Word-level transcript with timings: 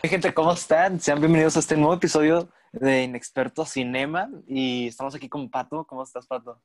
Hey, 0.00 0.10
gente, 0.10 0.32
¿cómo 0.32 0.52
están? 0.52 1.00
Sean 1.00 1.18
bienvenidos 1.18 1.56
a 1.56 1.58
este 1.58 1.76
nuevo 1.76 1.92
episodio 1.94 2.48
de 2.70 3.02
Inexperto 3.02 3.64
Cinema 3.64 4.30
y 4.46 4.86
estamos 4.86 5.12
aquí 5.16 5.28
con 5.28 5.50
Pato. 5.50 5.84
¿Cómo 5.88 6.04
estás, 6.04 6.24
Pato? 6.24 6.62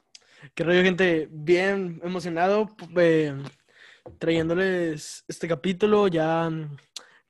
Qué 0.53 0.63
rollo, 0.63 0.83
gente. 0.83 1.27
Bien 1.31 1.99
emocionado 2.03 2.69
eh, 2.95 3.35
trayéndoles 4.19 5.25
este 5.27 5.47
capítulo 5.47 6.07
ya 6.09 6.47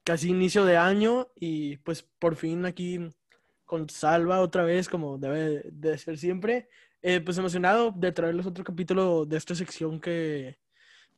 casi 0.03 0.31
inicio 0.31 0.65
de 0.65 0.75
año 0.75 1.29
y 1.37 1.77
pues 1.77 2.03
por 2.19 2.35
fin 2.35 2.65
aquí 2.65 2.99
con 3.63 3.89
Salva 3.89 4.41
otra 4.41 4.63
vez 4.63 4.89
como 4.89 5.17
debe 5.17 5.63
de 5.71 5.97
ser 5.97 6.17
siempre. 6.17 6.67
Eh, 7.01 7.21
pues 7.21 7.37
emocionado 7.37 7.93
de 7.95 8.11
traerles 8.11 8.45
otro 8.45 8.65
capítulo 8.65 9.25
de 9.25 9.37
esta 9.37 9.55
sección 9.55 10.01
que 10.01 10.57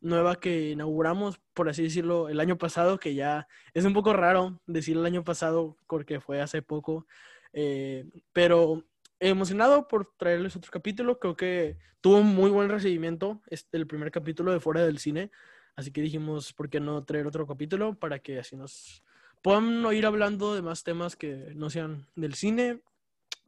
nueva 0.05 0.39
que 0.39 0.69
inauguramos, 0.71 1.39
por 1.53 1.67
así 1.67 1.83
decirlo, 1.83 2.29
el 2.29 2.39
año 2.39 2.57
pasado, 2.57 2.99
que 2.99 3.15
ya 3.15 3.47
es 3.73 3.85
un 3.85 3.93
poco 3.93 4.13
raro 4.13 4.61
decir 4.67 4.95
el 4.97 5.05
año 5.05 5.23
pasado 5.23 5.77
porque 5.87 6.19
fue 6.19 6.41
hace 6.41 6.61
poco, 6.61 7.07
eh, 7.53 8.05
pero 8.31 8.83
emocionado 9.19 9.87
por 9.87 10.13
traerles 10.17 10.55
otro 10.55 10.71
capítulo, 10.71 11.19
creo 11.19 11.35
que 11.35 11.77
tuvo 12.01 12.17
un 12.17 12.35
muy 12.35 12.51
buen 12.51 12.69
recibimiento 12.69 13.41
este, 13.47 13.77
el 13.77 13.87
primer 13.87 14.11
capítulo 14.11 14.51
de 14.51 14.59
Fuera 14.59 14.85
del 14.85 14.99
Cine, 14.99 15.31
así 15.75 15.91
que 15.91 16.01
dijimos, 16.01 16.53
¿por 16.53 16.69
qué 16.69 16.79
no 16.79 17.03
traer 17.03 17.25
otro 17.25 17.47
capítulo 17.47 17.95
para 17.95 18.19
que 18.19 18.39
así 18.39 18.55
nos 18.55 19.03
puedan 19.41 19.85
ir 19.93 20.05
hablando 20.05 20.53
de 20.53 20.61
más 20.61 20.83
temas 20.83 21.15
que 21.15 21.51
no 21.55 21.69
sean 21.69 22.07
del 22.15 22.35
cine, 22.35 22.81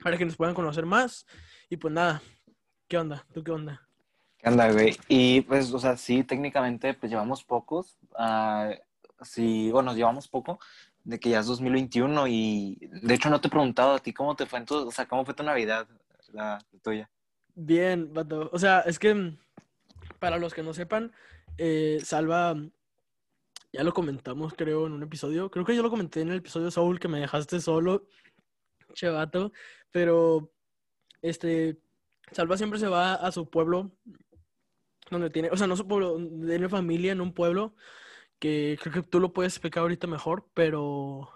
para 0.04 0.18
que 0.18 0.26
nos 0.26 0.36
puedan 0.36 0.56
conocer 0.56 0.86
más? 0.86 1.28
Y 1.70 1.78
pues 1.78 1.94
nada, 1.94 2.22
¿qué 2.88 2.98
onda? 2.98 3.26
¿Tú 3.34 3.44
qué 3.44 3.52
onda? 3.52 3.87
¿Qué 4.48 4.54
onda, 4.54 4.72
güey? 4.72 4.98
Y 5.10 5.42
pues, 5.42 5.74
o 5.74 5.80
sea, 5.80 5.98
sí, 5.98 6.24
técnicamente, 6.24 6.94
pues 6.94 7.12
llevamos 7.12 7.44
pocos. 7.44 7.98
Uh, 8.18 8.74
sí, 9.22 9.70
bueno, 9.74 9.94
llevamos 9.94 10.30
poco 10.30 10.58
de 11.04 11.20
que 11.20 11.32
ya 11.32 11.42
es 11.42 11.48
2021 11.48 12.28
y 12.30 12.78
de 12.80 13.14
hecho 13.14 13.30
no 13.30 13.42
te 13.42 13.50
he 13.50 13.52
preguntado 13.52 13.96
a 13.96 14.00
ti 14.00 14.14
cómo 14.14 14.38
te 14.38 14.46
fue 14.46 14.60
en 14.60 14.66
tu, 14.66 14.88
o 14.88 14.92
sea, 14.92 15.06
cómo 15.06 15.26
fue 15.26 15.34
tu 15.34 15.44
Navidad, 15.44 15.86
la, 16.32 16.64
tuya. 16.82 17.10
Bien, 17.56 18.14
Bato. 18.14 18.50
O 18.54 18.58
sea, 18.58 18.80
es 18.82 19.00
que 19.00 19.34
para 20.20 20.38
los 20.38 20.54
que 20.54 20.64
no 20.64 20.74
sepan, 20.74 21.12
eh, 21.58 22.00
Salva, 22.02 22.56
ya 23.74 23.84
lo 23.84 23.94
comentamos 23.94 24.54
creo 24.54 24.88
en 24.88 24.94
un 24.94 25.04
episodio, 25.04 25.52
creo 25.52 25.66
que 25.66 25.76
yo 25.76 25.84
lo 25.84 25.90
comenté 25.90 26.22
en 26.22 26.30
el 26.30 26.38
episodio 26.38 26.72
Soul 26.72 27.02
que 27.02 27.10
me 27.10 27.20
dejaste 27.20 27.60
solo, 27.60 28.08
chevato, 28.94 29.52
pero 29.92 30.54
este, 31.22 31.82
Salva 32.32 32.56
siempre 32.56 32.80
se 32.80 32.88
va 32.88 33.16
a 33.16 33.30
su 33.34 33.50
pueblo 33.50 33.92
donde 35.10 35.30
tiene, 35.30 35.50
o 35.52 35.58
sea, 35.58 35.68
no 35.68 35.76
su 35.76 35.88
pueblo, 35.88 36.18
tiene 36.18 36.70
familia 36.70 37.12
en 37.12 37.22
un 37.22 37.34
pueblo 37.34 37.76
que 38.40 38.78
creo 38.82 38.94
que 38.94 39.10
tú 39.10 39.20
lo 39.20 39.34
puedes 39.34 39.54
explicar 39.54 39.82
ahorita 39.82 40.08
mejor, 40.08 40.48
pero 40.54 41.30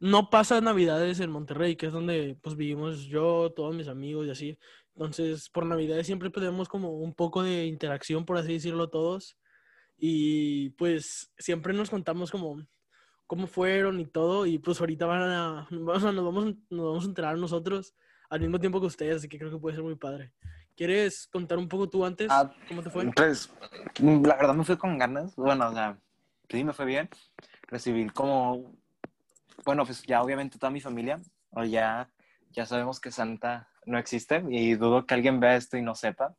no 0.00 0.30
pasa 0.30 0.60
Navidades 0.60 1.20
en 1.20 1.30
Monterrey, 1.30 1.76
que 1.76 1.86
es 1.86 1.92
donde 1.92 2.38
pues 2.42 2.56
vivimos 2.56 3.04
yo, 3.06 3.52
todos 3.54 3.74
mis 3.74 3.88
amigos 3.88 4.26
y 4.26 4.30
así. 4.30 4.58
Entonces, 4.94 5.48
por 5.50 5.66
Navidades 5.66 6.06
siempre 6.06 6.30
tenemos 6.30 6.68
como 6.68 6.90
un 6.90 7.14
poco 7.14 7.42
de 7.42 7.66
interacción, 7.66 8.24
por 8.24 8.36
así 8.36 8.54
decirlo, 8.54 8.90
todos. 8.90 9.36
Y 9.96 10.70
pues 10.70 11.32
siempre 11.38 11.72
nos 11.74 11.90
contamos 11.90 12.30
como 12.30 12.64
cómo 13.26 13.46
fueron 13.46 14.00
y 14.00 14.06
todo. 14.06 14.46
Y 14.46 14.58
pues 14.58 14.80
ahorita 14.80 15.06
van 15.06 15.22
a, 15.22 15.68
nos 15.70 15.84
vamos, 16.02 16.54
nos 16.70 16.86
vamos 16.86 17.04
a 17.04 17.08
enterar 17.08 17.38
nosotros 17.38 17.94
al 18.30 18.40
mismo 18.40 18.58
tiempo 18.60 18.80
que 18.80 18.86
ustedes, 18.86 19.16
así 19.16 19.28
que 19.28 19.38
creo 19.38 19.50
que 19.50 19.58
puede 19.58 19.76
ser 19.76 19.84
muy 19.84 19.96
padre. 19.96 20.32
¿Quieres 20.78 21.26
contar 21.26 21.58
un 21.58 21.68
poco 21.68 21.88
tú 21.88 22.04
antes? 22.04 22.28
Ah, 22.30 22.54
¿Cómo 22.68 22.84
te 22.84 22.90
fue? 22.90 23.10
Pues, 23.10 23.50
la 24.00 24.36
verdad 24.36 24.54
me 24.54 24.62
fui 24.62 24.76
con 24.76 24.96
ganas. 24.96 25.34
Bueno, 25.34 25.70
o 25.70 25.72
sea, 25.72 25.98
sí, 26.48 26.62
me 26.62 26.72
fue 26.72 26.84
bien. 26.84 27.08
Recibí 27.66 28.08
como, 28.10 28.76
bueno, 29.64 29.84
pues 29.84 30.04
ya 30.04 30.22
obviamente 30.22 30.56
toda 30.56 30.70
mi 30.70 30.80
familia, 30.80 31.20
o 31.50 31.64
ya, 31.64 32.08
ya 32.52 32.64
sabemos 32.64 33.00
que 33.00 33.10
Santa 33.10 33.68
no 33.86 33.98
existe 33.98 34.44
y 34.50 34.76
dudo 34.76 35.04
que 35.04 35.14
alguien 35.14 35.40
vea 35.40 35.56
esto 35.56 35.76
y 35.76 35.82
no 35.82 35.96
sepa. 35.96 36.36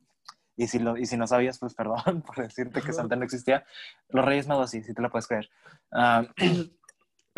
Y 0.56 0.68
si, 0.68 0.80
lo, 0.80 0.96
y 0.96 1.06
si 1.06 1.18
no 1.18 1.28
sabías, 1.28 1.60
pues 1.60 1.74
perdón 1.74 2.22
por 2.26 2.38
decirte 2.38 2.82
que 2.82 2.94
Santa 2.94 3.18
no 3.18 3.26
existía. 3.26 3.66
Los 4.08 4.24
Reyes 4.24 4.48
Magos 4.48 4.72
sí, 4.72 4.82
sí 4.84 4.94
te 4.94 5.02
lo 5.02 5.10
puedes 5.10 5.28
creer. 5.28 5.50
Ah, 5.92 6.24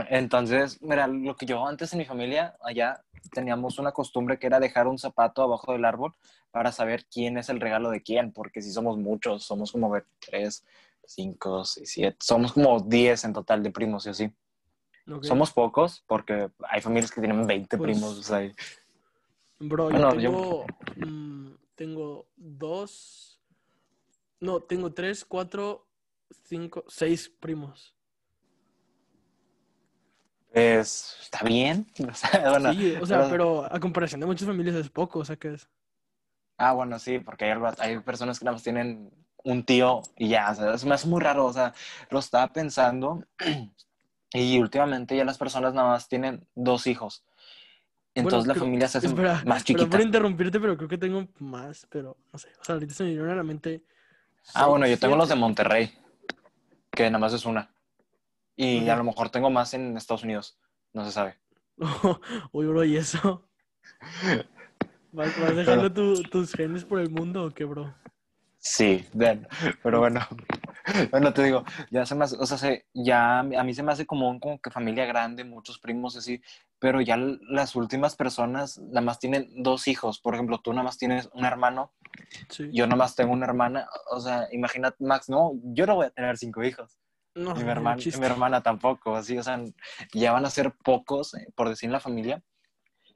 entonces, 0.10 0.82
mira, 0.82 1.08
lo 1.08 1.36
que 1.36 1.46
yo 1.46 1.66
antes 1.66 1.94
en 1.94 2.00
mi 2.00 2.06
familia, 2.06 2.56
allá 2.62 3.04
teníamos 3.32 3.80
una 3.80 3.92
costumbre 3.92 4.40
que 4.40 4.48
era 4.48 4.60
dejar 4.60 4.88
un 4.88 4.98
zapato 4.98 5.42
abajo 5.42 5.74
del 5.74 5.86
árbol 5.86 6.14
para 6.52 6.72
saber 6.72 7.06
quién 7.06 7.38
es 7.38 7.50
el 7.50 7.60
regalo 7.60 7.90
de 7.90 8.02
quién, 8.02 8.32
porque 8.32 8.62
si 8.62 8.72
somos 8.72 8.98
muchos, 8.98 9.44
somos 9.44 9.72
como 9.72 9.94
tres, 10.20 10.66
cinco, 11.06 11.64
seis, 11.64 11.92
siete, 11.92 12.18
somos 12.20 12.54
como 12.54 12.80
diez 12.82 13.24
en 13.24 13.34
total 13.34 13.64
de 13.64 13.72
primos 13.72 14.06
y 14.06 14.10
así. 14.10 14.34
Somos 15.22 15.52
pocos 15.52 16.04
porque 16.08 16.50
hay 16.70 16.82
familias 16.82 17.12
que 17.12 17.22
tienen 17.22 17.46
20 17.46 17.78
pues 17.78 17.92
primos. 17.92 18.32
O 18.32 18.54
bro, 19.60 19.92
yo, 19.92 20.16
tengo, 20.16 20.66
mm, 20.96 21.52
tengo 21.76 22.28
dos, 22.36 23.40
no, 24.40 24.62
tengo 24.62 24.94
tres, 24.94 25.26
cuatro, 25.26 25.88
cinco, 26.46 26.86
seis 26.88 27.30
primos. 27.30 27.96
Pues 30.52 31.18
está 31.22 31.44
bien. 31.44 31.88
sí, 31.96 32.96
o 33.02 33.06
sea, 33.06 33.30
pero... 33.30 33.74
a 33.74 33.80
comparación 33.80 34.20
de 34.20 34.28
muchas 34.28 34.48
familias 34.48 34.76
es 34.76 34.90
poco, 34.90 35.20
o 35.20 35.26
sea 35.26 35.36
que 35.38 35.54
es. 35.54 35.70
Ah, 36.58 36.74
bueno, 36.74 37.00
sí, 37.00 37.20
porque 37.20 37.46
hay, 37.46 37.60
hay 37.80 38.00
personas 38.00 38.38
que 38.38 38.46
nada 38.46 38.56
más 38.56 38.64
tienen 38.64 39.12
un 39.44 39.64
tío 39.64 40.02
y 40.18 40.30
ya, 40.30 40.52
o 40.52 40.56
sea, 40.56 40.74
es 40.74 40.86
hace 40.86 41.08
muy 41.08 41.22
raro, 41.22 41.46
o 41.46 41.54
sea, 41.54 41.74
lo 42.10 42.20
estaba 42.20 42.48
pensando 42.48 43.24
y 44.34 44.60
últimamente 44.60 45.16
ya 45.16 45.26
las 45.26 45.38
personas 45.38 45.74
nada 45.74 45.90
más 45.90 46.08
tienen 46.08 46.48
dos 46.54 46.88
hijos. 46.88 47.24
Entonces 48.14 48.48
la 48.48 48.56
familia 48.56 48.90
se 48.90 48.98
hace 48.98 49.08
más 49.10 49.64
chiquita. 49.64 49.86
Pero 49.86 49.90
por 49.90 50.02
interrumpirte, 50.02 50.60
pero 50.60 50.76
creo 50.76 50.90
que 50.90 50.98
tengo 50.98 51.28
más, 51.40 51.88
pero 51.90 52.18
no 52.32 52.40
sé, 52.40 52.50
o 52.60 52.64
sea, 52.64 52.74
ahorita 52.76 52.94
se 52.94 53.04
me 53.04 53.10
vinieron 53.10 53.32
a 53.32 53.36
la 53.36 53.44
mente. 53.44 53.84
Ah, 54.54 54.68
bueno, 54.68 54.86
yo 54.86 55.00
tengo 55.00 55.16
los 55.16 55.30
de 55.30 55.36
Monterrey, 55.36 55.94
que 56.92 57.06
nada 57.10 57.20
más 57.20 57.34
es 57.34 57.46
una. 57.46 57.74
Y 58.64 58.88
a 58.90 58.96
lo 58.96 59.04
mejor 59.04 59.30
tengo 59.30 59.50
más 59.50 59.74
en 59.74 59.98
Estados 59.98 60.24
Unidos. 60.24 60.60
No 60.94 61.04
se 61.04 61.12
sabe. 61.12 61.36
Uy, 62.52 62.68
bro, 62.68 62.84
¿y 62.84 62.96
eso? 62.96 63.48
¿Vas, 65.12 65.56
dejando 65.56 65.92
tus 65.92 66.54
genes 66.54 66.86
por 66.86 67.00
el 67.00 67.10
mundo 67.10 67.46
o 67.46 67.50
qué, 67.50 67.66
bro? 67.66 67.94
Sí, 68.60 69.06
pero 69.82 70.00
bueno. 70.00 70.22
Bueno, 71.12 71.32
te 71.32 71.44
digo, 71.44 71.64
ya 71.92 72.08
se 72.08 72.16
me 72.16 72.24
hace, 72.24 72.36
o 72.40 72.46
sea, 72.46 72.76
ya 72.92 73.40
a 73.40 73.44
mí 73.44 73.74
se 73.74 73.84
me 73.84 73.92
hace 73.92 74.08
como, 74.08 74.40
como 74.40 74.60
que 74.60 74.72
familia 74.72 75.06
grande, 75.06 75.44
muchos 75.44 75.78
primos 75.78 76.18
así, 76.18 76.42
pero 76.80 77.02
ya 77.02 77.18
las 77.18 77.76
últimas 77.76 78.16
personas 78.16 78.80
nada 78.80 79.02
más 79.02 79.20
tienen 79.20 79.62
dos 79.62 79.88
hijos. 79.88 80.20
Por 80.20 80.34
ejemplo, 80.34 80.60
tú 80.60 80.72
nada 80.74 80.84
más 80.84 80.98
tienes 80.98 81.30
un 81.34 81.46
hermano, 81.46 81.94
yo 82.72 82.88
nada 82.88 82.96
más 82.96 83.16
tengo 83.16 83.32
una 83.32 83.46
hermana. 83.46 83.88
O 84.10 84.20
sea, 84.20 84.48
imagínate, 84.52 84.98
Max, 85.04 85.30
no, 85.30 85.52
yo 85.64 85.86
no 85.86 85.96
voy 85.96 86.08
a 86.08 86.10
tener 86.10 86.36
cinco 86.40 86.64
hijos. 86.64 86.98
No, 87.34 87.56
mi, 87.56 87.62
hermana, 87.62 88.02
mi 88.20 88.26
hermana 88.26 88.62
tampoco, 88.62 89.16
así, 89.16 89.38
o 89.38 89.44
sea, 89.44 89.64
ya 90.14 90.34
van 90.34 90.46
a 90.46 90.50
ser 90.50 90.74
pocos, 90.84 91.34
eh, 91.36 91.48
por 91.56 91.70
decir 91.70 91.88
en 91.88 91.94
la 91.94 92.02
familia. 92.02 92.44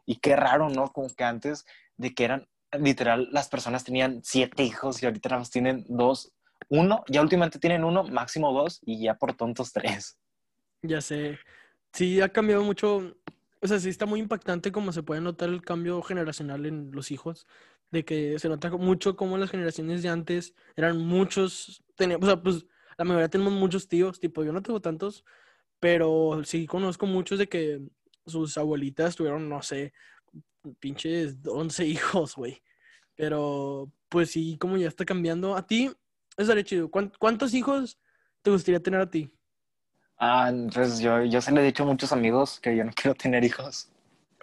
Y 0.05 0.17
qué 0.17 0.35
raro, 0.35 0.69
¿no? 0.69 0.91
Como 0.93 1.09
que 1.09 1.23
antes 1.23 1.65
de 1.97 2.13
que 2.13 2.23
eran, 2.23 2.47
literal, 2.71 3.27
las 3.31 3.49
personas 3.49 3.83
tenían 3.83 4.21
siete 4.23 4.63
hijos 4.63 5.01
y 5.01 5.05
ahorita 5.05 5.37
más 5.37 5.49
tienen 5.49 5.85
dos, 5.89 6.31
uno, 6.69 7.03
ya 7.07 7.21
últimamente 7.21 7.59
tienen 7.59 7.83
uno, 7.83 8.03
máximo 8.03 8.53
dos, 8.53 8.79
y 8.85 9.03
ya 9.03 9.15
por 9.15 9.33
tontos 9.33 9.73
tres. 9.73 10.17
Ya 10.81 11.01
sé. 11.01 11.37
Sí, 11.91 12.21
ha 12.21 12.29
cambiado 12.29 12.63
mucho. 12.63 13.15
O 13.61 13.67
sea, 13.67 13.79
sí 13.79 13.89
está 13.89 14.05
muy 14.05 14.19
impactante 14.19 14.71
como 14.71 14.91
se 14.91 15.03
puede 15.03 15.21
notar 15.21 15.49
el 15.49 15.61
cambio 15.61 16.01
generacional 16.01 16.65
en 16.65 16.91
los 16.91 17.11
hijos. 17.11 17.47
De 17.91 18.03
que 18.03 18.39
se 18.39 18.49
nota 18.49 18.69
mucho 18.71 19.15
como 19.15 19.37
las 19.37 19.49
generaciones 19.49 20.03
de 20.03 20.09
antes 20.09 20.53
eran 20.75 20.97
muchos. 20.97 21.83
Tenían, 21.95 22.23
o 22.23 22.25
sea, 22.25 22.41
pues 22.41 22.65
la 22.97 23.05
mayoría 23.05 23.29
tenemos 23.29 23.53
muchos 23.53 23.87
tíos, 23.87 24.19
tipo, 24.19 24.43
yo 24.43 24.53
no 24.53 24.61
tengo 24.61 24.79
tantos, 24.79 25.23
pero 25.79 26.41
sí 26.45 26.65
conozco 26.65 27.05
muchos 27.05 27.39
de 27.39 27.47
que 27.47 27.81
sus 28.25 28.57
abuelitas 28.57 29.15
tuvieron, 29.15 29.49
no 29.49 29.61
sé, 29.61 29.93
pinches 30.79 31.35
11 31.45 31.85
hijos, 31.85 32.35
güey. 32.35 32.61
Pero, 33.15 33.91
pues 34.09 34.31
sí, 34.31 34.57
como 34.59 34.77
ya 34.77 34.87
está 34.87 35.05
cambiando. 35.05 35.55
A 35.55 35.65
ti, 35.65 35.91
estaría 36.37 36.63
chido. 36.63 36.89
¿Cuántos 36.89 37.53
hijos 37.53 37.97
te 38.41 38.51
gustaría 38.51 38.81
tener 38.81 38.99
a 38.99 39.09
ti? 39.09 39.31
Ah, 40.17 40.51
pues 40.73 40.99
yo, 40.99 41.23
yo 41.23 41.41
se 41.41 41.51
le 41.51 41.61
he 41.61 41.65
dicho 41.65 41.83
a 41.83 41.87
muchos 41.87 42.11
amigos 42.11 42.59
que 42.59 42.75
yo 42.75 42.83
no 42.83 42.91
quiero 42.95 43.15
tener 43.15 43.43
hijos. 43.43 43.89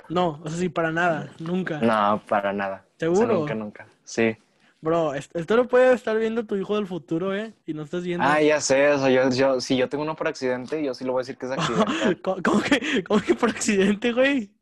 No, 0.08 0.40
o 0.42 0.48
sea, 0.48 0.58
sí, 0.58 0.68
para 0.68 0.90
nada, 0.90 1.32
nunca. 1.38 1.80
No, 1.80 2.22
para 2.26 2.52
nada. 2.52 2.84
¿Seguro? 2.98 3.40
nunca, 3.40 3.54
nunca. 3.54 3.86
Sí. 4.04 4.36
Bro, 4.82 5.14
esto 5.14 5.56
lo 5.56 5.68
puede 5.68 5.94
estar 5.94 6.18
viendo 6.18 6.44
tu 6.44 6.56
hijo 6.56 6.74
del 6.74 6.88
futuro, 6.88 7.32
¿eh? 7.32 7.54
Y 7.66 7.72
no 7.72 7.84
estás 7.84 8.02
viendo. 8.02 8.26
Ah, 8.26 8.42
ya 8.42 8.60
sé, 8.60 8.92
eso. 8.92 9.08
Yo, 9.08 9.30
yo, 9.30 9.60
si 9.60 9.76
yo 9.76 9.88
tengo 9.88 10.02
uno 10.02 10.16
por 10.16 10.26
accidente, 10.26 10.82
yo 10.82 10.92
sí 10.92 11.04
lo 11.04 11.12
voy 11.12 11.20
a 11.20 11.22
decir 11.22 11.38
que 11.38 11.46
es 11.46 11.52
accidente. 11.56 12.20
¿Cómo, 12.20 12.60
que, 12.60 13.04
¿Cómo, 13.04 13.20
que, 13.20 13.34
por 13.36 13.50
accidente, 13.50 14.12
güey? 14.12 14.52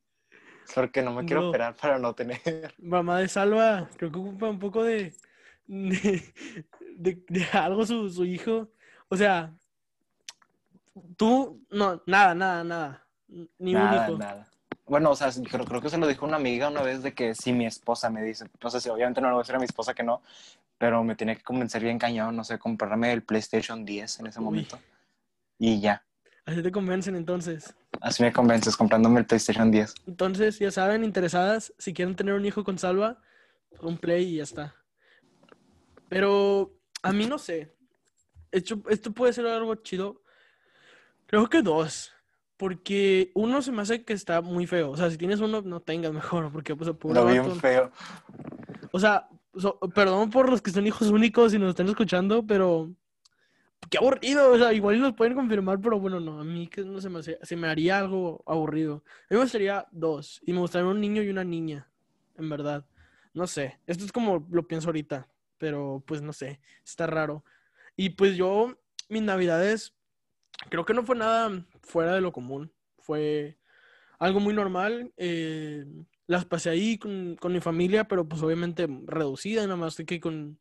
Porque 0.75 1.00
no 1.00 1.14
me 1.14 1.25
quiero 1.25 1.49
operar 1.49 1.75
para 1.75 1.99
no 1.99 2.14
tener. 2.14 2.38
Mamá 2.78 3.19
de 3.20 3.28
Salva, 3.28 3.88
creo 3.96 4.12
que 4.12 4.19
ocupa 4.19 4.50
un 4.50 4.58
poco 4.58 4.84
de. 4.84 5.14
de, 5.67 6.22
de, 7.26 7.44
algo 7.55 7.87
su, 7.87 8.11
su 8.11 8.26
hijo. 8.26 8.70
O 9.08 9.17
sea, 9.17 9.56
tú, 11.17 11.64
no, 11.70 12.02
nada, 12.05 12.34
nada, 12.34 12.62
nada. 12.62 13.06
Ni 13.58 13.75
un 13.75 13.81
Nada, 13.81 14.06
hijo. 14.06 14.19
nada. 14.19 14.50
Bueno, 14.91 15.13
o 15.13 15.15
sea, 15.15 15.31
creo, 15.49 15.65
creo 15.65 15.81
que 15.81 15.89
se 15.89 15.99
lo 15.99 16.09
dijo 16.09 16.27
una 16.27 16.37
amiga 16.37 16.69
una 16.69 16.83
vez 16.83 17.05
de 17.05 17.15
que 17.15 17.33
si 17.37 17.53
mi 17.53 17.65
esposa 17.65 18.11
me 18.11 18.25
dice, 18.25 18.47
no 18.61 18.71
sé 18.71 18.81
si 18.81 18.89
obviamente 18.89 19.21
no 19.21 19.29
le 19.29 19.35
voy 19.35 19.41
a 19.41 19.43
decir 19.45 19.55
a 19.55 19.61
mi 19.61 19.65
esposa 19.65 19.95
que 19.95 20.03
no, 20.03 20.21
pero 20.79 21.05
me 21.05 21.15
tenía 21.15 21.37
que 21.37 21.45
convencer 21.45 21.81
bien 21.81 21.97
cañón, 21.97 22.35
no 22.35 22.43
sé, 22.43 22.59
comprarme 22.59 23.13
el 23.13 23.23
PlayStation 23.23 23.85
10 23.85 24.19
en 24.19 24.27
ese 24.27 24.41
Uy. 24.41 24.45
momento. 24.45 24.81
Y 25.59 25.81
ya, 25.81 26.05
Así 26.45 26.61
te 26.61 26.73
convencen 26.73 27.15
entonces. 27.15 27.73
así 28.01 28.25
me 28.25 28.33
convences 28.33 28.77
comprándome 28.77 29.21
el 29.21 29.27
PlayStation 29.27 29.71
10. 29.71 29.95
Entonces, 30.09 30.59
ya 30.59 30.73
saben, 30.73 31.05
interesadas, 31.05 31.73
si 31.79 31.95
quieren 31.95 32.17
tener 32.17 32.35
un 32.35 32.45
hijo 32.45 32.65
con 32.65 32.77
Salva, 32.77 33.23
un 33.83 33.97
play 33.97 34.25
y 34.25 34.37
ya 34.39 34.43
está. 34.43 34.75
Pero 36.09 36.75
a 37.03 37.13
mí 37.13 37.27
no 37.27 37.39
sé. 37.39 37.77
Esto, 38.51 38.83
esto 38.89 39.13
puede 39.13 39.33
ser 39.33 39.47
algo 39.47 39.77
chido. 39.77 40.25
Creo 41.27 41.49
que 41.49 41.63
dos. 41.63 42.13
Porque 42.61 43.31
uno 43.33 43.62
se 43.62 43.73
me 43.73 43.81
hace 43.81 44.05
que 44.05 44.12
está 44.12 44.43
muy 44.43 44.67
feo. 44.67 44.91
O 44.91 44.97
sea, 44.99 45.11
si 45.11 45.17
tienes 45.17 45.41
uno, 45.41 45.62
no 45.62 45.81
tengas 45.81 46.12
mejor. 46.12 46.53
Porque, 46.53 46.77
pues, 46.77 46.91
vato. 46.91 47.27
bien 47.27 47.57
feo. 47.57 47.91
O 48.93 49.01
sea, 49.01 49.31
so- 49.57 49.79
perdón 49.95 50.29
por 50.29 50.51
los 50.51 50.61
que 50.61 50.71
son 50.71 50.87
hijos 50.87 51.09
únicos 51.09 51.55
y 51.55 51.59
nos 51.59 51.71
están 51.71 51.89
escuchando, 51.89 52.47
pero 52.47 52.91
qué 53.89 53.97
aburrido. 53.97 54.53
O 54.53 54.59
sea, 54.59 54.75
igual 54.75 55.01
nos 55.01 55.15
pueden 55.15 55.35
confirmar, 55.35 55.81
pero 55.81 55.99
bueno, 55.99 56.21
no. 56.21 56.39
A 56.39 56.45
mí 56.45 56.67
que 56.67 56.83
no 56.83 57.01
se 57.01 57.09
me 57.09 57.21
hace- 57.21 57.39
se 57.41 57.57
me 57.57 57.67
haría 57.67 57.99
algo 57.99 58.43
aburrido. 58.47 58.97
A 59.06 59.33
mí 59.33 59.37
me 59.37 59.39
gustaría 59.39 59.87
dos. 59.91 60.43
Y 60.45 60.53
me 60.53 60.59
gustaría 60.59 60.87
un 60.87 61.01
niño 61.01 61.23
y 61.23 61.31
una 61.31 61.45
niña. 61.45 61.89
En 62.37 62.51
verdad. 62.51 62.85
No 63.33 63.47
sé. 63.47 63.79
Esto 63.87 64.05
es 64.05 64.13
como 64.13 64.47
lo 64.51 64.69
pienso 64.69 64.89
ahorita. 64.89 65.27
Pero 65.56 66.03
pues 66.06 66.21
no 66.21 66.35
sé. 66.35 66.61
Está 66.85 67.06
raro. 67.06 67.43
Y 67.97 68.11
pues 68.11 68.37
yo, 68.37 68.77
mis 69.09 69.23
navidades, 69.23 69.95
creo 70.69 70.85
que 70.85 70.93
no 70.93 71.05
fue 71.05 71.17
nada 71.17 71.65
fuera 71.91 72.15
de 72.15 72.21
lo 72.21 72.33
común. 72.33 72.73
Fue 72.99 73.59
algo 74.19 74.41
muy 74.41 74.55
normal. 74.55 75.13
eh, 75.17 75.85
las 76.27 76.45
pasé 76.45 76.71
ahí 76.71 76.97
con, 76.99 77.37
con 77.37 77.53
mi 77.53 77.61
familia, 77.61 78.05
pero 78.07 78.29
pues 78.29 78.43
obviamente 78.43 78.87
reducida, 79.07 79.63
nada 79.65 79.77
más 79.77 79.97
que 79.97 80.21
con, 80.21 80.61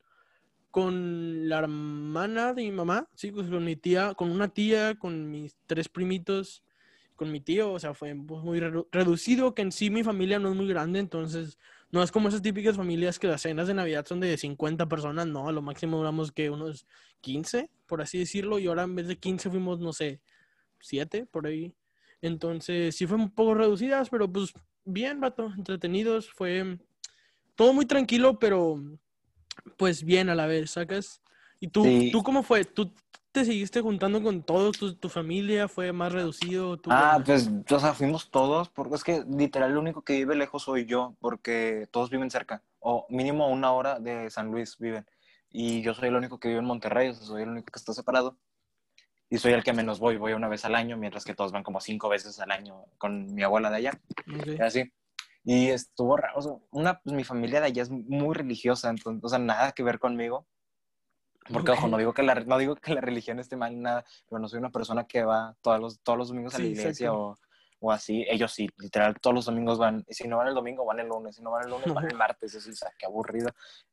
con 0.72 1.50
la 1.50 1.60
hermana 1.60 2.54
de 2.54 2.64
mi 2.64 2.72
mamá, 2.72 3.08
sí, 3.16 3.32
pues 3.32 3.50
con 3.50 3.64
mi 3.64 3.76
tía, 3.76 4.14
con 4.16 4.32
una 4.32 4.50
tía, 4.50 4.96
con 4.96 5.30
mis 5.30 5.58
tres 5.66 5.90
primitos, 5.90 6.64
con 7.16 7.32
mi 7.32 7.42
tío, 7.42 7.74
o 7.74 7.80
sea, 7.80 7.94
fue 7.94 8.16
pues, 8.16 8.44
muy 8.44 8.60
redu- 8.60 8.88
reducido, 8.92 9.54
que 9.56 9.62
en 9.64 9.72
sí 9.72 9.90
mi 9.90 10.04
familia 10.04 10.40
no 10.40 10.50
es 10.50 10.56
muy 10.56 10.68
grande, 10.68 11.00
entonces 11.00 11.58
no 11.92 12.04
es 12.04 12.12
como 12.12 12.30
esas 12.30 12.42
típicas 12.42 12.78
familias 12.78 13.20
que 13.20 13.28
las 13.28 13.42
cenas 13.42 13.68
de 13.68 13.74
Navidad 13.74 14.06
son 14.06 14.20
de 14.20 14.38
50 14.38 14.88
personas, 14.88 15.28
no, 15.28 15.48
a 15.50 15.52
lo 15.52 15.62
máximo 15.62 15.98
duramos 15.98 16.32
que 16.32 16.50
unos 16.50 16.86
15, 17.22 17.70
por 17.88 18.02
así 18.02 18.20
decirlo, 18.20 18.60
y 18.60 18.68
ahora 18.68 18.84
en 18.84 18.96
vez 18.96 19.08
de 19.08 19.18
15 19.18 19.50
fuimos, 19.50 19.80
no 19.80 19.92
sé, 19.92 20.22
7 20.82 21.26
por 21.26 21.48
ahí. 21.48 21.74
Entonces, 22.22 22.96
sí 22.96 23.08
fue 23.08 23.18
un 23.18 23.30
poco 23.32 23.54
reducidas, 23.54 24.10
pero 24.10 24.32
pues 24.32 24.54
bien, 24.84 25.20
vato, 25.20 25.52
entretenidos, 25.58 26.30
fue 26.30 26.80
todo 27.56 27.74
muy 27.74 27.86
tranquilo, 27.86 28.40
pero 28.40 28.82
pues 29.78 30.04
bien 30.04 30.30
a 30.30 30.36
la 30.36 30.48
vez, 30.48 30.72
¿sacas? 30.72 31.22
¿Y 31.60 31.68
tú, 31.68 31.84
Sí. 31.84 32.10
tú 32.12 32.24
cómo 32.24 32.44
fue? 32.44 32.66
¿Tú 32.66 32.94
te 33.32 33.46
seguiste 33.46 33.82
juntando 33.82 34.22
con 34.24 34.44
todos 34.44 34.78
tu, 34.78 34.96
tu 34.96 35.10
familia? 35.10 35.68
¿Fue 35.68 35.92
más 35.92 36.12
reducido? 36.12 36.78
¿Tú 36.78 36.90
Ah, 36.92 37.22
pues, 37.24 37.50
o 37.70 37.80
sea, 37.80 37.94
fuimos 37.94 38.32
todos, 38.32 38.70
porque 38.70 38.96
es 38.96 39.04
que 39.04 39.24
literal 39.30 39.74
lo 39.74 39.80
único 39.80 40.02
que 40.02 40.14
vive 40.14 40.36
lejos 40.36 40.64
soy 40.64 40.86
yo, 40.86 41.16
porque 41.20 41.88
todos 41.92 42.10
viven 42.10 42.32
cerca, 42.32 42.64
o 42.80 43.06
mínimo 43.10 43.46
a 43.46 43.50
una 43.50 43.72
hora 43.72 44.00
de 44.00 44.30
San 44.30 44.52
Luis 44.52 44.78
viven. 44.80 45.06
Y 45.52 45.82
yo 45.82 45.94
soy 45.94 46.08
el 46.10 46.16
único 46.16 46.40
que 46.40 46.48
vive 46.48 46.60
en 46.60 46.66
Monterrey, 46.66 47.10
o 47.10 47.14
sea, 47.14 47.26
soy 47.26 47.44
el 47.44 47.50
único 47.50 47.72
que 47.72 47.80
está 47.80 47.94
separado. 47.94 48.38
Y 49.30 49.38
soy 49.38 49.54
el 49.54 49.64
que 49.64 49.74
menos 49.74 50.00
voy, 50.00 50.18
voy 50.18 50.34
una 50.34 50.48
vez 50.48 50.66
al 50.66 50.76
año, 50.76 50.98
mientras 50.98 51.24
que 51.24 51.36
todos 51.36 51.52
van 51.52 51.64
como 51.64 51.80
cinco 51.80 52.10
veces 52.10 52.40
al 52.40 52.52
año 52.52 52.86
con 52.98 53.34
mi 53.34 53.44
abuela 53.44 53.70
de 53.70 53.78
allá, 53.78 53.92
Ok. 54.36 54.48
y 54.48 54.62
así. 54.62 54.92
Y 55.44 55.70
estuvo 55.70 56.18
raro, 56.18 56.38
o 56.38 56.42
sea, 56.42 56.52
una, 56.72 57.00
pues 57.00 57.16
mi 57.16 57.24
familia 57.24 57.60
de 57.62 57.68
allá 57.68 57.84
es 57.84 57.90
muy 57.92 58.34
religiosa, 58.36 58.90
entonces, 58.90 59.24
o 59.24 59.30
sea, 59.30 59.40
nada 59.40 59.72
que 59.72 59.84
ver 59.84 60.00
conmigo. 60.00 60.48
Porque, 61.52 61.72
ojo, 61.72 61.86
Ok. 61.86 61.92
no 61.92 61.98
digo, 61.98 62.14
que 62.14 62.24
la, 62.24 62.36
no 62.36 62.58
digo 62.58 62.76
que 62.76 62.94
la 62.94 63.02
religión 63.02 63.40
esté 63.40 63.56
mal, 63.56 63.80
nada, 63.82 64.04
pero 64.28 64.40
no 64.40 64.48
soy 64.48 64.60
una 64.60 64.70
persona 64.70 65.06
que 65.06 65.24
va 65.24 65.56
todos 65.62 65.80
los, 65.80 66.00
todos 66.02 66.18
los 66.18 66.28
domingos 66.30 66.54
a 66.56 66.60
la 66.60 66.66
Sí, 66.66 66.72
iglesia 66.72 67.14
o, 67.14 67.36
o 67.80 67.92
así. 67.92 68.24
Ellos 68.30 68.52
sí, 68.52 68.68
literal, 68.78 69.16
todos 69.20 69.34
los 69.34 69.46
domingos 69.46 69.80
van. 69.80 70.04
Y 70.08 70.14
si 70.14 70.28
no 70.28 70.38
van 70.38 70.48
el 70.50 70.54
domingo, 70.54 70.86
van 70.86 71.00
el 71.00 71.08
lunes. 71.08 71.36
Si 71.38 71.42
no 71.42 71.50
van 71.52 71.64
el 71.64 71.72
lunes, 71.72 71.92
van 71.94 72.06
el 72.06 72.16
martes. 72.16 72.54
Eso, 72.54 72.70
o 72.70 72.74
sea, 72.74 72.92
qué 73.00 73.08
aburrido. 73.08 73.50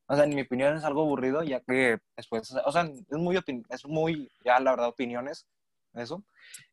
O 0.08 0.14
sea, 0.14 0.24
en 0.24 0.34
mi 0.34 0.42
opinión 0.42 0.76
es 0.76 0.84
algo 0.84 1.02
aburrido, 1.02 1.42
ya 1.42 1.60
que 1.60 1.98
después, 2.16 2.54
o 2.64 2.72
sea, 2.72 2.82
es 2.82 3.18
muy, 3.18 3.38
es 3.70 3.86
muy, 3.86 4.30
ya 4.44 4.60
la 4.60 4.70
verdad, 4.72 4.88
opiniones, 4.88 5.46
eso. 5.94 6.24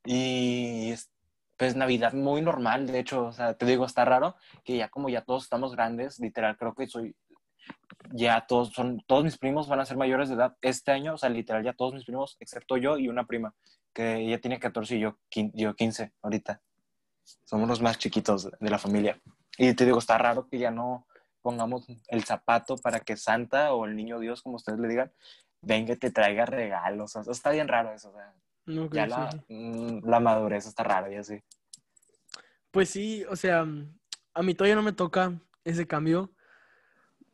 Y 0.06 0.92
es, 0.92 1.10
pues 1.58 1.76
Navidad 1.76 2.14
muy 2.14 2.42
normal, 2.42 2.88
de 2.88 3.00
hecho, 3.00 3.26
o 3.26 3.32
sea, 3.32 3.56
te 3.56 3.66
digo, 3.66 3.86
está 3.86 4.06
raro 4.06 4.36
que 4.64 4.78
ya 4.78 4.90
como 4.90 5.10
ya 5.10 5.22
todos 5.22 5.44
estamos 5.44 5.76
grandes, 5.76 6.20
literal, 6.20 6.58
creo 6.58 6.76
que 6.76 6.88
soy, 6.88 7.16
ya 8.12 8.46
todos 8.48 8.70
son, 8.70 9.02
todos 9.08 9.24
mis 9.24 9.38
primos 9.38 9.68
van 9.68 9.80
a 9.80 9.86
ser 9.86 9.98
mayores 9.98 10.30
de 10.30 10.36
edad 10.36 10.56
este 10.62 10.92
año, 10.92 11.16
o 11.16 11.18
sea, 11.18 11.30
literal, 11.30 11.64
ya 11.64 11.74
todos 11.74 11.94
mis 11.94 12.06
primos, 12.06 12.38
excepto 12.40 12.78
yo 12.78 12.98
y 12.98 13.08
una 13.08 13.26
prima, 13.26 13.56
que 13.94 14.18
ella 14.18 14.40
tiene 14.40 14.60
14 14.60 14.96
y 14.96 15.00
yo, 15.00 15.18
yo 15.54 15.76
15 15.76 16.12
ahorita. 16.22 16.62
Somos 17.46 17.70
los 17.70 17.82
más 17.82 17.98
chiquitos 17.98 18.50
de 18.60 18.70
la 18.70 18.78
familia. 18.78 19.18
Y 19.58 19.74
te 19.76 19.86
digo, 19.86 20.00
está 20.00 20.18
raro 20.18 20.48
que 20.50 20.58
ya 20.58 20.72
no 20.72 21.08
pongamos 21.44 21.86
el 22.08 22.24
zapato 22.24 22.78
para 22.78 23.02
que 23.02 23.18
Santa 23.18 23.74
o 23.74 23.86
el 23.86 23.96
niño 23.96 24.20
Dios, 24.20 24.42
como 24.42 24.56
ustedes 24.56 24.80
le 24.80 24.88
digan, 24.88 25.12
venga 25.62 25.94
y 25.94 25.98
te 25.98 26.10
traiga 26.10 26.46
regalos. 26.46 27.16
O 27.16 27.24
sea, 27.24 27.32
está 27.32 27.52
bien 27.52 27.68
raro 27.68 27.94
eso. 27.94 28.10
O 28.10 28.14
sea, 28.14 28.34
Ok, 28.86 28.96
ya 28.96 29.04
sí, 29.04 29.10
la, 29.10 29.32
sí. 29.32 29.38
mm, 29.50 30.08
la 30.10 30.20
madurez 30.20 30.66
está 30.66 30.84
rara 30.84 31.12
y 31.12 31.16
así. 31.18 31.44
Pues 32.72 32.90
sí, 32.90 33.24
o 33.30 33.36
sea, 33.36 33.68
a 34.34 34.42
mí 34.42 34.56
todavía 34.56 34.76
no 34.76 34.82
me 34.82 34.94
toca 34.94 35.40
ese 35.64 35.86
cambio. 35.86 36.32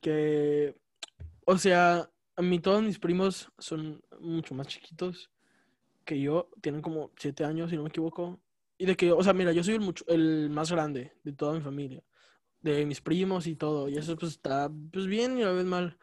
Que, 0.02 0.76
o 1.46 1.58
sea, 1.58 2.10
a 2.36 2.42
mí 2.42 2.60
todos 2.60 2.82
mis 2.82 3.00
primos 3.00 3.52
son 3.58 4.02
mucho 4.20 4.56
más 4.56 4.68
chiquitos 4.68 5.30
que 6.04 6.20
yo. 6.20 6.50
Tienen 6.62 6.82
como 6.82 7.12
siete 7.18 7.46
años, 7.46 7.70
si 7.70 7.76
no 7.78 7.84
me 7.84 7.90
equivoco. 7.90 8.40
Y 8.78 8.86
de 8.86 8.96
que, 8.96 9.12
o 9.12 9.22
sea, 9.24 9.34
mira, 9.34 9.52
yo 9.52 9.64
soy 9.64 9.76
el, 9.76 9.82
mucho, 9.82 10.06
el 10.08 10.50
más 10.50 10.72
grande 10.72 11.14
de 11.24 11.34
toda 11.34 11.54
mi 11.54 11.62
familia. 11.62 12.02
De 12.62 12.86
mis 12.86 13.02
primos 13.02 13.48
y 13.48 13.56
todo. 13.56 13.90
Y 13.90 13.98
eso 13.98 14.18
pues 14.18 14.34
está 14.34 14.72
pues 14.92 15.08
bien 15.08 15.38
y 15.38 15.44
a 15.44 15.52
vez 15.52 15.66
mal. 15.66 15.98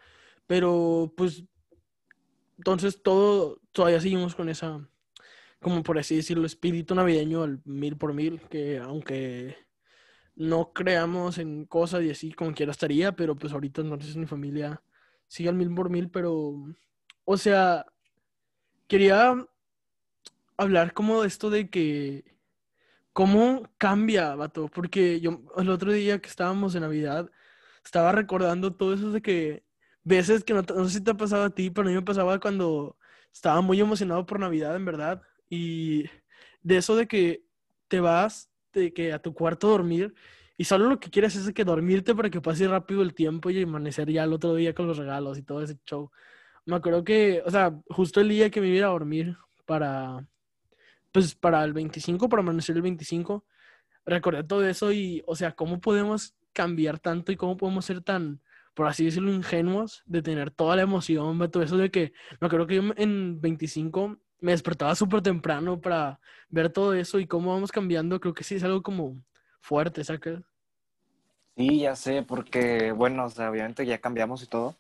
Pero 0.46 1.12
pues, 1.16 1.44
entonces 2.58 3.02
todo, 3.02 3.60
todavía 3.72 4.00
seguimos 4.00 4.34
con 4.34 4.48
esa, 4.48 4.88
como 5.60 5.82
por 5.82 5.98
así 5.98 6.16
decirlo, 6.16 6.46
espíritu 6.46 6.94
navideño 6.94 7.42
al 7.42 7.60
mil 7.64 7.96
por 7.96 8.14
mil. 8.14 8.40
Que 8.48 8.78
aunque 8.78 9.56
no 10.36 10.72
creamos 10.72 11.38
en 11.38 11.64
cosas 11.64 12.04
y 12.04 12.10
así 12.10 12.32
como 12.32 12.54
quiera 12.54 12.72
estaría, 12.72 13.12
pero 13.16 13.34
pues 13.36 13.52
ahorita 13.52 13.80
entonces 13.80 14.16
mi 14.16 14.26
familia 14.26 14.82
sigue 15.28 15.48
al 15.48 15.56
mil 15.56 15.74
por 15.74 15.90
mil, 15.90 16.10
pero, 16.10 16.54
o 17.24 17.36
sea, 17.36 17.86
quería 18.86 19.34
hablar 20.56 20.92
como 20.92 21.22
de 21.22 21.28
esto 21.28 21.50
de 21.50 21.70
que, 21.70 22.35
cómo 23.16 23.62
cambia, 23.78 24.34
vato, 24.34 24.68
porque 24.68 25.20
yo 25.20 25.40
el 25.56 25.70
otro 25.70 25.90
día 25.90 26.20
que 26.20 26.28
estábamos 26.28 26.74
en 26.74 26.82
Navidad, 26.82 27.30
estaba 27.82 28.12
recordando 28.12 28.74
todo 28.74 28.92
eso 28.92 29.10
de 29.10 29.22
que 29.22 29.64
veces 30.04 30.44
que 30.44 30.52
no, 30.52 30.60
no 30.62 30.84
sé 30.84 30.98
si 30.98 31.04
te 31.04 31.12
ha 31.12 31.14
pasado 31.16 31.44
a 31.44 31.50
ti, 31.50 31.70
pero 31.70 31.88
a 31.88 31.90
mí 31.90 31.96
me 31.96 32.02
pasaba 32.02 32.38
cuando 32.40 32.98
estaba 33.32 33.62
muy 33.62 33.80
emocionado 33.80 34.26
por 34.26 34.38
Navidad, 34.38 34.76
en 34.76 34.84
verdad, 34.84 35.22
y 35.48 36.04
de 36.62 36.76
eso 36.76 36.94
de 36.94 37.08
que 37.08 37.42
te 37.88 38.00
vas 38.00 38.50
de 38.74 38.92
que 38.92 39.14
a 39.14 39.18
tu 39.22 39.32
cuarto 39.32 39.68
a 39.68 39.70
dormir 39.70 40.14
y 40.58 40.64
solo 40.64 40.86
lo 40.86 41.00
que 41.00 41.08
quieres 41.10 41.36
es 41.36 41.50
que 41.54 41.64
dormirte 41.64 42.14
para 42.14 42.28
que 42.28 42.42
pase 42.42 42.68
rápido 42.68 43.00
el 43.00 43.14
tiempo 43.14 43.48
y 43.48 43.62
amanecer 43.62 44.10
ya 44.10 44.24
el 44.24 44.34
otro 44.34 44.54
día 44.56 44.74
con 44.74 44.86
los 44.86 44.98
regalos 44.98 45.38
y 45.38 45.42
todo 45.42 45.62
ese 45.62 45.78
show. 45.86 46.10
Me 46.66 46.76
acuerdo 46.76 47.02
que, 47.04 47.42
o 47.46 47.50
sea, 47.50 47.80
justo 47.88 48.20
el 48.20 48.28
día 48.28 48.50
que 48.50 48.60
me 48.60 48.68
iba 48.68 48.88
a 48.88 48.90
dormir 48.90 49.38
para, 49.64 50.28
pues 51.16 51.34
para 51.34 51.64
el 51.64 51.72
25, 51.72 52.28
para 52.28 52.42
amanecer 52.42 52.76
el 52.76 52.82
25, 52.82 53.42
recordé 54.04 54.44
todo 54.44 54.68
eso 54.68 54.92
y, 54.92 55.22
o 55.26 55.34
sea, 55.34 55.52
¿cómo 55.52 55.80
podemos 55.80 56.34
cambiar 56.52 56.98
tanto 56.98 57.32
y 57.32 57.36
cómo 57.36 57.56
podemos 57.56 57.86
ser 57.86 58.02
tan, 58.02 58.42
por 58.74 58.86
así 58.86 59.06
decirlo, 59.06 59.32
ingenuos 59.32 60.02
de 60.04 60.20
tener 60.20 60.50
toda 60.50 60.76
la 60.76 60.82
emoción, 60.82 61.38
todo 61.50 61.62
eso 61.62 61.78
de 61.78 61.90
que, 61.90 62.12
me 62.38 62.48
acuerdo 62.48 62.66
que 62.66 62.74
yo 62.74 62.82
en 62.98 63.40
25 63.40 64.18
me 64.40 64.52
despertaba 64.52 64.94
súper 64.94 65.22
temprano 65.22 65.80
para 65.80 66.20
ver 66.50 66.68
todo 66.68 66.92
eso 66.92 67.18
y 67.18 67.26
cómo 67.26 67.50
vamos 67.54 67.72
cambiando, 67.72 68.20
creo 68.20 68.34
que 68.34 68.44
sí 68.44 68.56
es 68.56 68.64
algo 68.64 68.82
como 68.82 69.16
fuerte, 69.62 70.04
¿sacas? 70.04 70.42
Sí, 71.56 71.78
ya 71.78 71.96
sé, 71.96 72.24
porque, 72.24 72.92
bueno, 72.92 73.24
o 73.24 73.30
sea, 73.30 73.50
obviamente 73.50 73.86
ya 73.86 73.96
cambiamos 74.02 74.42
y 74.42 74.48
todo. 74.48 74.76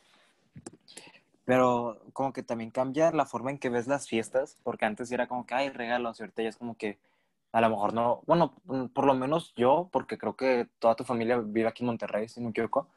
Pero 1.46 2.02
como 2.12 2.32
que 2.32 2.42
también 2.42 2.70
cambia 2.72 3.12
la 3.12 3.24
forma 3.24 3.50
en 3.52 3.58
que 3.58 3.70
ves 3.70 3.86
las 3.86 4.08
fiestas, 4.08 4.58
porque 4.64 4.84
antes 4.84 5.10
era 5.12 5.28
como 5.28 5.46
que 5.46 5.54
hay 5.54 5.70
regalos 5.70 6.18
y 6.18 6.24
ahorita 6.24 6.42
ya 6.42 6.48
es 6.48 6.56
como 6.56 6.76
que 6.76 6.98
a 7.52 7.60
lo 7.60 7.70
mejor 7.70 7.94
no, 7.94 8.20
bueno, 8.26 8.52
mm, 8.64 8.86
por 8.86 9.06
lo 9.06 9.14
menos 9.14 9.54
yo, 9.54 9.88
porque 9.92 10.18
creo 10.18 10.36
que 10.36 10.68
toda 10.80 10.96
tu 10.96 11.04
familia 11.04 11.38
vive 11.38 11.68
aquí 11.68 11.84
en 11.84 11.86
Monterrey, 11.86 12.28
si 12.28 12.40
no 12.40 12.46
me 12.46 12.50
equivoco, 12.50 12.88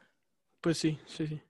Pues 0.62 0.80
sí, 0.80 1.00
sí, 1.06 1.28
sí. 1.28 1.42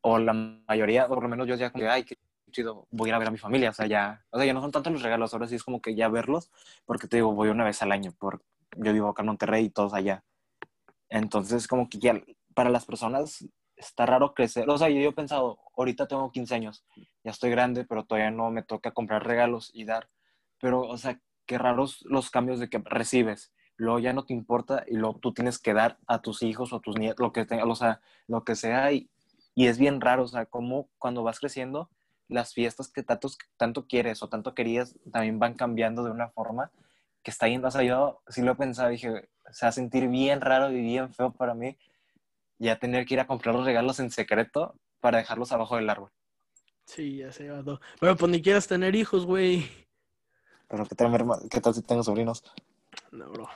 o 0.00 0.18
la 0.18 0.32
mayoría, 0.32 1.04
o 1.04 1.08
por 1.08 1.22
lo 1.22 1.28
menos 1.28 1.46
yo 1.46 1.54
ya 1.56 1.70
como 1.70 1.82
que, 1.84 1.88
ay, 1.90 2.04
qué 2.04 2.16
chido, 2.50 2.86
voy 2.90 3.08
a 3.08 3.10
ir 3.10 3.14
a 3.16 3.18
ver 3.18 3.28
a 3.28 3.30
mi 3.30 3.38
familia, 3.38 3.70
o 3.70 3.74
sea, 3.74 3.86
ya, 3.86 4.24
o 4.30 4.38
sea, 4.38 4.46
ya 4.46 4.54
no 4.54 4.62
son 4.62 4.72
tantos 4.72 4.92
los 4.92 5.02
regalos, 5.02 5.34
ahora 5.34 5.46
sí 5.46 5.56
es 5.56 5.62
como 5.62 5.82
que 5.82 5.94
ya 5.94 6.08
verlos, 6.08 6.50
porque 6.86 7.06
te 7.06 7.18
digo, 7.18 7.34
voy 7.34 7.50
una 7.50 7.64
vez 7.64 7.82
al 7.82 7.92
año, 7.92 8.12
por, 8.18 8.42
yo 8.78 8.92
vivo 8.94 9.10
acá 9.10 9.22
en 9.22 9.26
Monterrey 9.26 9.66
y 9.66 9.70
todos 9.70 9.92
allá. 9.92 10.24
Entonces, 11.10 11.68
como 11.68 11.88
que 11.88 11.98
ya 11.98 12.20
para 12.54 12.70
las 12.70 12.86
personas 12.86 13.44
está 13.76 14.06
raro 14.06 14.34
crecer. 14.34 14.68
O 14.68 14.78
sea, 14.78 14.88
yo 14.88 15.00
he 15.00 15.12
pensado, 15.12 15.58
ahorita 15.76 16.08
tengo 16.08 16.30
15 16.30 16.54
años, 16.54 16.84
ya 17.24 17.30
estoy 17.30 17.50
grande, 17.50 17.84
pero 17.84 18.04
todavía 18.04 18.30
no 18.30 18.50
me 18.50 18.62
toca 18.62 18.92
comprar 18.92 19.26
regalos 19.26 19.70
y 19.72 19.84
dar. 19.84 20.08
Pero, 20.60 20.80
o 20.80 20.96
sea, 20.96 21.20
qué 21.46 21.58
raros 21.58 22.02
los 22.08 22.30
cambios 22.30 22.58
de 22.58 22.68
que 22.68 22.82
recibes. 22.84 23.52
Luego 23.76 23.98
ya 23.98 24.12
no 24.12 24.24
te 24.24 24.32
importa 24.32 24.84
y 24.86 24.94
luego 24.94 25.18
tú 25.18 25.34
tienes 25.34 25.58
que 25.58 25.74
dar 25.74 25.98
a 26.06 26.22
tus 26.22 26.42
hijos 26.42 26.72
o 26.72 26.76
a 26.76 26.80
tus 26.80 26.98
nietos, 26.98 27.20
lo 27.20 27.32
que, 27.32 27.44
tenga, 27.44 27.64
o 27.64 27.74
sea, 27.74 28.00
lo 28.26 28.44
que 28.44 28.54
sea. 28.54 28.90
Y, 28.92 29.10
y 29.54 29.66
es 29.66 29.78
bien 29.78 30.00
raro, 30.00 30.24
o 30.24 30.28
sea, 30.28 30.46
como 30.46 30.88
cuando 30.98 31.22
vas 31.22 31.40
creciendo, 31.40 31.90
las 32.28 32.54
fiestas 32.54 32.90
que 32.90 33.02
tanto, 33.02 33.28
tanto 33.56 33.86
quieres 33.86 34.22
o 34.22 34.28
tanto 34.28 34.54
querías 34.54 34.98
también 35.12 35.38
van 35.38 35.54
cambiando 35.54 36.02
de 36.02 36.10
una 36.10 36.28
forma 36.30 36.72
que 37.22 37.30
está 37.30 37.48
yendo. 37.48 37.68
O 37.68 37.70
sea, 37.70 37.82
yo 37.82 38.22
sí 38.28 38.42
lo 38.42 38.52
he 38.52 38.56
pensado, 38.56 38.88
dije, 38.88 39.28
se 39.50 39.66
va 39.66 39.68
a 39.68 39.72
sentir 39.72 40.08
bien 40.08 40.40
raro 40.40 40.70
y 40.72 40.80
bien 40.80 41.12
feo 41.12 41.32
para 41.32 41.54
mí 41.54 41.76
ya 42.58 42.78
tener 42.78 43.06
que 43.06 43.14
ir 43.14 43.20
a 43.20 43.26
comprar 43.26 43.54
los 43.54 43.64
regalos 43.64 44.00
en 44.00 44.10
secreto 44.10 44.74
para 45.00 45.18
dejarlos 45.18 45.52
abajo 45.52 45.76
del 45.76 45.90
árbol. 45.90 46.10
Sí, 46.84 47.18
ya 47.18 47.32
se 47.32 47.48
va 47.50 47.62
todo. 47.62 47.80
Pero 48.00 48.16
pues 48.16 48.30
ni 48.30 48.40
quieras 48.40 48.66
tener 48.66 48.94
hijos, 48.94 49.26
güey. 49.26 49.68
Pero 50.68 50.84
¿qué 50.86 50.94
tal, 50.94 51.12
¿qué 51.50 51.60
tal 51.60 51.74
si 51.74 51.82
tengo 51.82 52.02
sobrinos? 52.02 52.42
No, 53.10 53.30
bro. 53.30 53.48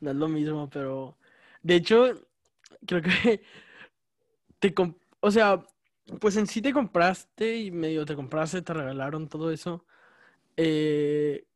No 0.00 0.10
es 0.10 0.16
lo 0.16 0.28
mismo, 0.28 0.68
pero... 0.70 1.16
De 1.62 1.76
hecho, 1.76 2.14
creo 2.86 3.02
que 3.02 3.42
te... 4.58 4.74
O 5.20 5.30
sea, 5.30 5.64
pues 6.20 6.36
en 6.36 6.46
sí 6.46 6.62
te 6.62 6.72
compraste 6.72 7.58
y 7.58 7.70
medio 7.70 8.06
te 8.06 8.16
compraste, 8.16 8.62
te 8.62 8.72
regalaron 8.72 9.28
todo 9.28 9.50
eso. 9.50 9.84
Eh, 10.56 11.46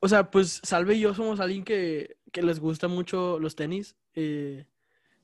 o 0.00 0.08
sea, 0.08 0.30
pues 0.30 0.60
Salve 0.62 0.94
y 0.94 1.00
yo 1.00 1.14
somos 1.14 1.40
alguien 1.40 1.64
que, 1.64 2.16
que 2.32 2.42
les 2.42 2.60
gusta 2.60 2.88
mucho 2.88 3.38
los 3.38 3.56
tenis. 3.56 3.96
Eh, 4.14 4.66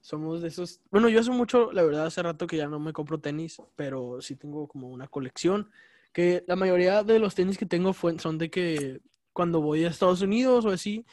somos 0.01 0.41
de 0.43 0.49
esos. 0.49 0.81
Bueno, 0.91 1.09
yo 1.09 1.21
hace 1.21 1.31
mucho, 1.31 1.73
la 1.73 1.83
verdad, 1.83 2.07
hace 2.07 2.23
rato 2.23 2.47
que 2.47 2.57
ya 2.57 2.69
no 2.69 2.79
me 2.81 2.93
compro 2.93 3.21
tenis, 3.21 3.61
pero 3.77 4.21
sí 4.21 4.37
tengo 4.37 4.67
como 4.67 4.89
una 4.89 5.09
colección. 5.09 5.71
Que 6.13 6.45
la 6.47 6.57
mayoría 6.57 7.05
de 7.05 7.19
los 7.19 7.35
tenis 7.35 7.59
que 7.59 7.67
tengo 7.67 7.93
son 7.93 8.39
de 8.39 8.51
que 8.51 9.01
cuando 9.33 9.61
voy 9.61 9.85
a 9.85 9.89
Estados 9.89 10.23
Unidos 10.23 10.65
o 10.65 10.71
así, 10.71 11.07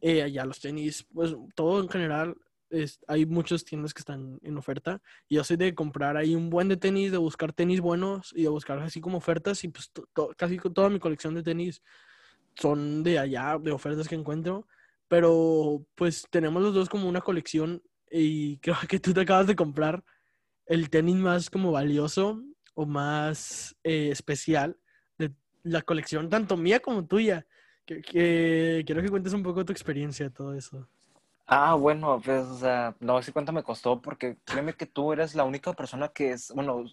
eh, 0.00 0.22
allá 0.22 0.44
los 0.46 0.60
tenis, 0.60 1.06
pues 1.12 1.34
todo 1.54 1.82
en 1.82 1.88
general, 1.88 2.36
es, 2.70 3.00
hay 3.08 3.26
muchos 3.26 3.64
tiendas 3.64 3.92
que 3.92 4.00
están 4.00 4.38
en 4.42 4.56
oferta. 4.56 5.02
Y 5.28 5.36
yo 5.36 5.44
soy 5.44 5.56
de 5.56 5.74
comprar 5.74 6.16
ahí 6.16 6.34
un 6.34 6.50
buen 6.50 6.68
de 6.68 6.76
tenis, 6.76 7.12
de 7.12 7.18
buscar 7.18 7.52
tenis 7.52 7.80
buenos 7.80 8.32
y 8.34 8.44
de 8.44 8.48
buscar 8.48 8.78
así 8.78 9.00
como 9.00 9.18
ofertas. 9.18 9.62
Y 9.64 9.68
pues 9.68 9.90
casi 10.36 10.56
toda 10.58 10.88
mi 10.88 11.00
colección 11.00 11.34
de 11.34 11.42
tenis 11.42 11.82
son 12.54 13.02
de 13.02 13.18
allá, 13.18 13.58
de 13.60 13.72
ofertas 13.72 14.08
que 14.08 14.14
encuentro. 14.14 14.66
Pero 15.08 15.84
pues 15.96 16.26
tenemos 16.30 16.62
los 16.62 16.72
dos 16.72 16.88
como 16.88 17.08
una 17.08 17.20
colección 17.20 17.82
y 18.10 18.58
creo 18.58 18.76
que 18.88 19.00
tú 19.00 19.14
te 19.14 19.20
acabas 19.20 19.46
de 19.46 19.56
comprar 19.56 20.02
el 20.66 20.90
tenis 20.90 21.16
más 21.16 21.50
como 21.50 21.72
valioso 21.72 22.42
o 22.74 22.86
más 22.86 23.76
eh, 23.82 24.10
especial 24.10 24.76
de 25.18 25.32
la 25.62 25.82
colección, 25.82 26.28
tanto 26.30 26.56
mía 26.56 26.80
como 26.80 27.04
tuya. 27.06 27.46
Que, 27.84 28.84
quiero 28.86 29.02
que 29.02 29.08
cuentes 29.08 29.32
un 29.32 29.42
poco 29.42 29.64
tu 29.64 29.72
experiencia 29.72 30.30
todo 30.30 30.54
eso. 30.54 30.88
Ah, 31.52 31.74
bueno, 31.74 32.20
pues, 32.24 32.46
o 32.46 32.56
sea, 32.56 32.94
no 33.00 33.20
sé 33.20 33.32
cuánto 33.32 33.50
me 33.50 33.64
costó, 33.64 34.00
porque 34.00 34.36
créeme 34.44 34.74
que 34.74 34.86
tú 34.86 35.12
eres 35.12 35.34
la 35.34 35.42
única 35.42 35.72
persona 35.72 36.08
que 36.08 36.30
es, 36.30 36.52
bueno, 36.54 36.84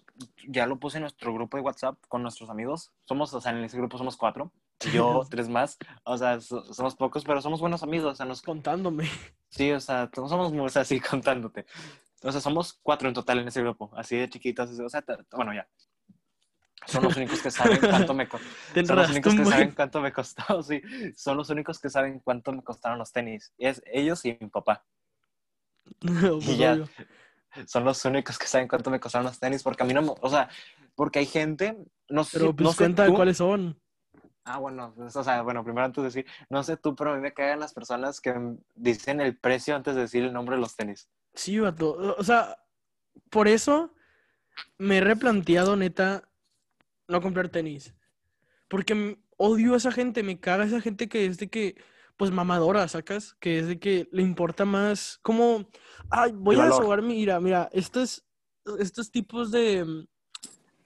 ya 0.48 0.66
lo 0.66 0.80
puse 0.80 0.98
en 0.98 1.02
nuestro 1.02 1.32
grupo 1.32 1.56
de 1.56 1.62
WhatsApp 1.62 1.96
con 2.08 2.22
nuestros 2.22 2.50
amigos. 2.50 2.90
Somos, 3.04 3.32
o 3.32 3.40
sea, 3.40 3.52
en 3.52 3.62
ese 3.62 3.76
grupo 3.76 3.96
somos 3.96 4.16
cuatro. 4.16 4.50
Yo, 4.92 5.26
tres 5.30 5.48
más. 5.48 5.78
O 6.04 6.16
sea, 6.16 6.40
somos 6.40 6.94
pocos, 6.94 7.24
pero 7.24 7.40
somos 7.40 7.60
buenos 7.60 7.82
amigos. 7.82 8.12
O 8.12 8.16
sea, 8.16 8.26
nos... 8.26 8.42
Contándome. 8.42 9.08
Sí, 9.48 9.72
o 9.72 9.80
sea, 9.80 10.10
somos 10.14 10.52
muy 10.52 10.70
así 10.74 11.00
contándote. 11.00 11.66
O 12.22 12.32
sea, 12.32 12.40
somos 12.40 12.78
cuatro 12.82 13.08
en 13.08 13.14
total 13.14 13.38
en 13.38 13.48
ese 13.48 13.62
grupo, 13.62 13.90
así 13.96 14.16
de 14.16 14.28
chiquitos. 14.28 14.70
O 14.80 14.88
sea, 14.88 15.04
bueno, 15.32 15.54
ya. 15.54 15.68
Son 16.86 17.02
los 17.02 17.16
únicos 17.16 17.42
que 17.42 17.50
saben 17.50 17.78
cuánto 17.80 18.14
me 18.14 18.28
costó. 18.28 18.46
Son 18.86 18.96
los 18.96 19.10
únicos 19.10 19.34
que 19.34 19.44
saben 19.44 19.72
cuánto 19.72 20.00
me 20.00 20.12
costó, 20.12 20.62
sí. 20.62 20.80
Son 21.16 21.36
los 21.36 21.50
únicos 21.50 21.78
que 21.78 21.90
saben 21.90 22.20
cuánto 22.20 22.52
me 22.52 22.62
costaron 22.62 22.98
los 22.98 23.12
tenis. 23.12 23.52
Es 23.58 23.82
ellos 23.86 24.24
y 24.24 24.38
mi 24.40 24.48
papá. 24.48 24.84
y 26.00 26.56
ya. 26.56 26.78
Son 27.66 27.84
los 27.84 28.04
únicos 28.04 28.38
que 28.38 28.46
saben 28.46 28.68
cuánto 28.68 28.90
me 28.90 29.00
costaron 29.00 29.26
los 29.26 29.38
tenis, 29.38 29.62
porque 29.62 29.82
a 29.82 29.86
mí 29.86 29.92
no, 29.92 30.14
o 30.20 30.30
sea, 30.30 30.48
porque 30.94 31.18
hay 31.20 31.26
gente, 31.26 31.76
no 32.08 32.24
sé, 32.24 32.38
pero 32.38 32.54
pues 32.54 32.68
no 32.68 32.74
cuenta 32.74 33.10
cuáles 33.10 33.38
son. 33.38 33.80
Ah, 34.50 34.56
bueno, 34.56 34.94
pues, 34.96 35.14
o 35.14 35.22
sea, 35.22 35.42
bueno, 35.42 35.62
primero 35.62 35.84
antes 35.84 36.02
de 36.02 36.08
decir, 36.08 36.26
no 36.48 36.62
sé 36.62 36.78
tú, 36.78 36.96
pero 36.96 37.12
a 37.12 37.16
mí 37.16 37.20
me 37.20 37.34
caen 37.34 37.60
las 37.60 37.74
personas 37.74 38.18
que 38.18 38.34
dicen 38.74 39.20
el 39.20 39.36
precio 39.36 39.76
antes 39.76 39.94
de 39.94 40.00
decir 40.00 40.24
el 40.24 40.32
nombre 40.32 40.56
de 40.56 40.62
los 40.62 40.74
tenis. 40.74 41.10
Sí, 41.34 41.58
vato. 41.58 42.16
O 42.16 42.24
sea, 42.24 42.56
por 43.28 43.46
eso 43.46 43.92
me 44.78 44.98
he 44.98 45.00
replanteado, 45.02 45.76
neta, 45.76 46.30
no 47.08 47.20
comprar 47.20 47.50
tenis. 47.50 47.94
Porque 48.68 49.18
odio 49.36 49.74
a 49.74 49.76
esa 49.76 49.92
gente, 49.92 50.22
me 50.22 50.40
caga 50.40 50.64
esa 50.64 50.80
gente 50.80 51.10
que 51.10 51.26
es 51.26 51.36
de 51.36 51.50
que, 51.50 51.76
pues 52.16 52.30
mamadora, 52.30 52.88
sacas, 52.88 53.34
que 53.34 53.58
es 53.58 53.66
de 53.66 53.78
que 53.78 54.08
le 54.12 54.22
importa 54.22 54.64
más, 54.64 55.18
como, 55.20 55.68
ay, 56.08 56.32
voy 56.34 56.58
a 56.58 56.64
desahogar, 56.64 57.02
mira, 57.02 57.38
mira, 57.38 57.68
estos, 57.72 58.26
estos 58.78 59.10
tipos 59.10 59.50
de, 59.50 60.06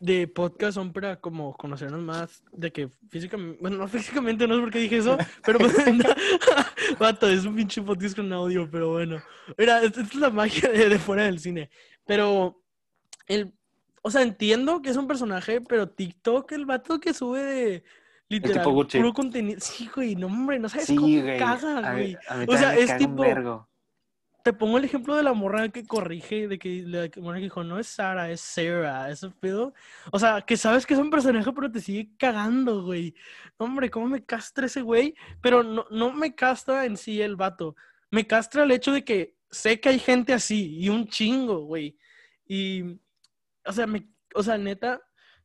de 0.02 0.26
podcast 0.26 0.74
son 0.74 0.92
para 0.92 1.20
como 1.20 1.56
conocernos 1.56 2.02
más 2.02 2.42
de 2.50 2.72
que 2.72 2.88
físicamente, 3.08 3.58
bueno, 3.60 3.76
no 3.76 3.88
físicamente, 3.88 4.48
no 4.48 4.56
es 4.56 4.60
porque 4.60 4.80
dije 4.80 4.96
eso, 4.96 5.16
pero 5.46 5.60
pues, 5.60 5.74
vato, 6.98 7.28
es 7.28 7.44
un 7.44 7.54
pinche 7.54 7.80
podcast 7.80 8.16
con 8.16 8.32
audio, 8.32 8.68
pero 8.68 8.90
bueno. 8.90 9.22
Mira, 9.56 9.80
esta 9.80 10.00
es 10.00 10.14
la 10.16 10.30
magia 10.30 10.68
de, 10.68 10.98
fuera 10.98 11.24
del 11.24 11.38
cine. 11.38 11.70
Pero 12.04 12.60
el, 13.28 13.52
o 14.02 14.10
sea, 14.10 14.22
entiendo 14.22 14.82
que 14.82 14.90
es 14.90 14.96
un 14.96 15.06
personaje, 15.06 15.60
pero 15.60 15.88
TikTok, 15.88 16.50
el 16.50 16.66
vato 16.66 16.98
que 16.98 17.14
sube 17.14 17.40
de 17.40 17.84
literal 18.28 18.64
puro 18.64 19.12
contenido. 19.12 19.60
Sí, 19.60 19.88
güey, 19.94 20.16
no, 20.16 20.26
hombre, 20.26 20.58
no 20.58 20.68
sabes 20.68 20.88
cómo 20.88 21.06
caga, 21.38 21.92
güey. 21.92 22.16
o 22.48 22.56
sea, 22.56 22.74
es 22.76 22.96
tipo 22.96 23.24
te 24.42 24.52
pongo 24.52 24.78
el 24.78 24.84
ejemplo 24.84 25.16
de 25.16 25.22
la 25.22 25.32
morra 25.32 25.68
que 25.68 25.84
corrige, 25.86 26.48
de 26.48 26.58
que 26.58 26.82
la 26.82 27.08
morra 27.20 27.38
que 27.38 27.44
dijo, 27.44 27.64
no 27.64 27.78
es 27.78 27.86
Sara, 27.86 28.30
es 28.30 28.40
Sarah, 28.40 29.10
ese 29.10 29.30
pedo. 29.30 29.74
O 30.10 30.18
sea, 30.18 30.42
que 30.42 30.56
sabes 30.56 30.86
que 30.86 30.94
es 30.94 31.00
un 31.00 31.10
personaje, 31.10 31.52
pero 31.52 31.70
te 31.70 31.80
sigue 31.80 32.10
cagando, 32.18 32.82
güey. 32.82 33.14
Hombre, 33.56 33.90
¿cómo 33.90 34.08
me 34.08 34.24
castra 34.24 34.66
ese 34.66 34.82
güey? 34.82 35.14
Pero 35.40 35.62
no, 35.62 35.86
no 35.90 36.12
me 36.12 36.34
castra 36.34 36.84
en 36.84 36.96
sí 36.96 37.22
el 37.22 37.36
vato. 37.36 37.76
Me 38.10 38.26
castra 38.26 38.64
el 38.64 38.72
hecho 38.72 38.92
de 38.92 39.04
que 39.04 39.36
sé 39.50 39.80
que 39.80 39.90
hay 39.90 39.98
gente 39.98 40.32
así 40.32 40.76
y 40.78 40.88
un 40.88 41.06
chingo, 41.08 41.60
güey. 41.64 41.96
Y, 42.46 42.82
o 43.64 43.72
sea, 43.72 43.86
me, 43.86 44.08
o 44.34 44.42
sea, 44.42 44.58
neta, 44.58 45.00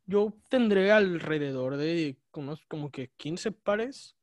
yo 0.05 0.33
tendré 0.49 0.91
alrededor 0.91 1.77
de 1.77 2.17
como, 2.31 2.57
como 2.67 2.91
que 2.91 3.11
15 3.17 3.51
pares. 3.51 4.15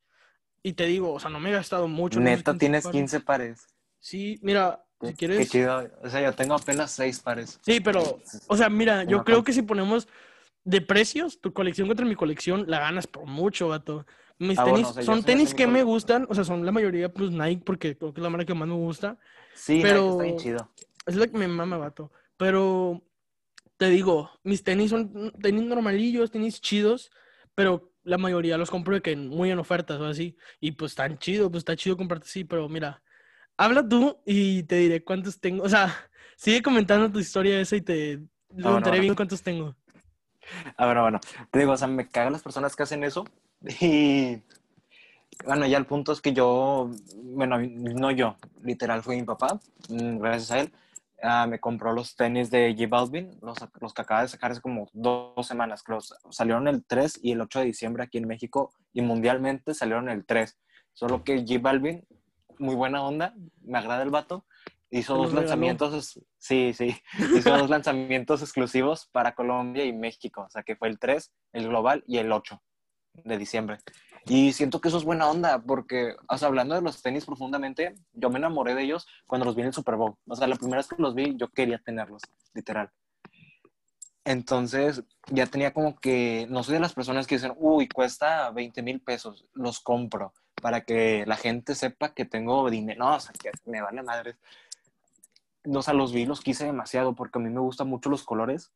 Y 0.63 0.73
te 0.73 0.87
digo, 0.87 1.13
o 1.13 1.21
sea, 1.21 1.31
no 1.31 1.39
me 1.39 1.51
he 1.51 1.53
gastado 1.53 1.87
mucho. 1.89 2.19
Neta, 2.19 2.57
tienes 2.57 2.87
15 2.87 3.21
pares. 3.21 3.67
Sí, 4.05 4.39
mira, 4.43 4.85
si 5.01 5.15
quieres. 5.15 5.39
Qué 5.39 5.47
chido. 5.47 5.91
O 6.03 6.11
sea, 6.11 6.21
yo 6.21 6.35
tengo 6.35 6.53
apenas 6.53 6.91
seis 6.91 7.21
pares. 7.21 7.59
Sí, 7.63 7.81
pero, 7.81 8.21
o 8.49 8.57
sea, 8.57 8.69
mira, 8.69 9.05
yo 9.05 9.25
creo 9.25 9.43
que 9.43 9.55
si 9.55 9.63
ponemos 9.63 10.07
de 10.63 10.83
precios, 10.83 11.41
tu 11.41 11.55
colección 11.55 11.89
contra 11.89 12.05
mi 12.05 12.15
colección, 12.15 12.67
la 12.69 12.81
ganas 12.81 13.07
por 13.07 13.25
mucho, 13.25 13.71
gato. 13.71 14.05
Mis 14.39 14.59
ah, 14.59 14.65
tenis 14.67 14.89
son 15.01 15.23
tenis 15.23 15.55
que 15.55 15.67
me 15.67 15.83
gustan, 15.83 16.27
o 16.29 16.35
sea, 16.35 16.45
son 16.45 16.67
la 16.67 16.71
mayoría 16.71 17.15
plus 17.15 17.31
Nike 17.31 17.63
porque 17.65 17.97
creo 17.97 18.13
que 18.13 18.21
es 18.21 18.23
la 18.23 18.29
marca 18.29 18.45
que 18.45 18.53
más 18.53 18.69
me 18.69 18.75
gusta. 18.75 19.19
Sí, 19.55 19.81
pero 19.81 20.11
está 20.11 20.25
bien 20.25 20.37
chido. 20.37 20.71
Es 21.07 21.17
la 21.17 21.27
que 21.27 21.39
me 21.39 21.49
mama, 21.49 21.79
vato. 21.79 22.13
Pero 22.37 23.03
te 23.79 23.89
digo, 23.89 24.33
mis 24.43 24.63
tenis 24.63 24.91
son 24.91 25.33
tenis 25.41 25.65
normalillos, 25.65 26.31
tenis 26.31 26.61
chidos, 26.61 27.11
pero 27.55 27.95
la 28.03 28.19
mayoría 28.19 28.59
los 28.59 28.71
compro 28.71 28.97
de 28.97 29.01
que 29.01 29.17
muy 29.17 29.51
en 29.51 29.59
ofertas 29.59 29.99
o 29.99 30.05
así. 30.05 30.37
Y 30.61 30.73
pues 30.73 30.93
están 30.93 31.17
chidos, 31.17 31.49
pues 31.51 31.63
está 31.63 31.75
chido 31.75 31.97
comprarte 31.97 32.27
así, 32.27 32.45
pero 32.45 32.69
mira, 32.69 33.03
habla 33.57 33.89
tú 33.89 34.19
y 34.25 34.63
te 34.65 34.77
diré 34.77 35.03
cuántos 35.05 35.41
tengo. 35.41 35.65
O 35.65 35.69
sea, 35.69 35.95
sigue 36.37 36.63
comentando 36.63 37.11
tu 37.11 37.19
historia 37.19 37.61
esa 37.61 37.77
y 37.77 37.81
te 37.81 38.21
preguntaré 38.55 39.01
bien 39.01 39.15
cuántos 39.15 39.43
tengo. 39.43 39.75
Ah, 40.77 40.87
bueno, 40.87 41.03
bueno. 41.03 41.21
Te 41.51 41.61
digo, 41.61 41.73
o 41.73 41.77
sea, 41.77 41.89
me 41.89 42.09
cagan 42.09 42.33
las 42.33 42.43
personas 42.43 42.77
que 42.77 42.83
hacen 42.83 43.05
eso. 43.05 43.25
Y 43.81 44.43
bueno, 45.45 45.67
ya 45.67 45.79
el 45.79 45.87
punto 45.87 46.13
es 46.13 46.21
que 46.21 46.33
yo, 46.33 46.91
bueno, 47.23 47.59
no 47.59 48.11
yo, 48.11 48.37
literal 48.63 49.03
fue 49.03 49.17
mi 49.17 49.23
papá, 49.25 49.59
mm, 49.89 50.19
gracias 50.19 50.51
a 50.51 50.61
él, 50.61 50.73
ah, 51.23 51.47
me 51.47 51.59
compró 51.59 51.93
los 51.93 52.15
tenis 52.15 52.51
de 52.51 52.75
J 52.77 52.89
Balvin, 52.89 53.39
los, 53.43 53.59
los 53.81 53.95
que 53.95 54.03
acaba 54.03 54.23
de 54.23 54.29
sacar 54.29 54.53
hace 54.53 54.61
como 54.61 54.89
dos, 54.93 55.47
semanas, 55.47 55.83
que 55.83 55.93
los, 55.93 56.15
salieron 56.31 56.69
el 56.69 56.85
3 56.85 57.21
y 57.23 57.33
el 57.33 57.41
8 57.41 57.61
de 57.61 57.65
diciembre 57.67 58.05
aquí 58.05 58.19
en 58.19 58.29
México 58.29 58.73
y 58.93 59.03
mundialmente 59.03 59.75
salieron 59.75 60.09
el 60.09 60.25
3. 60.25 60.57
Solo 60.93 61.25
que 61.25 61.41
J 61.41 61.59
Balvin 61.61 62.05
muy 62.59 62.75
buena 62.75 63.03
onda, 63.03 63.35
me 63.63 63.79
agrada 63.79 64.03
el 64.03 64.11
vato. 64.11 64.45
Hizo 64.91 65.17
dos 65.17 65.33
lanzamientos, 65.33 66.21
sí, 66.39 66.73
sí, 66.73 66.97
hizo 67.37 67.57
dos 67.57 67.69
lanzamientos 67.71 68.43
exclusivos 68.43 69.09
para 69.11 69.35
Colombia 69.35 69.85
y 69.85 69.93
México, 69.93 70.45
o 70.47 70.51
sea 70.51 70.63
que 70.63 70.77
fue 70.77 70.89
el 70.89 70.99
3, 71.01 71.33
el 71.53 71.69
global 71.69 72.05
y 72.07 72.19
el 72.19 72.31
8. 72.31 72.63
de 73.25 73.39
diciembre. 73.39 73.79
Y 74.27 74.53
siento 74.53 74.81
que 74.81 74.89
eso 74.89 74.97
es 74.97 75.05
buena 75.05 75.29
onda, 75.29 75.63
porque, 75.63 76.17
o 76.29 76.39
sea, 76.39 76.49
hablando 76.49 76.75
de 76.75 76.81
los 76.81 77.03
tenis 77.03 77.27
profundamente, 77.27 77.95
yo 78.13 78.31
me 78.31 78.39
enamoré 78.39 78.75
de 78.75 78.83
ellos 78.83 79.07
cuando 79.27 79.45
los 79.45 79.55
vi 79.55 79.63
en 79.63 79.69
el 79.69 79.75
Super 79.75 79.97
Bowl. 79.97 80.15
O 80.27 80.35
sea, 80.35 80.47
la 80.47 80.57
primera 80.57 80.79
vez 80.79 80.89
que 80.89 80.97
los 80.99 81.15
vi, 81.15 81.37
yo 81.37 81.49
quería 81.49 81.79
tenerlos, 81.79 82.23
literal. 82.55 82.91
Entonces, 84.25 85.03
ya 85.31 85.47
tenía 85.47 85.73
como 85.75 85.97
que, 85.97 86.47
no 86.49 86.63
soy 86.63 86.75
de 86.75 86.81
las 86.81 86.95
personas 86.95 87.27
que 87.27 87.35
dicen, 87.35 87.53
uy, 87.57 87.89
cuesta 87.89 88.51
20 88.51 88.83
mil 88.83 89.01
pesos, 89.01 89.45
los 89.53 89.81
compro 89.81 90.33
para 90.63 90.85
que 90.85 91.25
la 91.27 91.37
gente 91.37 91.75
sepa 91.75 92.15
que 92.15 92.25
tengo 92.25 92.71
dinero. 92.71 93.05
No, 93.05 93.17
o 93.17 93.21
sea, 93.21 93.33
que 93.33 93.51
me 93.67 93.83
vale 93.83 94.03
madre. 94.03 94.37
No, 95.65 95.81
o 95.81 95.83
sea, 95.83 95.93
los 95.95 96.13
vi, 96.13 96.25
los 96.25 96.41
quise 96.41 96.65
demasiado 96.65 97.15
porque 97.15 97.39
a 97.39 97.43
mí 97.43 97.51
me 97.51 97.61
gustan 97.61 97.89
mucho 97.89 98.09
los 98.09 98.25
colores. 98.25 98.73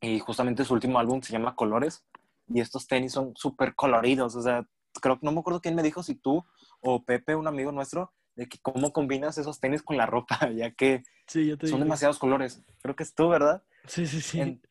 Y 0.00 0.20
justamente 0.20 0.64
su 0.64 0.74
último 0.74 0.98
álbum 0.98 1.22
se 1.22 1.32
llama 1.32 1.56
Colores. 1.56 2.04
Y 2.48 2.60
estos 2.60 2.86
tenis 2.86 3.12
son 3.12 3.34
súper 3.36 3.74
coloridos. 3.74 4.36
O 4.36 4.42
sea, 4.42 4.68
creo 5.00 5.18
que 5.18 5.26
no 5.26 5.32
me 5.32 5.40
acuerdo 5.40 5.60
quién 5.60 5.74
me 5.74 5.82
dijo, 5.82 6.02
si 6.02 6.14
tú 6.14 6.44
o 6.80 7.02
Pepe, 7.02 7.34
un 7.34 7.48
amigo 7.48 7.72
nuestro, 7.72 8.12
de 8.36 8.48
que 8.48 8.58
cómo 8.60 8.92
combinas 8.92 9.38
esos 9.38 9.58
tenis 9.58 9.82
con 9.82 9.96
la 9.96 10.06
ropa, 10.06 10.38
ya 10.54 10.70
que 10.70 11.02
Sí, 11.26 11.46
yo 11.46 11.58
te 11.58 11.66
son 11.66 11.80
demasiados 11.80 12.18
colores. 12.18 12.62
Creo 12.82 12.94
que 12.94 13.02
es 13.02 13.14
tú, 13.14 13.28
¿verdad? 13.28 13.64
Sí, 13.86 14.06
sí, 14.06 14.20
sí. 14.20 14.40
En- 14.40 14.62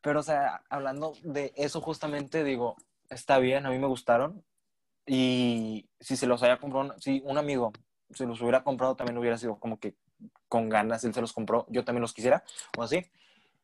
pero, 0.00 0.20
o 0.20 0.22
sea, 0.22 0.62
hablando 0.70 1.14
de 1.22 1.52
eso 1.56 1.80
justamente, 1.80 2.44
digo, 2.44 2.76
está 3.08 3.38
bien, 3.38 3.66
a 3.66 3.70
mí 3.70 3.78
me 3.78 3.86
gustaron. 3.86 4.44
Y 5.06 5.88
si 5.98 6.16
se 6.16 6.26
los 6.26 6.42
haya 6.42 6.58
comprado, 6.58 6.94
si 6.98 7.22
un 7.24 7.38
amigo 7.38 7.72
se 8.10 8.26
los 8.26 8.40
hubiera 8.40 8.62
comprado, 8.62 8.96
también 8.96 9.18
hubiera 9.18 9.38
sido 9.38 9.58
como 9.58 9.78
que 9.78 9.96
con 10.48 10.68
ganas, 10.68 11.04
él 11.04 11.14
se 11.14 11.20
los 11.20 11.32
compró, 11.32 11.66
yo 11.68 11.84
también 11.84 12.02
los 12.02 12.12
quisiera, 12.12 12.44
o 12.76 12.82
así. 12.82 13.06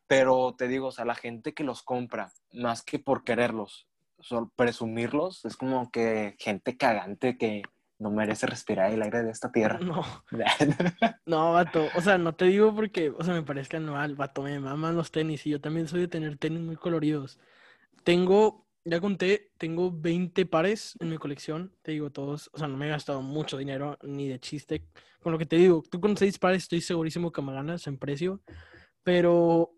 Pero 0.07 0.55
te 0.57 0.69
digo, 0.69 0.89
o 0.89 0.93
sea, 0.93 1.05
la 1.05 1.15
gente 1.15 1.53
que 1.53 1.65
los 1.65 1.83
compra, 1.83 2.33
más 2.53 2.83
que 2.83 2.99
por 2.99 3.25
quererlos, 3.25 3.87
presumirlos, 4.57 5.45
es 5.45 5.57
como 5.57 5.91
que 5.91 6.37
gente 6.39 6.77
cagante 6.77 7.37
que 7.37 7.63
no 7.99 8.11
merece 8.11 8.47
respirar 8.47 8.93
el 8.93 9.03
aire 9.03 9.23
de 9.23 9.31
esta 9.31 9.51
tierra. 9.51 9.79
No, 9.79 10.03
no, 11.27 11.53
vato. 11.53 11.87
O 11.95 12.01
sea, 12.01 12.19
no 12.19 12.35
te 12.35 12.47
digo 12.47 12.75
porque, 12.75 13.11
o 13.11 13.25
sea, 13.25 13.35
me 13.35 13.43
parezca 13.43 13.81
mal, 13.81 14.15
vato. 14.15 14.43
Me 14.43 14.61
maman 14.61 14.97
los 14.97 15.11
tenis 15.11 15.47
y 15.47 15.51
yo 15.51 15.61
también 15.61 15.89
soy 15.89 16.01
de 16.01 16.09
tener 16.09 16.37
tenis 16.37 16.61
muy 16.61 16.77
coloridos. 16.77 17.39
Tengo, 18.05 18.67
ya 18.85 19.01
conté, 19.01 19.51
tengo 19.57 19.91
20 19.91 20.45
pares 20.47 20.95
en 21.01 21.11
mi 21.11 21.19
colección. 21.19 21.73
Te 21.83 21.93
digo 21.93 22.11
todos, 22.11 22.51
o 22.53 22.59
sea, 22.59 22.69
no 22.69 22.77
me 22.77 22.87
he 22.87 22.91
gastado 22.91 23.23
mucho 23.23 23.57
dinero 23.57 23.99
ni 24.03 24.29
de 24.29 24.41
chiste. 24.41 24.87
Con 25.23 25.33
lo 25.33 25.39
que 25.39 25.47
te 25.47 25.57
digo, 25.57 25.83
tú 25.91 26.01
con 26.01 26.17
6 26.17 26.39
pares 26.39 26.65
estoy 26.65 26.83
segurísimo 26.83 27.33
que 27.33 27.43
me 27.43 27.55
ganas 27.55 27.87
en 27.87 27.99
precio. 27.99 28.43
Pero, 29.03 29.73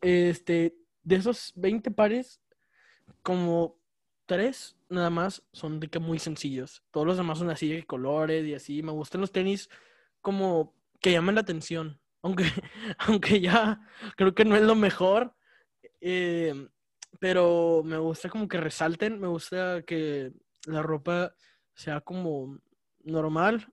este, 0.00 0.74
de 1.02 1.16
esos 1.16 1.52
20 1.54 1.90
pares, 1.92 2.40
como 3.22 3.78
tres 4.26 4.76
nada 4.88 5.10
más 5.10 5.42
son 5.52 5.80
de 5.80 5.88
que 5.88 5.98
muy 5.98 6.18
sencillos. 6.18 6.82
Todos 6.90 7.06
los 7.06 7.16
demás 7.16 7.38
son 7.38 7.50
así 7.50 7.68
de 7.68 7.84
colores 7.86 8.44
y 8.46 8.54
así. 8.54 8.82
Me 8.82 8.92
gustan 8.92 9.20
los 9.20 9.32
tenis 9.32 9.68
como 10.20 10.74
que 11.00 11.12
llaman 11.12 11.34
la 11.36 11.42
atención. 11.42 12.00
Aunque, 12.24 12.44
aunque 12.98 13.38
ya 13.40 13.80
creo 14.16 14.34
que 14.34 14.46
no 14.46 14.56
es 14.56 14.62
lo 14.62 14.74
mejor. 14.74 15.34
eh, 16.00 16.68
pero 17.20 17.82
me 17.84 17.98
gusta 17.98 18.28
como 18.28 18.48
que 18.48 18.58
resalten. 18.60 19.20
Me 19.20 19.28
gusta 19.28 19.82
que 19.82 20.32
la 20.66 20.82
ropa 20.82 21.34
sea 21.74 22.00
como 22.00 22.58
normal 23.04 23.72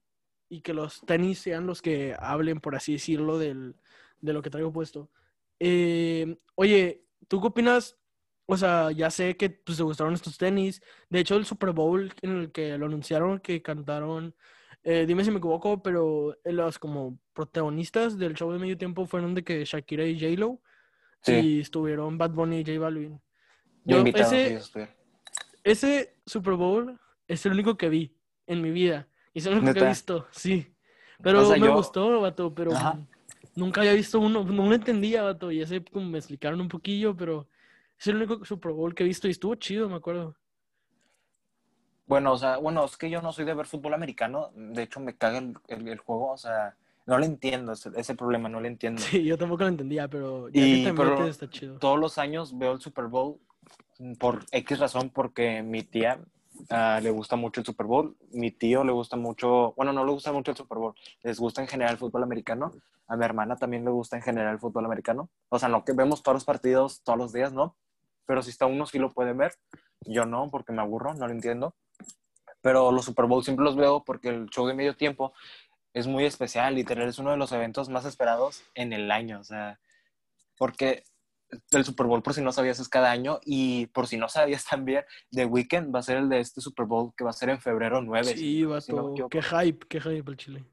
y 0.49 0.61
que 0.61 0.73
los 0.73 1.01
tenis 1.01 1.39
sean 1.39 1.65
los 1.67 1.81
que 1.81 2.15
hablen, 2.19 2.59
por 2.59 2.75
así 2.75 2.93
decirlo, 2.93 3.37
del, 3.39 3.75
de 4.19 4.33
lo 4.33 4.41
que 4.41 4.49
traigo 4.49 4.71
puesto. 4.73 5.09
Eh, 5.59 6.37
oye, 6.55 7.05
¿tú 7.27 7.41
qué 7.41 7.47
opinas? 7.47 7.97
O 8.51 8.57
sea, 8.57 8.91
ya 8.91 9.09
sé 9.09 9.37
que 9.37 9.49
pues, 9.49 9.77
te 9.77 9.83
gustaron 9.83 10.13
estos 10.13 10.37
tenis. 10.37 10.81
De 11.09 11.21
hecho, 11.21 11.37
el 11.37 11.45
Super 11.45 11.71
Bowl 11.71 12.13
en 12.21 12.31
el 12.37 12.51
que 12.51 12.77
lo 12.77 12.87
anunciaron, 12.87 13.39
que 13.39 13.61
cantaron, 13.61 14.35
eh, 14.83 15.05
dime 15.07 15.23
si 15.23 15.31
me 15.31 15.37
equivoco, 15.37 15.81
pero 15.81 16.33
eh, 16.43 16.51
los 16.51 16.77
como 16.77 17.17
protagonistas 17.31 18.17
del 18.17 18.33
show 18.33 18.51
de 18.51 18.59
medio 18.59 18.77
tiempo 18.77 19.05
fueron 19.05 19.33
de 19.35 19.45
que 19.45 19.63
Shakira 19.63 20.05
y 20.05 20.19
J-Lo 20.19 20.61
Sí, 21.23 21.33
y 21.33 21.59
estuvieron 21.61 22.17
Bad 22.17 22.31
Bunny 22.31 22.59
y 22.59 22.65
J 22.65 22.77
Balvin. 22.77 23.21
yo 23.85 24.03
ese, 24.03 24.59
sí, 24.59 24.79
ese 25.63 26.17
Super 26.25 26.55
Bowl 26.55 26.99
es 27.29 27.45
el 27.45 27.53
único 27.53 27.77
que 27.77 27.87
vi 27.87 28.17
en 28.47 28.61
mi 28.61 28.71
vida. 28.71 29.07
Y 29.33 29.39
es 29.39 29.45
el 29.45 29.53
único 29.53 29.73
que 29.73 29.79
he 29.79 29.87
visto, 29.87 30.27
sí. 30.31 30.75
Pero 31.23 31.43
O 31.43 31.45
sea, 31.45 31.57
me 31.57 31.67
yo- 31.67 31.73
gustó, 31.75 32.19
vato, 32.19 32.53
pero 32.53 32.73
Ajá. 32.73 32.99
nunca 33.55 33.79
había 33.79 33.93
visto 33.93 34.19
uno, 34.19 34.43
no 34.43 34.67
lo 34.67 34.75
entendía, 34.75 35.21
vato, 35.23 35.53
y 35.53 35.61
ese 35.61 35.81
como 35.85 36.09
me 36.09 36.17
explicaron 36.17 36.59
un 36.59 36.67
poquillo, 36.67 37.15
pero 37.15 37.47
es 38.01 38.07
el 38.07 38.15
único 38.17 38.43
Super 38.45 38.71
Bowl 38.71 38.93
que 38.95 39.03
he 39.03 39.07
visto 39.07 39.27
y 39.27 39.31
estuvo 39.31 39.55
chido, 39.55 39.87
me 39.89 39.95
acuerdo. 39.95 40.35
Bueno, 42.07 42.33
o 42.33 42.37
sea, 42.37 42.57
bueno, 42.57 42.83
es 42.83 42.97
que 42.97 43.09
yo 43.09 43.21
no 43.21 43.31
soy 43.31 43.45
de 43.45 43.53
ver 43.53 43.65
fútbol 43.65 43.93
americano. 43.93 44.49
De 44.55 44.83
hecho, 44.83 44.99
me 44.99 45.15
caga 45.15 45.37
el, 45.37 45.55
el- 45.67 45.87
el 45.87 45.99
juego. 45.99 46.31
O 46.31 46.37
sea, 46.37 46.75
no 47.05 47.17
lo 47.17 47.23
entiendo. 47.25 47.71
Ese, 47.71 47.89
ese 47.95 48.15
problema, 48.15 48.49
no 48.49 48.59
lo 48.59 48.67
entiendo. 48.67 49.01
Sí, 49.01 49.23
yo 49.23 49.37
tampoco 49.37 49.63
lo 49.63 49.69
entendía, 49.69 50.07
pero 50.07 50.49
ya 50.49 50.61
Y, 50.65 50.83
que 50.83 50.93
pero- 50.93 51.25
está 51.27 51.49
chido. 51.49 51.77
Todos 51.79 51.99
los 51.99 52.17
años 52.17 52.57
veo 52.57 52.73
el 52.73 52.81
Super 52.81 53.05
Bowl 53.05 53.37
por 54.19 54.43
X 54.51 54.79
razón, 54.79 55.09
porque 55.11 55.61
mi 55.63 55.83
tía 55.83 56.19
ah, 56.69 56.99
le 57.01 57.11
gusta 57.11 57.35
mucho 57.37 57.61
el 57.61 57.65
Super 57.65 57.85
Bowl. 57.85 58.17
Mi 58.31 58.51
tío 58.51 58.83
le 58.83 58.91
gusta 58.91 59.15
mucho, 59.15 59.73
bueno, 59.77 59.93
no 59.93 60.03
le 60.03 60.11
gusta 60.11 60.33
mucho 60.33 60.51
el 60.51 60.57
Super 60.57 60.79
Bowl. 60.79 60.95
Les 61.23 61.39
gusta 61.39 61.61
en 61.61 61.67
general 61.69 61.93
el 61.93 61.99
fútbol 61.99 62.23
americano. 62.23 62.73
A 63.07 63.15
mi 63.15 63.23
hermana 63.25 63.55
también 63.55 63.85
le 63.85 63.91
gusta 63.91 64.17
en 64.17 64.23
general 64.23 64.53
el 64.53 64.59
fútbol 64.59 64.83
americano. 64.85 65.29
O 65.49 65.59
sea, 65.59 65.69
no 65.69 65.85
que 65.85 65.93
vemos 65.93 66.23
todos 66.23 66.35
los 66.35 66.45
partidos 66.45 67.01
todos 67.03 67.17
los 67.19 67.31
días, 67.31 67.53
¿no? 67.53 67.75
Pero 68.25 68.41
si 68.41 68.49
está 68.49 68.65
uno, 68.65 68.85
sí 68.85 68.99
lo 68.99 69.11
pueden 69.11 69.37
ver. 69.37 69.53
Yo 70.05 70.25
no, 70.25 70.49
porque 70.49 70.71
me 70.71 70.81
aburro, 70.81 71.13
no 71.13 71.27
lo 71.27 71.33
entiendo. 71.33 71.75
Pero 72.61 72.91
los 72.91 73.05
Super 73.05 73.25
Bowl 73.25 73.43
siempre 73.43 73.65
los 73.65 73.75
veo 73.75 74.03
porque 74.03 74.29
el 74.29 74.47
show 74.47 74.67
de 74.67 74.73
medio 74.73 74.95
tiempo 74.95 75.33
es 75.93 76.07
muy 76.07 76.25
especial. 76.25 76.75
Literal, 76.75 77.07
es 77.07 77.19
uno 77.19 77.31
de 77.31 77.37
los 77.37 77.51
eventos 77.51 77.89
más 77.89 78.05
esperados 78.05 78.63
en 78.75 78.93
el 78.93 79.11
año. 79.11 79.39
O 79.39 79.43
sea, 79.43 79.79
porque 80.57 81.03
el 81.71 81.83
Super 81.83 82.05
Bowl, 82.05 82.21
por 82.21 82.33
si 82.33 82.41
no 82.41 82.51
sabías, 82.51 82.79
es 82.79 82.87
cada 82.87 83.11
año. 83.11 83.39
Y 83.43 83.87
por 83.87 84.07
si 84.07 84.17
no 84.17 84.29
sabías 84.29 84.65
también, 84.69 85.03
The 85.31 85.45
Weeknd 85.45 85.93
va 85.93 85.99
a 85.99 86.03
ser 86.03 86.17
el 86.17 86.29
de 86.29 86.39
este 86.39 86.61
Super 86.61 86.85
Bowl 86.85 87.13
que 87.15 87.23
va 87.23 87.31
a 87.31 87.33
ser 87.33 87.49
en 87.49 87.59
febrero 87.59 88.01
9. 88.01 88.35
Sí, 88.35 88.65
si 88.81 88.93
no 88.93 89.09
vato, 89.09 89.29
qué 89.29 89.41
hype, 89.41 89.87
qué 89.87 89.99
hype 89.99 90.31
el 90.31 90.37
Chile. 90.37 90.65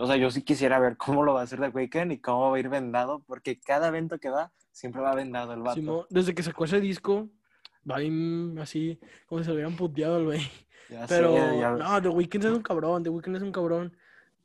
O 0.00 0.06
sea, 0.06 0.16
yo 0.16 0.30
sí 0.30 0.42
quisiera 0.42 0.78
ver 0.78 0.96
cómo 0.96 1.22
lo 1.24 1.34
va 1.34 1.40
a 1.40 1.44
hacer 1.44 1.60
The 1.60 1.68
Weeknd 1.68 2.12
y 2.12 2.18
cómo 2.18 2.50
va 2.50 2.56
a 2.56 2.60
ir 2.60 2.68
vendado, 2.68 3.22
porque 3.26 3.60
cada 3.60 3.88
evento 3.88 4.18
que 4.18 4.28
va, 4.30 4.52
siempre 4.72 5.00
va 5.02 5.14
vendado 5.14 5.52
el 5.54 5.60
vato. 5.62 6.06
Desde 6.10 6.34
que 6.34 6.42
sacó 6.42 6.64
ese 6.64 6.80
disco, 6.80 7.28
va 7.88 7.98
bien 7.98 8.56
así, 8.60 8.98
como 9.26 9.40
si 9.40 9.44
se 9.44 9.50
lo 9.50 9.54
hubieran 9.54 9.76
puteado 9.76 10.18
el 10.18 10.24
güey. 10.24 10.40
Pero, 11.08 11.34
ya- 11.34 11.54
ya- 11.54 11.70
no, 11.72 12.02
The 12.02 12.08
Weeknd 12.08 12.44
es 12.44 12.50
un 12.52 12.62
cabrón, 12.62 13.02
The 13.02 13.10
Weeknd 13.10 13.36
es 13.36 13.42
un 13.42 13.52
cabrón. 13.52 13.96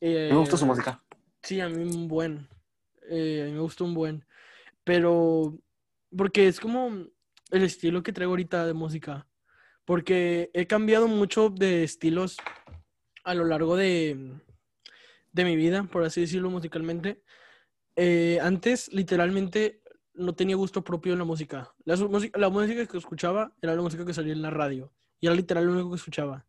me 0.02 0.36
gusta 0.36 0.56
su 0.58 0.66
Eh, 0.66 0.68
música. 0.68 1.04
Sí, 1.42 1.60
a 1.62 1.68
mí 1.70 1.82
un 1.84 2.08
buen. 2.08 2.48
Eh, 3.10 3.42
a 3.44 3.46
mí 3.48 3.54
me 3.54 3.60
gusta 3.60 3.84
un 3.84 3.94
buen. 3.94 4.26
Pero, 4.84 5.58
porque 6.16 6.48
es 6.48 6.60
como 6.60 6.90
el 7.52 7.64
estilo 7.64 8.04
que 8.04 8.14
traigo 8.14 8.32
ahorita 8.34 8.66
de 8.66 8.74
música. 8.74 9.26
Porque 9.86 10.52
he 10.54 10.68
cambiado 10.68 11.08
mucho 11.08 11.50
de 11.50 11.84
estilos 11.84 12.38
a 13.24 13.34
lo 13.34 13.46
largo 13.46 13.76
de, 13.76 14.36
de 15.32 15.44
mi 15.46 15.56
vida, 15.56 15.84
por 15.84 16.04
así 16.04 16.22
decirlo, 16.22 16.50
musicalmente. 16.50 17.22
Eh, 17.96 18.40
antes, 18.42 18.92
literalmente, 18.94 19.82
no 20.14 20.34
tenía 20.36 20.56
gusto 20.56 20.84
propio 20.84 21.14
en 21.14 21.20
la 21.20 21.26
música. 21.26 21.74
La, 21.86 21.96
la 22.36 22.50
música 22.50 22.86
que 22.88 22.98
escuchaba 22.98 23.54
era 23.62 23.76
la 23.76 23.82
música 23.82 24.06
que 24.06 24.14
salía 24.14 24.34
en 24.34 24.42
la 24.42 24.50
radio. 24.50 24.94
Y 25.20 25.28
era 25.28 25.36
literal 25.36 25.66
lo 25.66 25.74
único 25.74 25.90
que 25.92 25.98
escuchaba. 25.98 26.46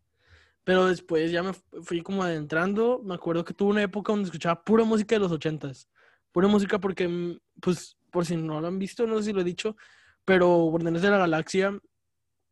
Pero 0.65 0.87
después 0.87 1.31
ya 1.33 1.43
me 1.43 1.53
fu- 1.55 1.83
fui 1.83 2.03
como 2.03 2.23
adentrando. 2.23 3.01
Me 3.05 3.15
acuerdo 3.15 3.45
que 3.45 3.55
tuve 3.55 3.71
una 3.71 3.83
época 3.83 4.13
donde 4.13 4.27
escuchaba 4.27 4.63
pura 4.65 4.85
música 4.85 5.15
de 5.17 5.21
los 5.21 5.33
ochentas. 5.33 5.89
Pura 6.33 6.49
música 6.49 6.79
porque, 6.79 7.09
mm, 7.09 7.39
pues, 7.61 7.97
por 8.11 8.27
si 8.27 8.37
no 8.37 8.61
lo 8.61 8.69
han 8.69 8.79
visto, 8.79 9.07
no 9.07 9.19
sé 9.19 9.25
si 9.25 9.33
lo 9.33 9.41
he 9.41 9.45
dicho, 9.45 9.77
pero 10.25 10.49
Guardianes 10.67 11.03
de 11.03 11.11
la 11.11 11.19
Galaxia 11.19 11.79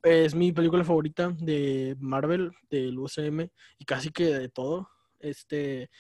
es 0.02 0.34
mi 0.34 0.52
película 0.52 0.84
favorita 0.84 1.30
de 1.38 1.96
Marvel, 1.98 2.52
del 2.70 2.98
UCM, 2.98 3.50
y 3.78 3.84
casi 3.84 4.10
que 4.10 4.24
de 4.26 4.48
todo. 4.48 4.88
Este, 5.20 5.90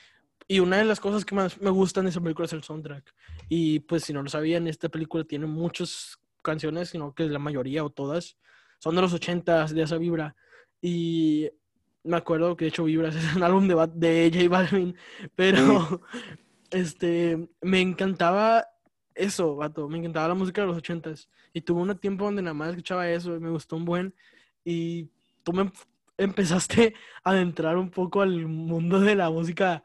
y 0.48 0.60
una 0.60 0.78
de 0.78 0.84
las 0.84 0.98
cosas 0.98 1.26
que 1.26 1.34
más 1.34 1.60
me 1.60 1.70
gustan 1.70 2.04
de 2.04 2.10
esa 2.10 2.22
película 2.22 2.46
es 2.46 2.52
el 2.54 2.62
soundtrack. 2.64 3.14
Y 3.50 3.80
pues 3.80 4.04
si 4.04 4.14
no 4.14 4.22
lo 4.22 4.30
sabían, 4.30 4.66
esta 4.66 4.88
película 4.88 5.24
tiene 5.24 5.46
muchas 5.46 6.18
canciones, 6.42 6.88
sino 6.88 7.14
que 7.14 7.24
la 7.24 7.38
mayoría 7.38 7.84
o 7.84 7.90
todas 7.90 8.38
son 8.78 8.94
de 8.94 9.02
los 9.02 9.12
ochentas, 9.12 9.74
de 9.74 9.82
esa 9.82 9.98
vibra. 9.98 10.34
Y 10.80 11.50
me 12.02 12.16
acuerdo 12.16 12.56
que 12.56 12.64
de 12.64 12.68
hecho 12.70 12.84
Vibras 12.84 13.14
es 13.16 13.36
un 13.36 13.42
álbum 13.42 13.68
de, 13.68 13.74
de 13.94 14.30
J 14.32 14.48
Balvin, 14.48 14.96
pero 15.34 16.02
este, 16.70 17.48
me 17.60 17.80
encantaba 17.80 18.66
eso, 19.14 19.56
vato, 19.56 19.88
me 19.88 19.98
encantaba 19.98 20.28
la 20.28 20.34
música 20.34 20.62
de 20.62 20.68
los 20.68 20.78
ochentas. 20.78 21.28
Y 21.52 21.60
tuve 21.60 21.82
un 21.82 21.98
tiempo 21.98 22.24
donde 22.24 22.42
nada 22.42 22.54
más 22.54 22.70
escuchaba 22.70 23.10
eso 23.10 23.36
y 23.36 23.40
me 23.40 23.50
gustó 23.50 23.76
un 23.76 23.84
buen. 23.84 24.14
Y 24.64 25.10
tú 25.42 25.52
me 25.52 25.70
empezaste 26.16 26.94
a 27.24 27.30
adentrar 27.30 27.76
un 27.76 27.90
poco 27.90 28.22
al 28.22 28.46
mundo 28.46 29.00
de 29.00 29.14
la 29.14 29.30
música 29.30 29.84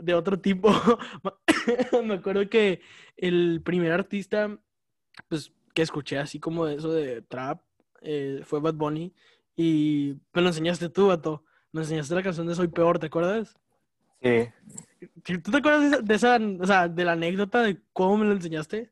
de 0.00 0.14
otro 0.14 0.40
tipo. 0.40 0.70
me 2.04 2.14
acuerdo 2.14 2.48
que 2.48 2.80
el 3.16 3.62
primer 3.64 3.92
artista, 3.92 4.58
pues, 5.28 5.52
que 5.74 5.82
escuché 5.82 6.18
así 6.18 6.40
como 6.40 6.66
de 6.66 6.76
eso 6.76 6.92
de 6.92 7.22
trap, 7.22 7.62
eh, 8.02 8.42
fue 8.44 8.60
Bad 8.60 8.74
Bunny 8.74 9.14
y 9.56 10.16
me 10.32 10.42
lo 10.42 10.48
enseñaste 10.48 10.88
tú, 10.88 11.08
vato. 11.08 11.44
Me 11.72 11.82
enseñaste 11.82 12.14
la 12.14 12.22
canción 12.22 12.46
de 12.46 12.54
Soy 12.54 12.68
Peor, 12.68 12.98
¿te 12.98 13.06
acuerdas? 13.06 13.58
Sí. 14.22 14.50
¿Tú 15.42 15.50
te 15.50 15.56
acuerdas 15.56 15.80
de 16.04 16.14
esa, 16.14 16.38
de 16.38 16.44
esa 16.48 16.62
o 16.62 16.66
sea, 16.66 16.88
de 16.88 17.04
la 17.04 17.12
anécdota 17.12 17.62
de 17.62 17.80
cómo 17.92 18.18
me 18.18 18.26
lo 18.26 18.32
enseñaste? 18.32 18.90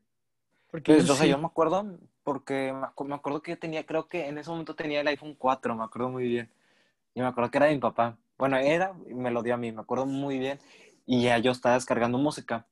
Porque 0.71 0.95
Pues, 0.95 1.05
yo 1.05 1.13
o 1.13 1.15
sea, 1.15 1.25
sí. 1.25 1.27
yo 1.27 1.37
me 1.37 1.45
acuerdo 1.47 1.99
porque 2.23 2.73
me 2.73 3.15
acuerdo 3.15 3.41
que 3.41 3.51
yo 3.51 3.59
tenía, 3.59 3.85
creo 3.85 4.07
que 4.07 4.27
en 4.27 4.37
ese 4.37 4.49
momento 4.49 4.75
tenía 4.75 5.01
el 5.01 5.07
iPhone 5.07 5.35
4, 5.35 5.75
me 5.75 5.83
acuerdo 5.83 6.09
muy 6.09 6.27
bien. 6.27 6.49
Y 7.15 7.21
me 7.21 7.27
acuerdo 7.27 7.51
que 7.51 7.57
era 7.57 7.67
de 7.67 7.73
mi 7.73 7.79
papá. 7.79 8.17
Bueno, 8.37 8.57
era 8.57 8.93
y 9.09 9.13
me 9.13 9.31
lo 9.31 9.43
dio 9.43 9.55
a 9.55 9.57
mí, 9.57 9.71
me 9.71 9.81
acuerdo 9.81 10.05
muy 10.05 10.39
bien. 10.39 10.59
Y 11.11 11.23
ya 11.23 11.39
yo 11.39 11.49
estaba 11.51 11.73
descargando 11.73 12.19
música. 12.19 12.67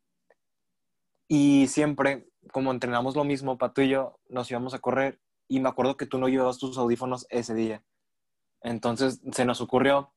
Y 1.28 1.66
siempre, 1.68 2.30
como 2.52 2.72
entrenamos 2.72 3.16
lo 3.16 3.24
mismo, 3.24 3.58
Pato 3.58 3.82
y 3.82 3.90
yo, 3.90 4.20
nos 4.30 4.52
íbamos 4.52 4.76
a 4.76 4.80
correr. 4.80 5.20
Y 5.48 5.60
me 5.60 5.70
acuerdo 5.70 5.98
que 5.98 6.06
tú 6.06 6.20
no 6.20 6.28
llevabas 6.30 6.60
tus 6.60 6.78
audífonos 6.78 7.26
ese 7.32 7.56
día. 7.56 7.84
Entonces 8.62 9.22
se 9.32 9.44
nos 9.44 9.60
ocurrió 9.60 10.12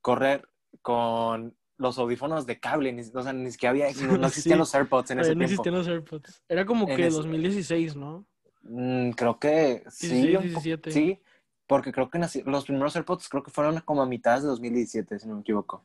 correr 0.00 0.48
con 0.80 1.56
los 1.76 1.98
audífonos 1.98 2.46
de 2.46 2.60
cable. 2.60 2.92
Ni, 2.92 3.02
o 3.02 3.22
sea, 3.22 3.32
ni 3.32 3.50
siquiera 3.50 3.70
había, 3.72 3.86
no, 4.06 4.16
no 4.16 4.26
existían 4.28 4.54
Sí. 4.54 4.58
los 4.60 4.72
AirPods 4.74 5.10
en 5.10 5.20
ese 5.20 5.30
no 5.34 5.38
tiempo. 5.40 5.44
existían 5.50 5.74
los 5.74 5.88
AirPods. 5.88 6.42
Era 6.48 6.64
como 6.66 6.88
En 6.88 6.96
que 6.96 7.06
ese- 7.08 7.16
2016, 7.16 7.96
¿no? 7.96 8.24
Mm, 8.62 9.10
creo 9.10 9.40
que 9.40 9.82
sí, 9.88 10.06
16, 10.08 10.36
un 10.36 10.42
po- 10.54 10.60
17. 10.60 10.90
sí, 10.92 11.20
porque 11.66 11.90
creo 11.90 12.10
que 12.10 12.18
nací- 12.20 12.44
los 12.44 12.64
primeros 12.64 12.94
AirPods 12.94 13.28
creo 13.28 13.42
que 13.42 13.50
fueron 13.50 13.80
como 13.80 14.02
a 14.02 14.06
mitad 14.06 14.40
de 14.40 14.46
2017, 14.46 15.18
si 15.18 15.26
no 15.26 15.34
me 15.34 15.40
equivoco. 15.40 15.82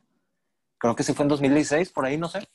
Creo 0.82 0.96
que 0.96 1.04
sí 1.04 1.14
fue 1.14 1.22
en 1.22 1.28
2016, 1.28 1.92
por 1.92 2.04
ahí 2.06 2.18
no 2.18 2.26
sé. 2.26 2.48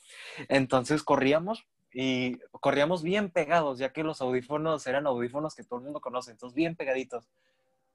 Entonces 0.50 1.02
corríamos 1.02 1.64
y 1.94 2.36
corríamos 2.50 3.02
bien 3.02 3.30
pegados, 3.30 3.78
ya 3.78 3.90
que 3.90 4.04
los 4.04 4.20
audífonos 4.20 4.86
eran 4.86 5.06
audífonos 5.06 5.54
que 5.54 5.64
todo 5.64 5.78
el 5.78 5.86
mundo 5.86 6.02
conoce, 6.02 6.32
entonces 6.32 6.54
bien 6.54 6.76
pegaditos. 6.76 7.26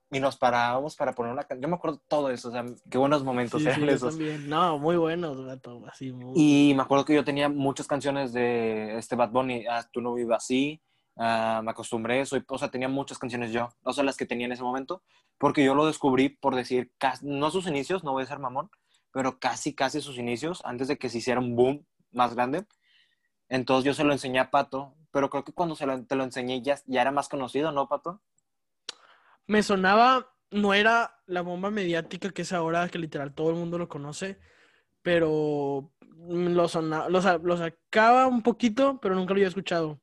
Y 0.09 0.19
nos 0.19 0.35
parábamos 0.35 0.95
para 0.95 1.13
poner 1.13 1.33
una 1.33 1.43
canción. 1.43 1.61
Yo 1.61 1.67
me 1.67 1.75
acuerdo 1.75 2.01
todo 2.07 2.31
eso, 2.31 2.49
o 2.49 2.51
sea, 2.51 2.65
qué 2.89 2.97
buenos 2.97 3.23
momentos 3.23 3.61
Sí, 3.61 3.67
eran 3.67 3.81
sí, 3.81 3.89
esos. 3.89 4.15
también. 4.17 4.49
No, 4.49 4.79
muy 4.79 4.97
buenos, 4.97 5.45
vato. 5.45 5.83
Así, 5.87 6.11
muy... 6.11 6.33
Y 6.35 6.73
me 6.73 6.81
acuerdo 6.81 7.05
que 7.05 7.13
yo 7.13 7.23
tenía 7.23 7.47
muchas 7.47 7.85
canciones 7.85 8.33
de 8.33 8.97
este 8.97 9.15
Bad 9.15 9.29
Bunny, 9.29 9.67
ah, 9.67 9.87
Tú 9.91 10.01
no 10.01 10.15
vives 10.15 10.35
así, 10.35 10.81
ah, 11.15 11.61
Me 11.63 11.69
acostumbré, 11.69 12.25
soy, 12.25 12.43
o 12.47 12.57
sea, 12.57 12.71
tenía 12.71 12.87
muchas 12.89 13.19
canciones 13.19 13.51
yo, 13.51 13.69
no 13.85 13.93
son 13.93 14.07
las 14.07 14.17
que 14.17 14.25
tenía 14.25 14.47
en 14.47 14.53
ese 14.53 14.63
momento, 14.63 15.03
porque 15.37 15.63
yo 15.63 15.75
lo 15.75 15.85
descubrí 15.85 16.29
por 16.29 16.55
decir, 16.55 16.91
no 17.21 17.51
sus 17.51 17.67
inicios, 17.67 18.03
no 18.03 18.13
voy 18.13 18.23
a 18.23 18.25
ser 18.25 18.39
mamón, 18.39 18.71
pero 19.13 19.39
casi, 19.39 19.75
casi 19.75 20.01
sus 20.01 20.19
inicios, 20.19 20.61
antes 20.65 20.89
de 20.89 20.99
que 20.99 21.09
se 21.09 21.19
hiciera 21.19 21.41
un 21.41 21.55
boom 21.57 21.87
más 22.13 22.35
grande. 22.35 22.65
Entonces 23.49 23.85
yo 23.85 23.93
se 23.95 24.03
lo 24.05 24.13
enseñé 24.13 24.39
a 24.39 24.51
Pato, 24.51 24.95
pero 25.11 25.29
creo 25.31 25.45
que 25.45 25.53
cuando 25.53 25.75
se 25.75 25.87
lo, 25.87 26.03
te 26.05 26.15
lo 26.15 26.23
enseñé 26.25 26.61
ya, 26.63 26.77
ya 26.87 27.01
era 27.01 27.11
más 27.11 27.29
conocido, 27.29 27.71
¿no, 27.71 27.87
Pato? 27.89 28.21
Me 29.47 29.63
sonaba, 29.63 30.33
no 30.51 30.73
era 30.73 31.21
la 31.27 31.41
bomba 31.41 31.69
mediática 31.71 32.31
que 32.31 32.43
es 32.43 32.53
ahora, 32.53 32.89
que 32.89 32.99
literal 32.99 33.33
todo 33.33 33.49
el 33.49 33.55
mundo 33.57 33.77
lo 33.77 33.89
conoce, 33.89 34.39
pero 35.03 35.91
lo, 36.27 36.69
sona- 36.69 37.09
lo, 37.09 37.21
lo 37.39 37.57
sacaba 37.57 38.27
un 38.27 38.43
poquito, 38.43 38.99
pero 39.01 39.15
nunca 39.15 39.33
lo 39.33 39.39
había 39.39 39.49
escuchado. 39.49 40.01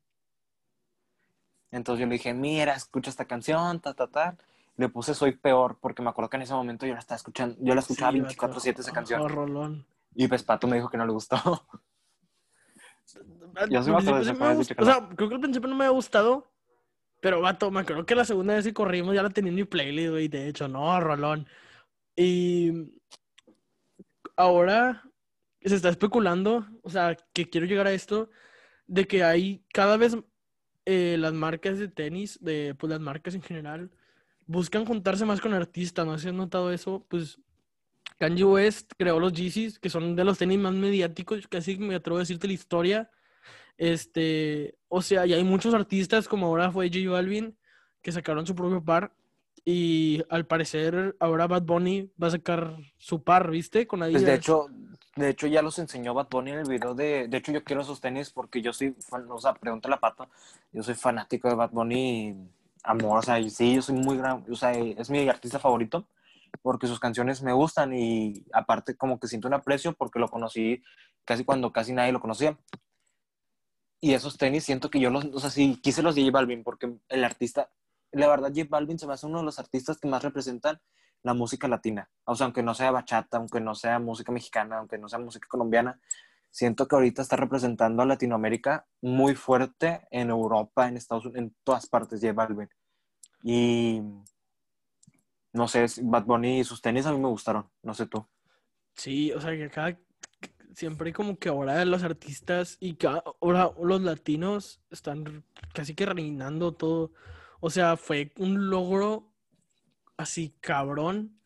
Entonces 1.72 2.00
yo 2.02 2.06
le 2.06 2.14
dije, 2.14 2.34
mira, 2.34 2.74
escucha 2.74 3.10
esta 3.10 3.26
canción, 3.26 3.80
ta, 3.80 3.94
ta, 3.94 4.06
ta. 4.08 4.36
Le 4.76 4.88
puse 4.88 5.14
Soy 5.14 5.32
Peor, 5.32 5.78
porque 5.80 6.02
me 6.02 6.10
acuerdo 6.10 6.30
que 6.30 6.36
en 6.36 6.42
ese 6.42 6.54
momento 6.54 6.86
yo 6.86 6.94
la 6.94 7.00
estaba 7.00 7.16
escuchando, 7.16 7.56
yo 7.60 7.74
la 7.74 7.80
escuchaba 7.80 8.12
Sí, 8.12 8.20
vato. 8.20 8.34
24-7 8.34 8.78
esa 8.78 8.92
canción. 8.92 9.20
Oh, 9.20 9.28
rolón. 9.28 9.86
Y 10.14 10.28
pues 10.28 10.42
Pato 10.42 10.66
me 10.66 10.76
dijo 10.76 10.90
que 10.90 10.96
no 10.96 11.06
le 11.06 11.12
gustó. 11.12 11.36
Yo 13.68 13.82
sí 13.82 13.90
me 13.90 13.98
acuerdo 13.98 14.24
de 14.24 14.74
O 14.78 14.84
sea, 14.84 15.08
creo 15.16 15.28
que 15.28 15.34
al 15.34 15.40
principio 15.40 15.68
no 15.68 15.74
me 15.74 15.84
había 15.84 15.94
gustado, 15.94 16.52
pero 17.20 17.40
vato, 17.40 17.70
me 17.70 17.80
acuerdo 17.80 18.06
que 18.06 18.14
la 18.14 18.24
segunda 18.24 18.54
vez 18.54 18.64
que 18.64 18.72
corrimos 18.72 19.14
ya 19.14 19.22
la 19.22 19.30
tenía 19.30 19.50
en 19.50 19.56
mi 19.56 19.64
playlist, 19.64 20.10
güey, 20.10 20.28
de 20.28 20.48
hecho, 20.48 20.68
no, 20.68 21.00
rolón. 21.00 21.46
Y 22.16 22.92
ahora 24.36 25.02
se 25.62 25.74
está 25.74 25.88
especulando, 25.88 26.66
o 26.82 26.90
sea, 26.90 27.16
que 27.32 27.50
quiero 27.50 27.66
llegar 27.66 27.86
a 27.86 27.92
esto, 27.92 28.30
de 28.86 29.06
que 29.06 29.24
hay 29.24 29.64
cada 29.72 29.96
vez 29.96 30.16
eh, 30.86 31.16
las 31.18 31.32
marcas 31.32 31.78
de 31.78 31.88
tenis, 31.88 32.38
de 32.42 32.74
pues 32.78 32.90
las 32.90 33.00
marcas 33.00 33.34
en 33.34 33.42
general, 33.42 33.90
buscan 34.50 34.84
juntarse 34.84 35.24
más 35.24 35.40
con 35.40 35.54
artistas, 35.54 36.04
¿no? 36.04 36.18
Si 36.18 36.26
has 36.26 36.34
notado 36.34 36.72
eso, 36.72 37.06
pues 37.08 37.38
Kanye 38.18 38.44
West 38.44 38.92
creó 38.98 39.20
los 39.20 39.32
Yeezys, 39.32 39.78
que 39.78 39.88
son 39.88 40.16
de 40.16 40.24
los 40.24 40.38
tenis 40.38 40.58
más 40.58 40.74
mediáticos, 40.74 41.46
casi 41.46 41.78
me 41.78 41.94
atrevo 41.94 42.16
a 42.16 42.20
decirte 42.20 42.48
la 42.48 42.52
historia. 42.54 43.10
Este, 43.78 44.76
o 44.88 45.02
sea, 45.02 45.24
y 45.24 45.32
hay 45.34 45.44
muchos 45.44 45.72
artistas, 45.72 46.26
como 46.26 46.46
ahora 46.46 46.72
fue 46.72 46.88
J 46.88 47.08
Balvin, 47.08 47.56
que 48.02 48.10
sacaron 48.10 48.44
su 48.44 48.54
propio 48.54 48.84
par. 48.84 49.14
Y 49.64 50.22
al 50.30 50.46
parecer, 50.46 51.16
ahora 51.20 51.46
Bad 51.46 51.62
Bunny 51.62 52.10
va 52.20 52.26
a 52.26 52.32
sacar 52.32 52.76
su 52.98 53.22
par, 53.22 53.50
¿viste? 53.50 53.86
Con 53.86 54.02
Adidas. 54.02 54.22
Pues 54.22 54.32
de 54.32 54.36
hecho, 54.36 54.66
de 55.16 55.28
hecho 55.28 55.46
ya 55.46 55.62
los 55.62 55.78
enseñó 55.78 56.12
Bad 56.12 56.28
Bunny 56.28 56.50
en 56.50 56.58
el 56.60 56.68
video 56.68 56.94
de... 56.94 57.28
De 57.28 57.36
hecho 57.36 57.52
yo 57.52 57.62
quiero 57.62 57.82
esos 57.82 58.00
tenis 58.00 58.30
porque 58.30 58.62
yo 58.62 58.72
soy 58.72 58.96
fan, 58.98 59.30
o 59.30 59.38
sea, 59.38 59.54
pregúntale 59.54 59.94
a 59.94 60.00
Pato, 60.00 60.28
yo 60.72 60.82
soy 60.82 60.94
fanático 60.94 61.48
de 61.48 61.54
Bad 61.54 61.70
Bunny, 61.70 62.28
y 62.28 62.36
amor, 62.82 63.18
o 63.18 63.22
sea, 63.22 63.38
y 63.38 63.50
sí, 63.50 63.74
yo 63.74 63.82
soy 63.82 63.96
muy 63.96 64.16
gran, 64.16 64.44
o 64.50 64.54
sea, 64.56 64.72
es 64.72 65.10
mi 65.10 65.28
artista 65.28 65.58
favorito 65.58 66.06
porque 66.62 66.86
sus 66.86 67.00
canciones 67.00 67.42
me 67.42 67.52
gustan 67.52 67.92
y 67.94 68.44
aparte 68.52 68.96
como 68.96 69.18
que 69.18 69.28
siento 69.28 69.48
un 69.48 69.54
aprecio 69.54 69.92
porque 69.92 70.18
lo 70.18 70.28
conocí 70.28 70.82
casi 71.24 71.44
cuando 71.44 71.72
casi 71.72 71.92
nadie 71.92 72.12
lo 72.12 72.20
conocía. 72.20 72.58
Y 74.00 74.14
esos 74.14 74.38
tenis 74.38 74.64
siento 74.64 74.90
que 74.90 74.98
yo 74.98 75.10
los, 75.10 75.26
o 75.26 75.40
sea, 75.40 75.50
sí 75.50 75.78
quise 75.82 76.02
los 76.02 76.14
de 76.14 76.22
J 76.22 76.32
Balvin 76.32 76.64
porque 76.64 76.96
el 77.08 77.24
artista, 77.24 77.70
la 78.12 78.28
verdad 78.28 78.52
J 78.54 78.66
Balvin 78.68 78.98
se 78.98 79.06
me 79.06 79.12
hace 79.12 79.26
uno 79.26 79.38
de 79.38 79.44
los 79.44 79.58
artistas 79.58 79.98
que 79.98 80.08
más 80.08 80.22
representan 80.22 80.80
la 81.22 81.34
música 81.34 81.68
latina. 81.68 82.08
O 82.24 82.34
sea, 82.34 82.46
aunque 82.46 82.62
no 82.62 82.74
sea 82.74 82.90
bachata, 82.90 83.36
aunque 83.36 83.60
no 83.60 83.74
sea 83.74 83.98
música 83.98 84.32
mexicana, 84.32 84.78
aunque 84.78 84.98
no 84.98 85.08
sea 85.08 85.18
música 85.18 85.46
colombiana, 85.48 86.00
siento 86.50 86.86
que 86.88 86.96
ahorita 86.96 87.22
está 87.22 87.36
representando 87.36 88.02
a 88.02 88.06
Latinoamérica 88.06 88.86
muy 89.00 89.34
fuerte 89.34 90.06
en 90.10 90.30
Europa, 90.30 90.88
en 90.88 90.96
Estados 90.96 91.24
Unidos, 91.24 91.42
en 91.42 91.56
todas 91.64 91.86
partes 91.86 92.20
J 92.20 92.32
Balvin. 92.32 92.68
Y 93.42 94.02
no 95.52 95.68
sé, 95.68 95.86
Bad 96.02 96.24
Bunny 96.24 96.60
y 96.60 96.64
sus 96.64 96.82
tenis 96.82 97.06
a 97.06 97.12
mí 97.12 97.18
me 97.18 97.28
gustaron, 97.28 97.68
no 97.82 97.94
sé 97.94 98.06
tú. 98.06 98.26
Sí, 98.94 99.32
o 99.32 99.40
sea, 99.40 99.52
que 99.52 99.70
cada. 99.70 99.98
Siempre 100.74 101.12
como 101.12 101.36
que 101.36 101.48
ahora 101.48 101.84
los 101.84 102.04
artistas 102.04 102.76
y 102.80 102.96
ahora 103.04 103.72
los 103.82 104.00
latinos 104.02 104.80
están 104.90 105.44
casi 105.74 105.94
que 105.94 106.06
reinando 106.06 106.72
todo. 106.72 107.12
O 107.58 107.70
sea, 107.70 107.96
fue 107.96 108.32
un 108.36 108.70
logro 108.70 109.32
así 110.16 110.54
cabrón. 110.60 111.40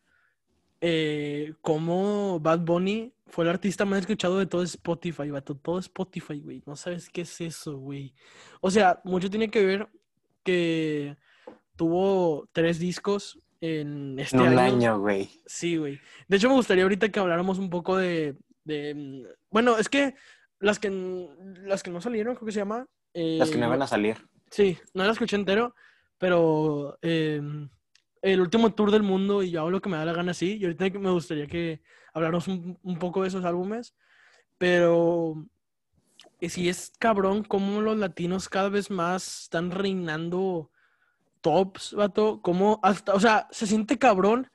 Eh, 0.79 1.55
como 1.61 2.39
Bad 2.39 2.59
Bunny 2.59 3.14
fue 3.27 3.43
el 3.43 3.49
artista 3.49 3.85
más 3.85 3.99
escuchado 3.99 4.37
de 4.37 4.45
todo 4.45 4.63
Spotify, 4.63 5.29
vato. 5.29 5.55
Todo 5.55 5.79
Spotify, 5.79 6.39
güey. 6.39 6.63
No 6.65 6.75
sabes 6.75 7.09
qué 7.09 7.21
es 7.21 7.41
eso, 7.41 7.77
güey. 7.77 8.13
O 8.61 8.69
sea, 8.71 9.01
mucho 9.03 9.29
tiene 9.29 9.49
que 9.49 9.65
ver 9.65 9.89
que 10.43 11.17
tuvo 11.75 12.47
tres 12.53 12.79
discos 12.79 13.39
en 13.61 14.19
este 14.19 14.37
En 14.37 14.43
un 14.43 14.59
año. 14.59 14.99
güey. 14.99 15.29
Sí, 15.45 15.77
güey. 15.77 15.99
De 16.27 16.37
hecho, 16.37 16.49
me 16.49 16.55
gustaría 16.55 16.83
ahorita 16.83 17.09
que 17.09 17.19
habláramos 17.19 17.57
un 17.57 17.69
poco 17.69 17.97
de, 17.97 18.37
de, 18.63 18.93
mm, 18.93 19.23
bueno, 19.49 19.77
es 19.77 19.89
que 19.89 20.15
las 20.59 20.79
que 20.79 20.89
las 21.63 21.83
que 21.83 21.91
no 21.91 22.01
salieron, 22.01 22.35
creo 22.35 22.45
que 22.45 22.51
se 22.51 22.59
llama. 22.59 22.87
Las 23.13 23.49
que 23.49 23.57
no 23.57 23.65
eh, 23.65 23.67
iban 23.67 23.81
a 23.81 23.87
salir. 23.87 24.17
Sí, 24.51 24.77
no 24.93 25.03
la 25.03 25.11
escuché 25.11 25.35
entero, 25.35 25.75
pero 26.17 26.97
eh, 27.01 27.41
el 28.21 28.41
último 28.41 28.73
tour 28.73 28.91
del 28.91 29.03
mundo 29.03 29.43
y 29.43 29.51
yo 29.51 29.61
hago 29.61 29.71
lo 29.71 29.81
que 29.81 29.89
me 29.89 29.97
da 29.97 30.05
la 30.05 30.13
gana, 30.13 30.33
sí. 30.33 30.57
Y 30.59 30.65
ahorita 30.65 30.89
me 30.99 31.11
gustaría 31.11 31.47
que 31.47 31.81
habláramos 32.15 32.47
un, 32.47 32.79
un 32.81 32.97
poco 32.97 33.21
de 33.21 33.27
esos 33.27 33.45
álbumes, 33.45 33.93
pero 34.57 35.45
eh, 36.39 36.49
sí 36.49 36.69
es 36.69 36.93
cabrón 36.97 37.43
cómo 37.43 37.81
los 37.81 37.97
latinos 37.97 38.49
cada 38.49 38.69
vez 38.69 38.89
más 38.89 39.43
están 39.43 39.69
reinando 39.69 40.71
tops, 41.41 41.93
vato, 41.93 42.41
como 42.41 42.79
hasta, 42.81 43.13
o 43.13 43.19
sea, 43.19 43.47
se 43.51 43.67
siente 43.67 43.99
cabrón 43.99 44.49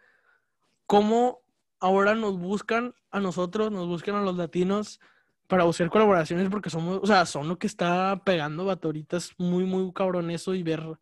cómo 0.87 1.43
ahora 1.79 2.15
nos 2.15 2.39
buscan 2.39 2.95
a 3.11 3.21
nosotros, 3.21 3.71
nos 3.71 3.87
buscan 3.87 4.17
a 4.17 4.23
los 4.23 4.37
latinos 4.37 4.99
para 5.47 5.65
buscar 5.65 5.91
colaboraciones 5.91 6.49
porque 6.49 6.71
somos, 6.71 7.01
o 7.03 7.07
sea, 7.07 7.27
son 7.27 7.47
lo 7.47 7.59
que 7.59 7.67
está 7.67 8.23
pegando, 8.25 8.65
vato, 8.65 8.89
ahorita 8.89 9.19
es 9.19 9.39
muy, 9.39 9.65
muy 9.65 9.93
cabrón 9.93 10.31
eso 10.31 10.55
y 10.55 10.63
ver, 10.63 10.99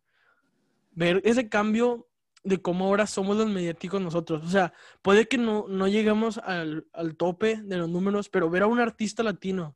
ver 0.91 1.21
ese 1.23 1.47
cambio 1.47 2.08
de 2.43 2.61
cómo 2.61 2.85
ahora 2.85 3.07
somos 3.07 3.37
los 3.37 3.47
mediáticos 3.47 4.01
nosotros. 4.01 4.43
O 4.43 4.49
sea, 4.49 4.73
puede 5.01 5.27
que 5.27 5.37
no, 5.37 5.67
no 5.67 5.87
lleguemos 5.87 6.37
al, 6.39 6.87
al 6.93 7.15
tope 7.15 7.57
de 7.61 7.77
los 7.77 7.89
números, 7.89 8.29
pero 8.29 8.49
ver 8.49 8.63
a 8.63 8.67
un 8.67 8.79
artista 8.79 9.23
latino 9.23 9.75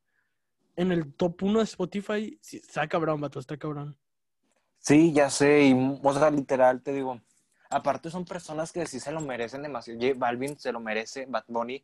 en 0.76 0.91
el 0.91 1.13
top 1.13 1.43
1 1.43 1.60
de 1.60 1.65
Spotify, 1.65 2.39
sí, 2.41 2.58
está 2.58 2.88
cabrón, 2.88 3.21
vato, 3.21 3.39
está 3.39 3.58
cabrón. 3.58 3.97
Sí, 4.80 5.13
ya 5.13 5.30
sé, 5.30 5.67
y, 5.67 5.99
o 6.02 6.13
sea, 6.13 6.30
literal, 6.30 6.82
te 6.82 6.93
digo, 6.93 7.21
aparte 7.69 8.10
son 8.10 8.26
personas 8.26 8.71
que 8.71 8.86
sí 8.86 8.99
se 8.99 9.12
lo 9.12 9.21
merecen 9.21 9.63
demasiado. 9.63 9.99
J 9.99 10.13
Balvin 10.17 10.58
se 10.60 10.71
lo 10.71 10.80
merece, 10.80 11.26
Bad 11.26 11.45
Bunny, 11.47 11.84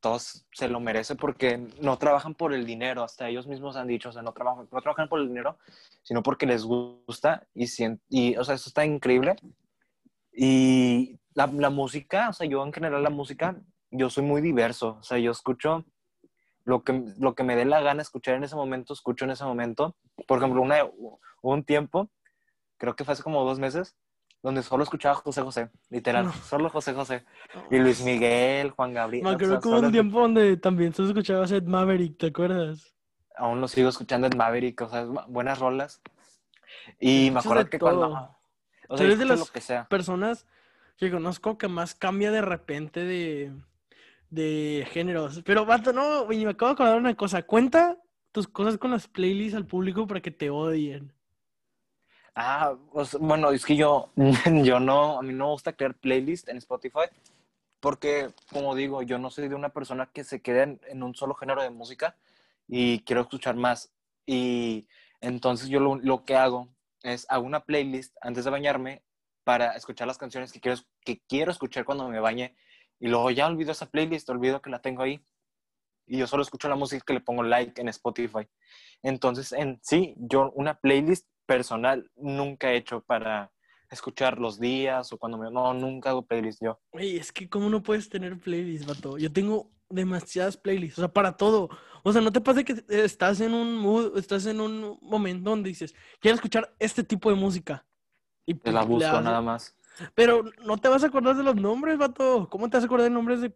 todos 0.00 0.44
se 0.52 0.68
lo 0.68 0.80
merece 0.80 1.14
porque 1.14 1.68
no 1.80 1.96
trabajan 1.98 2.34
por 2.34 2.52
el 2.52 2.66
dinero, 2.66 3.04
hasta 3.04 3.28
ellos 3.28 3.46
mismos 3.46 3.76
han 3.76 3.86
dicho, 3.86 4.08
o 4.08 4.12
sea, 4.12 4.22
no 4.22 4.32
trabajan, 4.32 4.68
no 4.70 4.80
trabajan 4.80 5.08
por 5.08 5.20
el 5.20 5.28
dinero, 5.28 5.58
sino 6.02 6.22
porque 6.22 6.46
les 6.46 6.64
gusta 6.64 7.46
y, 7.54 7.66
y 8.08 8.36
o 8.36 8.44
sea, 8.44 8.56
eso 8.56 8.68
está 8.68 8.84
increíble. 8.84 9.36
Y 10.32 11.18
la, 11.34 11.46
la 11.46 11.70
música, 11.70 12.28
o 12.28 12.32
sea, 12.32 12.46
yo 12.46 12.64
en 12.64 12.72
general 12.72 13.02
la 13.02 13.10
música, 13.10 13.56
yo 13.90 14.10
soy 14.10 14.24
muy 14.24 14.40
diverso, 14.40 14.96
o 15.00 15.02
sea, 15.02 15.18
yo 15.18 15.30
escucho 15.30 15.84
lo 16.64 16.82
que, 16.84 17.02
lo 17.18 17.34
que 17.34 17.42
me 17.42 17.56
dé 17.56 17.64
la 17.64 17.80
gana 17.80 18.02
escuchar 18.02 18.34
en 18.36 18.44
ese 18.44 18.56
momento, 18.56 18.92
escucho 18.92 19.24
en 19.24 19.32
ese 19.32 19.44
momento. 19.44 19.96
Por 20.26 20.38
ejemplo, 20.38 20.62
una, 20.62 20.76
un 21.42 21.64
tiempo, 21.64 22.10
creo 22.78 22.94
que 22.96 23.04
fue 23.04 23.12
hace 23.12 23.22
como 23.22 23.44
dos 23.44 23.58
meses, 23.58 23.96
donde 24.42 24.62
solo 24.62 24.82
escuchaba 24.82 25.14
José 25.16 25.42
José, 25.42 25.70
literal, 25.90 26.26
No. 26.26 26.32
solo 26.32 26.68
José 26.70 26.94
José. 26.94 27.24
Y 27.70 27.78
Luis 27.78 28.02
Miguel, 28.02 28.70
Juan 28.70 28.92
Gabriel. 28.94 29.24
Me 29.24 29.30
acuerdo 29.30 29.54
sea, 29.54 29.60
que 29.60 29.68
hubo 29.68 29.76
solo- 29.76 29.86
un 29.88 29.92
tiempo 29.92 30.20
donde 30.20 30.56
también 30.56 30.92
tú 30.92 31.04
escuchabas 31.04 31.52
Ed 31.52 31.64
Maverick, 31.64 32.18
¿te 32.18 32.26
acuerdas? 32.26 32.94
Aún 33.36 33.60
lo 33.60 33.68
sigo 33.68 33.88
escuchando 33.88 34.26
en 34.26 34.36
Maverick, 34.36 34.80
o 34.82 34.88
sea, 34.88 35.04
buenas 35.28 35.58
rolas. 35.58 36.00
Y 36.98 37.30
me 37.30 37.40
acuerdo 37.40 37.68
que 37.68 37.78
todo. 37.78 38.08
cuando... 38.10 38.36
O 38.92 38.96
sea, 38.98 39.06
eres 39.06 39.18
de 39.18 39.24
las 39.24 39.38
lo 39.38 39.46
que 39.46 39.60
sea. 39.60 39.86
Personas 39.88 40.46
que 40.98 41.10
conozco 41.10 41.56
que 41.56 41.66
más 41.66 41.94
cambia 41.94 42.30
de 42.30 42.42
repente 42.42 43.00
de, 43.04 43.52
de 44.28 44.86
géneros. 44.90 45.40
Pero, 45.44 45.64
vato, 45.64 45.92
no, 45.92 46.26
güey, 46.26 46.44
me 46.44 46.50
acabo 46.50 46.68
de 46.68 46.74
acordar 46.74 46.98
una 46.98 47.14
cosa. 47.16 47.42
Cuenta 47.42 47.96
tus 48.32 48.46
cosas 48.46 48.76
con 48.76 48.90
las 48.90 49.08
playlists 49.08 49.56
al 49.56 49.66
público 49.66 50.06
para 50.06 50.20
que 50.20 50.30
te 50.30 50.50
odien. 50.50 51.12
Ah, 52.34 52.74
sea, 53.04 53.18
bueno, 53.18 53.50
es 53.50 53.64
que 53.64 53.76
yo, 53.76 54.10
yo 54.62 54.78
no, 54.78 55.18
a 55.18 55.22
mí 55.22 55.32
no 55.32 55.46
me 55.46 55.52
gusta 55.52 55.72
crear 55.72 55.94
playlist 55.94 56.48
en 56.48 56.58
Spotify 56.58 57.08
porque, 57.80 58.30
como 58.52 58.74
digo, 58.74 59.02
yo 59.02 59.18
no 59.18 59.30
soy 59.30 59.48
de 59.48 59.54
una 59.54 59.70
persona 59.70 60.10
que 60.12 60.22
se 60.22 60.40
quede 60.40 60.62
en, 60.62 60.80
en 60.86 61.02
un 61.02 61.14
solo 61.14 61.34
género 61.34 61.62
de 61.62 61.70
música 61.70 62.14
y 62.68 63.00
quiero 63.00 63.22
escuchar 63.22 63.56
más. 63.56 63.90
Y 64.26 64.86
entonces 65.20 65.68
yo 65.68 65.80
lo, 65.80 65.96
lo 65.96 66.24
que 66.24 66.36
hago 66.36 66.68
es 67.04 67.26
hago 67.28 67.44
una 67.44 67.64
playlist 67.64 68.16
antes 68.20 68.44
de 68.44 68.50
bañarme 68.50 69.04
para 69.44 69.72
escuchar 69.72 70.06
las 70.06 70.18
canciones 70.18 70.52
que 70.52 70.60
quiero, 70.60 70.78
que 71.04 71.20
quiero 71.28 71.50
escuchar 71.50 71.84
cuando 71.84 72.08
me 72.08 72.20
bañe 72.20 72.56
y 72.98 73.08
luego 73.08 73.30
ya 73.30 73.46
olvido 73.46 73.72
esa 73.72 73.90
playlist, 73.90 74.28
olvido 74.30 74.62
que 74.62 74.70
la 74.70 74.80
tengo 74.80 75.02
ahí 75.02 75.20
y 76.06 76.18
yo 76.18 76.26
solo 76.26 76.42
escucho 76.42 76.68
la 76.68 76.76
música 76.76 77.04
que 77.06 77.14
le 77.14 77.20
pongo 77.20 77.42
like 77.42 77.80
en 77.80 77.88
Spotify. 77.88 78.48
Entonces, 79.02 79.52
en 79.52 79.80
sí, 79.82 80.14
yo 80.16 80.50
una 80.54 80.74
playlist 80.74 81.26
personal 81.46 82.10
nunca 82.16 82.72
he 82.72 82.76
hecho 82.76 83.02
para 83.02 83.52
escuchar 83.92 84.38
los 84.38 84.58
días 84.58 85.12
o 85.12 85.18
cuando 85.18 85.38
me... 85.38 85.50
No, 85.50 85.74
nunca 85.74 86.10
hago 86.10 86.22
playlist 86.22 86.62
yo. 86.62 86.80
Güey, 86.92 87.16
es 87.16 87.30
que 87.30 87.48
cómo 87.48 87.68
no 87.68 87.82
puedes 87.82 88.08
tener 88.08 88.38
playlists, 88.40 88.86
vato. 88.86 89.18
Yo 89.18 89.32
tengo 89.32 89.70
demasiadas 89.88 90.56
playlists, 90.56 90.98
o 90.98 91.02
sea, 91.02 91.12
para 91.12 91.36
todo. 91.36 91.68
O 92.02 92.12
sea, 92.12 92.22
no 92.22 92.32
te 92.32 92.40
pasa 92.40 92.64
que 92.64 92.84
estás 92.88 93.40
en 93.40 93.52
un 93.54 93.76
mood, 93.76 94.16
estás 94.18 94.46
en 94.46 94.60
un 94.60 94.98
momento 95.02 95.50
donde 95.50 95.68
dices, 95.68 95.94
quiero 96.20 96.34
escuchar 96.34 96.74
este 96.78 97.04
tipo 97.04 97.28
de 97.30 97.36
música. 97.36 97.84
Y 98.46 98.54
Te 98.54 98.72
la 98.72 98.80
le 98.80 98.86
busco 98.86 99.20
nada 99.20 99.40
más. 99.40 99.76
Pero 100.14 100.44
no 100.64 100.78
te 100.78 100.88
vas 100.88 101.04
a 101.04 101.08
acordar 101.08 101.36
de 101.36 101.42
los 101.42 101.54
nombres, 101.54 101.98
vato. 101.98 102.48
¿Cómo 102.50 102.68
te 102.68 102.78
vas 102.78 102.84
a 102.84 102.86
acordar 102.86 103.04
de 103.04 103.14
nombres 103.14 103.40
de 103.42 103.54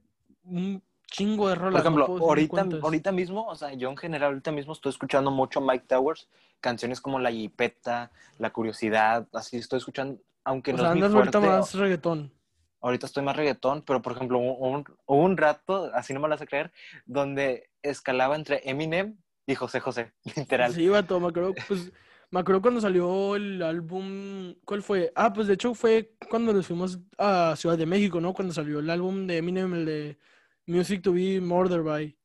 chingo 1.06 1.48
de 1.48 1.54
Por 1.54 1.64
rolas? 1.64 1.84
No 1.84 1.90
ejemplo, 2.02 2.06
ahorita, 2.06 2.68
ahorita 2.82 3.12
mismo, 3.12 3.46
o 3.46 3.54
sea, 3.54 3.72
yo 3.74 3.90
en 3.90 3.96
general 3.96 4.30
ahorita 4.30 4.52
mismo 4.52 4.72
estoy 4.72 4.90
escuchando 4.90 5.30
mucho 5.30 5.60
Mike 5.60 5.86
Towers, 5.88 6.28
canciones 6.60 7.00
como 7.00 7.18
La 7.18 7.30
Jipeta, 7.30 8.10
La 8.38 8.50
Curiosidad, 8.50 9.26
así 9.32 9.56
estoy 9.56 9.78
escuchando, 9.78 10.20
aunque 10.44 10.72
O 10.72 10.76
no 10.76 10.82
sea, 10.82 10.90
es 10.90 10.94
mi 10.94 11.02
andas 11.02 11.14
ahorita 11.14 11.40
fuerte, 11.40 11.56
más 11.58 11.74
reggaetón. 11.74 12.32
ahorita 12.80 13.06
estoy 13.06 13.22
más 13.22 13.36
reggaetón, 13.36 13.82
pero 13.82 14.02
por 14.02 14.12
ejemplo, 14.12 14.38
hubo 14.38 14.68
un, 14.68 14.84
un 15.06 15.36
rato, 15.36 15.90
así 15.94 16.12
no 16.12 16.20
me 16.20 16.28
lo 16.28 16.34
vas 16.34 16.42
a 16.42 16.46
creer, 16.46 16.72
donde 17.04 17.70
escalaba 17.82 18.36
entre 18.36 18.68
Eminem 18.68 19.16
y 19.46 19.54
José 19.54 19.80
José, 19.80 20.12
literal. 20.36 20.72
Sí, 20.72 20.88
vato, 20.88 21.20
me 21.20 21.28
acuerdo, 21.28 21.54
pues, 21.68 21.92
me 22.30 22.40
acuerdo 22.40 22.60
cuando 22.60 22.80
salió 22.80 23.36
el 23.36 23.62
álbum, 23.62 24.54
¿cuál 24.64 24.82
fue? 24.82 25.12
Ah, 25.14 25.32
pues 25.32 25.46
de 25.46 25.54
hecho 25.54 25.74
fue 25.74 26.14
cuando 26.28 26.52
nos 26.52 26.66
fuimos 26.66 26.98
a 27.16 27.54
Ciudad 27.56 27.78
de 27.78 27.86
México, 27.86 28.20
¿no? 28.20 28.34
Cuando 28.34 28.52
salió 28.52 28.80
el 28.80 28.90
álbum 28.90 29.28
de 29.28 29.36
Eminem, 29.36 29.72
el 29.74 29.86
de 29.86 30.18
Music 30.66 31.02
to 31.02 31.12
be 31.12 31.40
Murdered 31.40 31.84
by, 31.84 32.16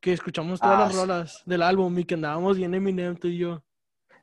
que 0.00 0.12
escuchamos 0.12 0.60
todas 0.60 0.76
Ah, 0.76 0.84
las 0.86 0.94
rolas 0.96 1.42
del 1.46 1.62
álbum 1.62 1.96
y 1.98 2.04
que 2.04 2.14
andábamos 2.14 2.56
bien 2.56 2.74
Eminem, 2.74 3.16
tú 3.16 3.28
y 3.28 3.38
yo. 3.38 3.62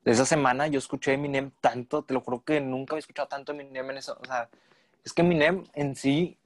Esa 0.03 0.25
semana 0.25 0.67
yo 0.67 0.79
escuché 0.79 1.13
Eminem 1.13 1.51
tanto, 1.61 2.03
te 2.03 2.13
lo 2.13 2.19
juro 2.21 2.43
que 2.43 2.59
nunca 2.59 2.93
había 2.93 2.99
escuchado 2.99 3.29
tanto 3.29 3.53
Eminem 3.53 3.89
en 3.91 3.97
eso. 3.97 4.17
O 4.21 4.25
sea, 4.25 4.49
es 5.03 5.13
que 5.13 5.21
Eminem 5.21 5.63
en 5.75 5.95
sí 5.95 6.37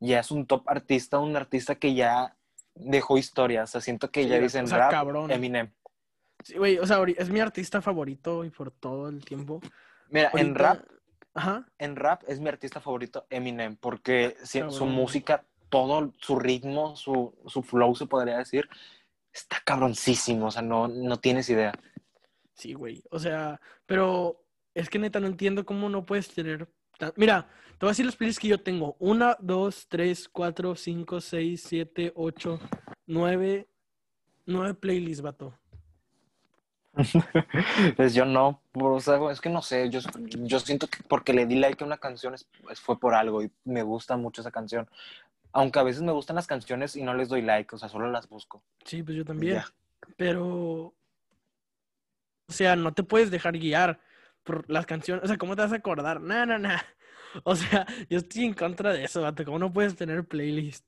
ya 0.00 0.20
es 0.20 0.30
un 0.30 0.46
top 0.46 0.62
artista, 0.66 1.18
un 1.18 1.36
artista 1.36 1.74
que 1.74 1.94
ya 1.94 2.34
dejó 2.74 3.18
historia. 3.18 3.64
O 3.64 3.66
sea, 3.66 3.82
siento 3.82 4.10
que 4.10 4.22
Sí, 4.22 4.28
ya 4.30 4.38
dicen 4.38 4.64
o 4.64 4.68
sea, 4.68 4.78
rap, 4.78 4.90
cabrón. 4.92 5.30
Eminem. 5.30 5.70
Sí, 6.42 6.56
güey, 6.56 6.78
o 6.78 6.86
sea, 6.86 7.02
es 7.18 7.28
mi 7.28 7.40
artista 7.40 7.82
favorito 7.82 8.44
y 8.44 8.50
por 8.50 8.70
todo 8.70 9.10
el 9.10 9.22
tiempo. 9.24 9.60
Mira, 10.08 10.30
en 10.32 10.38
Ahorita- 10.48 10.58
rap, 10.58 10.84
Ajá. 11.34 11.66
en 11.78 11.96
rap 11.96 12.22
es 12.26 12.40
mi 12.40 12.48
artista 12.48 12.80
favorito 12.80 13.26
Eminem, 13.28 13.76
porque 13.76 14.36
si- 14.42 14.60
su 14.60 14.68
Cabrón. 14.70 14.92
música, 14.92 15.44
todo 15.76 16.12
su 16.20 16.38
ritmo, 16.38 16.96
su, 16.96 17.34
su 17.46 17.62
flow, 17.62 17.94
se 17.94 18.06
podría 18.06 18.38
decir, 18.38 18.66
está 19.32 19.60
cabroncísimo. 19.64 20.46
O 20.46 20.50
sea, 20.50 20.62
no, 20.62 20.88
no 20.88 21.18
tienes 21.18 21.50
idea. 21.50 21.72
Sí, 22.54 22.72
güey. 22.72 23.02
O 23.10 23.18
sea, 23.18 23.60
pero 23.84 24.42
es 24.74 24.88
que 24.88 24.98
neta 24.98 25.20
no 25.20 25.26
entiendo 25.26 25.66
cómo 25.66 25.88
no 25.90 26.06
puedes 26.06 26.28
tener. 26.28 26.66
tan- 26.98 27.12
Mira, 27.16 27.46
te 27.78 27.84
voy 27.84 27.88
a 27.88 27.92
decir 27.92 28.06
las 28.06 28.16
playlists 28.16 28.40
que 28.40 28.48
yo 28.48 28.62
tengo: 28.62 28.96
una, 28.98 29.36
dos, 29.38 29.86
tres, 29.88 30.28
cuatro, 30.30 30.74
cinco, 30.74 31.20
seis, 31.20 31.62
siete, 31.66 32.12
ocho, 32.16 32.58
nueve. 33.06 33.68
Nueve 34.46 34.72
playlists, 34.74 35.22
vato. 35.22 35.52
Pues 37.96 38.14
yo 38.14 38.24
no, 38.24 38.62
o 38.72 39.00
sea, 39.00 39.18
es 39.30 39.40
que 39.42 39.50
no 39.50 39.60
sé, 39.60 39.90
yo, 39.90 40.00
yo 40.44 40.60
siento 40.60 40.86
que 40.86 41.02
porque 41.06 41.34
le 41.34 41.44
di 41.44 41.56
like 41.56 41.84
a 41.84 41.86
una 41.86 41.98
canción 41.98 42.32
es- 42.32 42.46
es- 42.70 42.80
fue 42.80 42.98
por 42.98 43.14
algo 43.14 43.42
y 43.42 43.50
me 43.64 43.82
gusta 43.82 44.16
mucho 44.16 44.40
esa 44.40 44.50
canción. 44.50 44.88
Aunque 45.52 45.78
a 45.78 45.82
veces 45.82 46.02
me 46.02 46.12
gustan 46.12 46.36
las 46.36 46.46
canciones 46.46 46.96
y 46.96 47.02
no 47.02 47.14
les 47.14 47.28
doy 47.28 47.42
like, 47.42 47.74
o 47.74 47.78
sea, 47.78 47.88
solo 47.88 48.10
las 48.10 48.28
busco. 48.28 48.62
Sí, 48.84 49.02
pues 49.02 49.16
yo 49.16 49.24
también. 49.24 49.62
Pero. 50.16 50.94
O 52.48 52.52
sea, 52.52 52.76
no 52.76 52.92
te 52.92 53.02
puedes 53.02 53.30
dejar 53.30 53.58
guiar 53.58 54.00
por 54.44 54.68
las 54.70 54.86
canciones. 54.86 55.24
O 55.24 55.26
sea, 55.26 55.36
¿cómo 55.36 55.56
te 55.56 55.62
vas 55.62 55.72
a 55.72 55.76
acordar? 55.76 56.20
No, 56.20 56.46
no, 56.46 56.58
no. 56.58 56.70
O 57.44 57.54
sea, 57.54 57.84
yo 58.08 58.18
estoy 58.18 58.46
en 58.46 58.54
contra 58.54 58.94
de 58.94 59.04
eso, 59.04 59.20
vato. 59.20 59.44
¿Cómo 59.44 59.58
no 59.58 59.70
puedes 59.70 59.94
tener 59.94 60.24
playlist? 60.24 60.86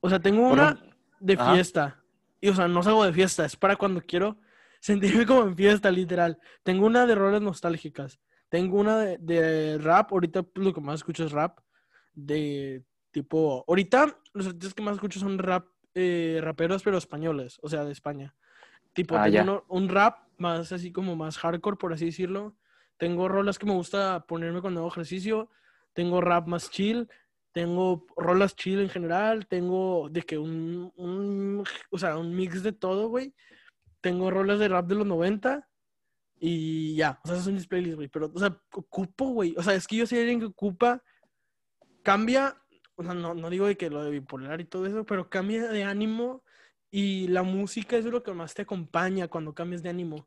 O 0.00 0.08
sea, 0.08 0.18
tengo 0.18 0.48
una. 0.48 0.80
de 1.20 1.34
Ajá. 1.34 1.52
fiesta. 1.52 2.02
Y, 2.40 2.48
o 2.48 2.54
sea, 2.54 2.68
no 2.68 2.82
salgo 2.82 3.04
de 3.04 3.12
fiesta, 3.12 3.44
es 3.44 3.54
para 3.54 3.76
cuando 3.76 4.00
quiero 4.00 4.38
sentirme 4.80 5.26
como 5.26 5.42
en 5.42 5.56
fiesta, 5.56 5.90
literal. 5.90 6.38
Tengo 6.62 6.86
una 6.86 7.04
de 7.04 7.14
roles 7.16 7.42
nostálgicas. 7.42 8.18
Tengo 8.48 8.78
una 8.78 8.98
de, 8.98 9.18
de 9.18 9.76
rap. 9.78 10.10
Ahorita 10.12 10.42
pues, 10.42 10.64
lo 10.64 10.72
que 10.72 10.80
más 10.80 11.00
escucho 11.00 11.26
es 11.26 11.32
rap. 11.32 11.58
De 12.14 12.82
tipo. 13.16 13.64
Ahorita 13.66 14.14
los 14.34 14.46
artistas 14.46 14.74
que 14.74 14.82
más 14.82 14.96
escucho 14.96 15.18
son 15.18 15.38
rap, 15.38 15.66
eh, 15.94 16.38
raperos, 16.42 16.82
pero 16.82 16.98
españoles. 16.98 17.58
O 17.62 17.68
sea, 17.70 17.82
de 17.84 17.92
España. 17.92 18.34
Tipo, 18.92 19.16
Ah, 19.16 19.24
tengo 19.24 19.40
uno- 19.42 19.64
un 19.68 19.88
rap 19.88 20.18
más 20.36 20.70
así 20.70 20.92
como 20.92 21.16
más 21.16 21.38
hardcore, 21.38 21.78
por 21.78 21.94
así 21.94 22.04
decirlo. 22.04 22.54
Tengo 22.98 23.26
rolas 23.26 23.58
que 23.58 23.64
me 23.64 23.72
gusta 23.72 24.26
ponerme 24.26 24.60
cuando 24.60 24.80
hago 24.80 24.88
ejercicio. 24.90 25.48
Tengo 25.94 26.20
rap 26.20 26.46
más 26.46 26.70
chill. 26.70 27.08
Tengo 27.52 28.04
rolas 28.18 28.54
chill 28.54 28.80
en 28.80 28.90
general. 28.90 29.46
Tengo 29.46 30.08
de 30.10 30.20
que 30.20 30.36
un, 30.36 30.92
un, 30.96 31.64
o 31.90 31.98
sea, 31.98 32.18
un 32.18 32.36
mix 32.36 32.62
de 32.62 32.72
todo, 32.72 33.08
güey. 33.08 33.34
Tengo 34.02 34.30
rolas 34.30 34.58
de 34.58 34.68
rap 34.68 34.86
de 34.88 34.94
los 34.96 35.06
90. 35.06 35.66
Y 36.38 36.96
ya, 36.96 37.18
o 37.24 37.26
sea, 37.26 37.34
esas 37.36 37.46
son 37.46 37.54
mis 37.54 37.66
playlists, 37.66 37.96
güey. 37.96 38.08
Pero, 38.08 38.30
o 38.34 38.38
sea, 38.38 38.54
ocupo, 38.74 39.28
güey. 39.28 39.54
O 39.56 39.62
sea, 39.62 39.72
es 39.74 39.86
que 39.86 39.96
yo 39.96 40.06
soy 40.06 40.18
alguien 40.18 40.38
que 40.40 40.44
ocupa, 40.46 41.02
cambia, 42.02 42.54
o 42.96 43.02
sea, 43.04 43.14
no, 43.14 43.34
no 43.34 43.50
digo 43.50 43.66
de 43.66 43.76
que 43.76 43.90
lo 43.90 44.02
de 44.02 44.10
bipolar 44.10 44.60
y 44.60 44.64
todo 44.64 44.86
eso, 44.86 45.04
pero 45.04 45.28
cambia 45.30 45.68
de 45.68 45.84
ánimo 45.84 46.42
y 46.90 47.28
la 47.28 47.42
música 47.42 47.96
es 47.96 48.04
lo 48.06 48.22
que 48.22 48.32
más 48.32 48.54
te 48.54 48.62
acompaña 48.62 49.28
cuando 49.28 49.54
cambias 49.54 49.82
de 49.82 49.90
ánimo. 49.90 50.26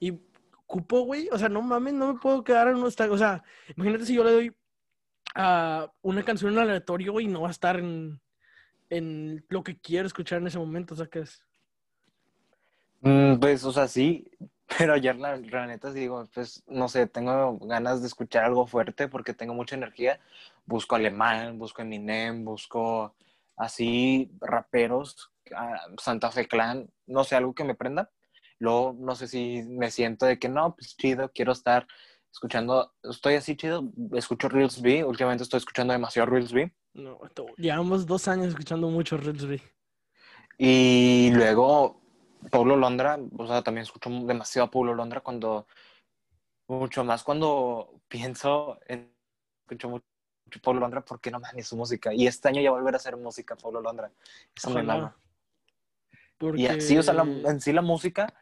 Y 0.00 0.20
ocupo, 0.64 1.02
güey, 1.02 1.28
o 1.32 1.38
sea, 1.38 1.48
no 1.48 1.62
mames, 1.62 1.94
no 1.94 2.14
me 2.14 2.20
puedo 2.20 2.44
quedar 2.44 2.68
en 2.68 2.76
un 2.76 2.86
esta- 2.88 3.10
o 3.10 3.18
sea, 3.18 3.42
imagínate 3.76 4.06
si 4.06 4.14
yo 4.14 4.24
le 4.24 4.32
doy 4.32 4.56
a 5.34 5.92
una 6.02 6.24
canción 6.24 6.52
en 6.52 6.58
aleatorio, 6.60 7.20
y 7.20 7.26
no 7.26 7.42
va 7.42 7.48
a 7.48 7.52
estar 7.52 7.78
en, 7.78 8.20
en 8.90 9.44
lo 9.48 9.62
que 9.62 9.78
quiero 9.78 10.06
escuchar 10.06 10.40
en 10.40 10.46
ese 10.48 10.58
momento, 10.58 10.94
o 10.94 10.96
sea, 10.96 11.06
que 11.06 11.20
es... 11.20 11.44
mm, 13.00 13.38
pues, 13.38 13.64
o 13.64 13.72
sea, 13.72 13.86
sí, 13.88 14.30
pero 14.76 14.94
ayer 14.94 15.16
la, 15.16 15.36
la 15.36 15.66
neta 15.66 15.92
sí 15.92 16.00
digo, 16.00 16.28
pues, 16.34 16.62
no 16.66 16.88
sé, 16.88 17.06
tengo 17.06 17.58
ganas 17.60 18.00
de 18.00 18.08
escuchar 18.08 18.44
algo 18.44 18.66
fuerte 18.66 19.08
porque 19.08 19.34
tengo 19.34 19.54
mucha 19.54 19.76
energía. 19.76 20.20
Busco 20.66 20.96
alemán, 20.96 21.58
busco 21.58 21.82
Eminem, 21.82 22.44
busco 22.44 23.14
así 23.56 24.30
raperos, 24.40 25.30
ah, 25.54 25.80
Santa 25.98 26.30
Fe 26.30 26.46
Clan, 26.46 26.88
no 27.06 27.24
sé, 27.24 27.36
algo 27.36 27.54
que 27.54 27.64
me 27.64 27.74
prenda. 27.74 28.10
Luego, 28.58 28.94
no 28.98 29.14
sé 29.14 29.28
si 29.28 29.62
me 29.62 29.90
siento 29.90 30.26
de 30.26 30.38
que 30.38 30.48
no, 30.48 30.74
pues 30.74 30.96
chido, 30.96 31.30
quiero 31.32 31.52
estar 31.52 31.86
escuchando, 32.30 32.92
estoy 33.02 33.34
así 33.34 33.56
chido, 33.56 33.90
escucho 34.12 34.48
Reels 34.48 34.82
B, 34.82 35.04
últimamente 35.04 35.44
estoy 35.44 35.58
escuchando 35.58 35.92
demasiado 35.92 36.28
Reels 36.28 36.52
B. 36.52 36.72
No, 36.94 37.18
llevamos 37.56 38.06
dos 38.06 38.28
años 38.28 38.48
escuchando 38.48 38.88
mucho 38.88 39.16
Reels, 39.16 39.46
güey. 39.46 39.62
Y 40.58 41.30
luego, 41.32 41.97
Paulo 42.50 42.76
Londra, 42.76 43.18
o 43.36 43.46
sea, 43.46 43.62
también 43.62 43.82
escucho 43.82 44.10
demasiado 44.10 44.66
a 44.66 44.70
Paulo 44.70 44.94
Londra 44.94 45.20
cuando, 45.20 45.66
mucho 46.68 47.04
más 47.04 47.24
cuando 47.24 48.00
pienso 48.08 48.78
en 48.86 49.12
escucho 49.66 49.88
mucho 49.88 50.04
Pablo 50.62 50.80
Londra 50.80 51.04
porque 51.04 51.30
no 51.30 51.40
mames 51.40 51.68
su 51.68 51.76
música. 51.76 52.14
Y 52.14 52.26
este 52.26 52.48
año 52.48 52.62
ya 52.62 52.70
volver 52.70 52.94
a 52.94 52.96
hacer 52.96 53.16
música 53.16 53.54
Pablo 53.56 53.80
Londra. 53.82 54.10
Eso 54.56 54.70
me 54.70 54.82
mama. 54.82 55.16
Porque... 56.38 56.62
Y 56.62 56.66
así, 56.66 56.96
o 56.96 57.02
sea, 57.02 57.14
la- 57.14 57.22
en 57.50 57.60
sí 57.60 57.72
la 57.72 57.82
música, 57.82 58.32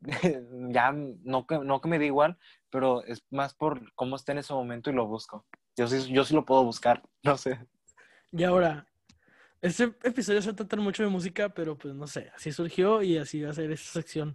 ya 0.70 0.92
no 0.92 1.46
que, 1.46 1.58
no 1.58 1.80
que 1.80 1.88
me 1.88 1.98
dé 1.98 2.06
igual, 2.06 2.38
pero 2.70 3.04
es 3.04 3.22
más 3.30 3.54
por 3.54 3.92
cómo 3.94 4.16
está 4.16 4.32
en 4.32 4.38
ese 4.38 4.54
momento 4.54 4.90
y 4.90 4.94
lo 4.94 5.06
busco. 5.06 5.44
Yo 5.76 5.86
sí, 5.88 6.10
yo 6.12 6.24
sí 6.24 6.34
lo 6.34 6.44
puedo 6.46 6.64
buscar, 6.64 7.02
no 7.22 7.36
sé. 7.36 7.58
Y 8.30 8.44
ahora, 8.44 8.86
este 9.62 9.84
episodio 10.02 10.42
se 10.42 10.48
va 10.48 10.52
a 10.52 10.56
tratar 10.56 10.80
mucho 10.80 11.02
de 11.02 11.08
música, 11.08 11.48
pero 11.48 11.76
pues 11.76 11.94
no 11.94 12.06
sé, 12.06 12.30
así 12.36 12.52
surgió 12.52 13.02
y 13.02 13.16
así 13.16 13.42
va 13.42 13.50
a 13.50 13.54
ser 13.54 13.70
esta 13.70 13.92
sección. 13.92 14.34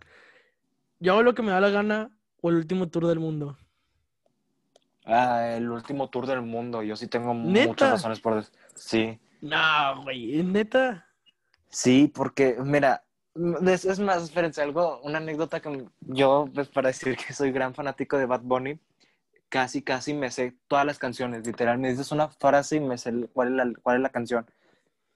Yo 0.99 1.13
hago 1.13 1.23
lo 1.23 1.35
que 1.35 1.43
me 1.43 1.51
da 1.51 1.59
la 1.61 1.69
gana 1.69 2.09
o 2.41 2.49
el 2.49 2.55
último 2.55 2.87
tour 2.89 3.05
del 3.07 3.19
mundo. 3.19 3.57
Ah, 5.05 5.53
el 5.55 5.69
último 5.69 6.09
tour 6.09 6.25
del 6.27 6.41
mundo, 6.41 6.81
yo 6.83 6.95
sí 6.95 7.07
tengo 7.07 7.33
¿Neta? 7.33 7.67
muchas 7.67 7.91
razones 7.91 8.19
por... 8.19 8.35
des- 8.35 8.51
Sí. 8.75 9.19
No, 9.41 10.01
güey, 10.03 10.43
neta. 10.43 11.07
Sí, 11.69 12.11
porque, 12.13 12.57
mira, 12.59 13.03
es, 13.67 13.85
es 13.85 13.99
más, 13.99 14.23
espérense, 14.23 14.61
algo, 14.61 14.99
una 15.03 15.17
anécdota 15.19 15.59
que 15.61 15.85
yo, 16.01 16.49
pues, 16.53 16.67
para 16.69 16.87
decir 16.89 17.15
que 17.17 17.33
soy 17.33 17.51
gran 17.51 17.73
fanático 17.73 18.17
de 18.17 18.25
Bad 18.25 18.41
Bunny, 18.41 18.79
casi, 19.49 19.81
casi 19.81 20.13
me 20.13 20.29
sé 20.31 20.55
todas 20.67 20.85
las 20.85 20.99
canciones, 20.99 21.45
literal, 21.45 21.77
me 21.77 21.89
dices 21.89 22.11
una 22.11 22.27
frase 22.29 22.77
y 22.77 22.79
me 22.79 22.97
sé 22.97 23.13
cuál 23.33 23.49
es 23.49 23.53
la, 23.53 23.73
cuál 23.81 23.97
es 23.97 24.01
la 24.03 24.09
canción. 24.09 24.45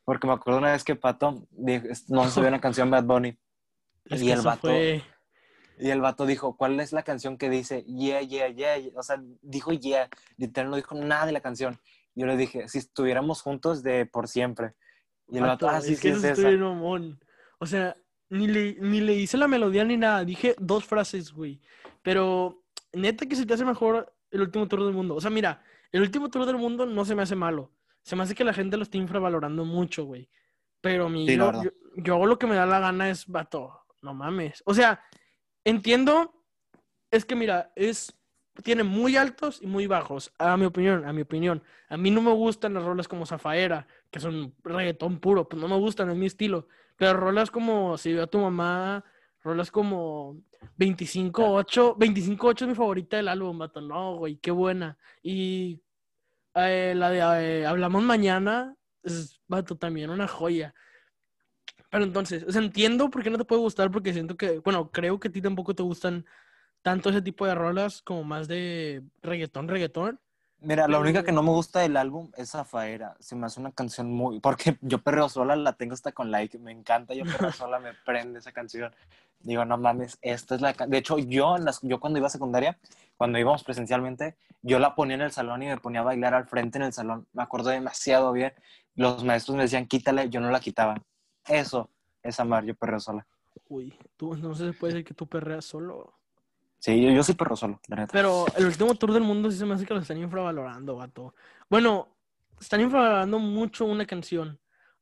Porque 0.03 0.27
me 0.27 0.33
acuerdo 0.33 0.59
una 0.59 0.71
vez 0.71 0.83
que 0.83 0.95
Pato 0.95 1.47
dijo- 1.51 1.87
no 2.09 2.27
sabía 2.29 2.49
una 2.49 2.61
canción 2.61 2.89
Bad 2.89 3.03
Bunny. 3.03 3.37
Es 4.05 4.21
Y 4.21 4.31
el 4.31 4.41
vato- 4.41 4.67
fue... 4.67 5.03
Y 5.77 5.89
el 5.89 6.01
vato 6.01 6.25
dijo, 6.27 6.55
¿cuál 6.57 6.79
es 6.79 6.91
la 6.93 7.01
canción 7.03 7.37
que 7.37 7.49
dice 7.49 7.83
yeah, 7.85 8.21
yeah, 8.21 8.49
yeah? 8.49 8.75
O 8.95 9.01
sea, 9.01 9.19
dijo 9.41 9.71
yeah, 9.73 10.09
literal 10.37 10.69
no 10.69 10.75
dijo 10.75 10.93
nada 10.95 11.25
de 11.25 11.31
la 11.31 11.41
canción. 11.41 11.79
Yo 12.13 12.27
le 12.27 12.37
dije, 12.37 12.67
si 12.67 12.77
estuviéramos 12.77 13.41
juntos 13.41 13.81
de 13.81 14.05
por 14.05 14.27
siempre. 14.27 14.73
Y 15.27 15.37
el 15.37 15.43
vato, 15.43 15.65
Vato, 15.65 15.77
ah, 15.77 15.81
sí, 15.81 15.93
es 15.93 15.99
sí, 15.99 16.09
que 16.09 16.13
es 16.13 16.23
eso 16.23 16.47
mamón. 16.51 17.19
O 17.57 17.65
sea, 17.65 17.95
ni 18.29 18.47
le, 18.47 18.75
ni 18.79 19.01
le 19.01 19.13
hice 19.13 19.37
la 19.37 19.47
melodía 19.47 19.83
ni 19.83 19.97
nada. 19.97 20.23
Dije 20.23 20.55
dos 20.59 20.85
frases, 20.85 21.31
güey. 21.31 21.59
Pero 22.03 22.63
neta 22.93 23.25
que 23.25 23.35
se 23.35 23.45
te 23.45 23.53
hace 23.53 23.65
mejor 23.65 24.13
el 24.29 24.41
último 24.41 24.67
tour 24.67 24.83
del 24.83 24.93
mundo. 24.93 25.15
O 25.15 25.21
sea, 25.21 25.31
mira, 25.31 25.63
el 25.91 26.01
último 26.01 26.29
tour 26.29 26.45
del 26.45 26.57
mundo 26.57 26.85
no 26.85 27.05
se 27.05 27.15
me 27.15 27.23
hace 27.23 27.35
malo. 27.35 27.71
Se 28.03 28.15
me 28.15 28.23
hace 28.23 28.35
que 28.35 28.43
la 28.43 28.53
gente 28.53 28.77
lo 28.77 28.83
está 28.83 28.97
infravalorando 28.97 29.65
mucho, 29.65 30.05
güey. 30.05 30.29
Pero 30.81 31.09
Sí, 31.09 31.25
la 31.27 31.33
yo, 31.33 31.45
verdad. 31.45 31.63
yo, 31.63 31.71
yo 31.97 32.13
hago 32.15 32.25
lo 32.25 32.39
que 32.39 32.47
me 32.47 32.55
da 32.55 32.65
la 32.65 32.79
gana 32.79 33.09
es, 33.09 33.27
vato, 33.27 33.85
no 34.01 34.13
mames. 34.13 34.63
O 34.65 34.73
sea, 34.73 35.03
entiendo, 35.63 36.33
es 37.11 37.25
que 37.25 37.35
mira, 37.35 37.71
es, 37.75 38.17
tiene 38.63 38.83
muy 38.83 39.15
altos 39.17 39.61
y 39.61 39.67
muy 39.67 39.85
bajos, 39.87 40.33
a 40.39 40.57
mi 40.57 40.65
opinión, 40.65 41.05
a 41.05 41.13
mi 41.13 41.21
opinión. 41.21 41.63
A 41.89 41.97
mí 41.97 42.09
no 42.09 42.21
me 42.21 42.31
gustan 42.31 42.73
las 42.73 42.83
rolas 42.83 43.07
como 43.07 43.25
Zafaera, 43.25 43.87
que 44.09 44.19
son 44.19 44.55
reggaetón 44.63 45.19
puro, 45.19 45.47
pues 45.47 45.61
no 45.61 45.67
me 45.67 45.77
gustan, 45.77 46.09
es 46.09 46.17
mi 46.17 46.25
estilo. 46.25 46.67
Pero 46.97 47.13
rolas 47.13 47.49
como 47.51 47.97
Si 47.97 48.13
veo 48.13 48.23
a 48.23 48.27
tu 48.27 48.39
mamá, 48.39 49.03
rolas 49.43 49.71
como 49.71 50.41
25-8, 50.77 51.95
25-8 51.97 52.61
es 52.63 52.67
mi 52.67 52.75
favorita 52.75 53.17
del 53.17 53.27
álbum, 53.27 53.57
vato. 53.57 53.81
No, 53.81 54.17
güey, 54.17 54.37
qué 54.37 54.51
buena. 54.51 54.97
Y 55.23 55.81
eh, 56.55 56.93
la 56.95 57.09
de 57.09 57.61
eh, 57.61 57.65
Hablamos 57.65 58.03
Mañana 58.03 58.75
es, 59.03 59.39
vato, 59.47 59.77
también 59.77 60.09
una 60.09 60.27
joya. 60.27 60.73
Pero 61.89 62.03
entonces, 62.03 62.43
o 62.47 62.51
sea, 62.51 62.61
entiendo 62.61 63.09
por 63.09 63.23
qué 63.23 63.29
no 63.29 63.37
te 63.37 63.45
puede 63.45 63.61
gustar, 63.61 63.91
porque 63.91 64.13
siento 64.13 64.37
que, 64.37 64.59
bueno, 64.59 64.91
creo 64.91 65.19
que 65.19 65.27
a 65.27 65.31
ti 65.31 65.41
tampoco 65.41 65.75
te 65.75 65.83
gustan 65.83 66.25
tanto 66.81 67.09
ese 67.09 67.21
tipo 67.21 67.45
de 67.45 67.55
rolas 67.55 68.01
como 68.01 68.23
más 68.23 68.47
de 68.47 69.03
reggaetón, 69.21 69.67
reggaetón. 69.67 70.19
Mira, 70.59 70.87
la 70.87 70.99
única 70.99 71.23
que 71.23 71.31
no 71.31 71.41
me 71.41 71.49
gusta 71.49 71.79
del 71.79 71.97
álbum 71.97 72.31
es 72.37 72.51
Zafaera. 72.51 73.15
Se 73.19 73.35
me 73.35 73.47
hace 73.47 73.59
una 73.59 73.71
canción 73.71 74.11
muy... 74.11 74.39
Porque 74.39 74.77
yo 74.81 74.99
perreo 74.99 75.27
sola 75.27 75.55
la 75.55 75.73
tengo 75.73 75.95
hasta 75.95 76.11
con 76.11 76.29
like. 76.29 76.59
Me 76.59 76.71
encanta 76.71 77.15
yo 77.15 77.25
perreo 77.25 77.51
sola, 77.51 77.79
me 77.79 77.93
prende 78.05 78.39
esa 78.39 78.51
canción. 78.51 78.93
Digo, 79.43 79.65
no 79.65 79.77
mames, 79.77 80.17
esta 80.21 80.55
es 80.55 80.61
la... 80.61 80.73
De 80.73 80.97
hecho, 80.97 81.17
yo, 81.17 81.55
en 81.57 81.65
las- 81.65 81.81
yo 81.81 81.99
cuando 81.99 82.19
iba 82.19 82.27
a 82.27 82.29
secundaria, 82.31 82.77
cuando 83.17 83.39
íbamos 83.39 83.63
presencialmente, 83.63 84.35
yo 84.61 84.79
la 84.79 84.93
ponía 84.95 85.15
en 85.15 85.21
el 85.21 85.31
salón 85.31 85.63
y 85.63 85.67
me 85.67 85.77
ponía 85.77 86.01
a 86.01 86.03
bailar 86.03 86.33
al 86.33 86.47
frente 86.47 86.77
en 86.77 86.83
el 86.85 86.93
salón. 86.93 87.27
Me 87.33 87.43
acuerdo 87.43 87.69
demasiado 87.69 88.31
bien. 88.31 88.53
Los 88.95 89.23
maestros 89.23 89.55
me 89.55 89.63
decían, 89.63 89.87
quítale, 89.87 90.29
yo 90.29 90.39
no 90.41 90.51
la 90.51 90.59
quitaba. 90.59 90.95
Eso 91.47 91.89
es 92.21 92.39
amar, 92.39 92.63
yo 92.65 92.75
perreo 92.75 92.99
sola. 92.99 93.25
Uy, 93.67 93.97
tú, 94.17 94.35
no 94.35 94.53
sé 94.53 94.71
si 94.71 94.77
puede 94.77 94.93
ser 94.93 95.03
que 95.03 95.13
tú 95.13 95.27
perreas 95.27 95.65
solo. 95.65 96.13
Sí, 96.79 97.01
yo, 97.01 97.11
yo 97.11 97.23
soy 97.23 97.35
perro 97.35 97.55
solo, 97.55 97.79
la 97.87 97.95
neta. 97.97 98.11
Pero 98.11 98.45
el 98.55 98.65
último 98.65 98.95
tour 98.95 99.13
del 99.13 99.23
mundo 99.23 99.51
sí 99.51 99.57
se 99.57 99.65
me 99.65 99.75
hace 99.75 99.85
que 99.85 99.93
lo 99.93 99.99
están 99.99 100.17
infravalorando, 100.17 100.95
vato. 100.95 101.33
Bueno, 101.69 102.07
están 102.59 102.81
infravalorando 102.81 103.39
mucho 103.39 103.85
una 103.85 104.05
canción. 104.05 104.59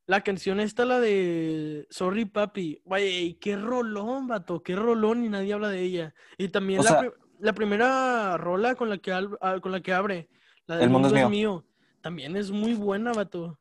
La 0.10 0.22
canción 0.22 0.60
esta, 0.60 0.86
la 0.86 1.00
de 1.00 1.86
Sorry 1.92 2.26
Papi. 2.26 2.82
Güey, 2.84 3.36
qué 3.36 3.56
rolón, 3.56 4.26
vato, 4.28 4.64
qué 4.64 4.76
rolón 4.76 5.24
y 5.24 5.30
nadie 5.30 5.54
habla 5.54 5.70
de 5.70 5.82
ella. 5.84 6.16
Y 6.36 6.48
también 6.50 6.82
la, 6.84 6.90
sea- 6.90 7.00
pri- 7.02 7.12
la 7.40 7.54
primera 7.54 8.36
rola 8.38 8.74
con 8.74 8.90
la 8.90 8.98
que, 8.98 9.12
al- 9.12 9.38
con 9.62 9.72
la 9.72 9.82
que 9.82 9.94
abre, 9.94 10.28
la 10.66 10.78
de 10.78 10.84
El 10.86 10.90
mundo 10.90 11.16
es 11.16 11.30
mío. 11.30 11.64
También 12.02 12.36
es 12.36 12.50
muy 12.50 12.74
buena, 12.74 13.14
vato. 13.14 13.60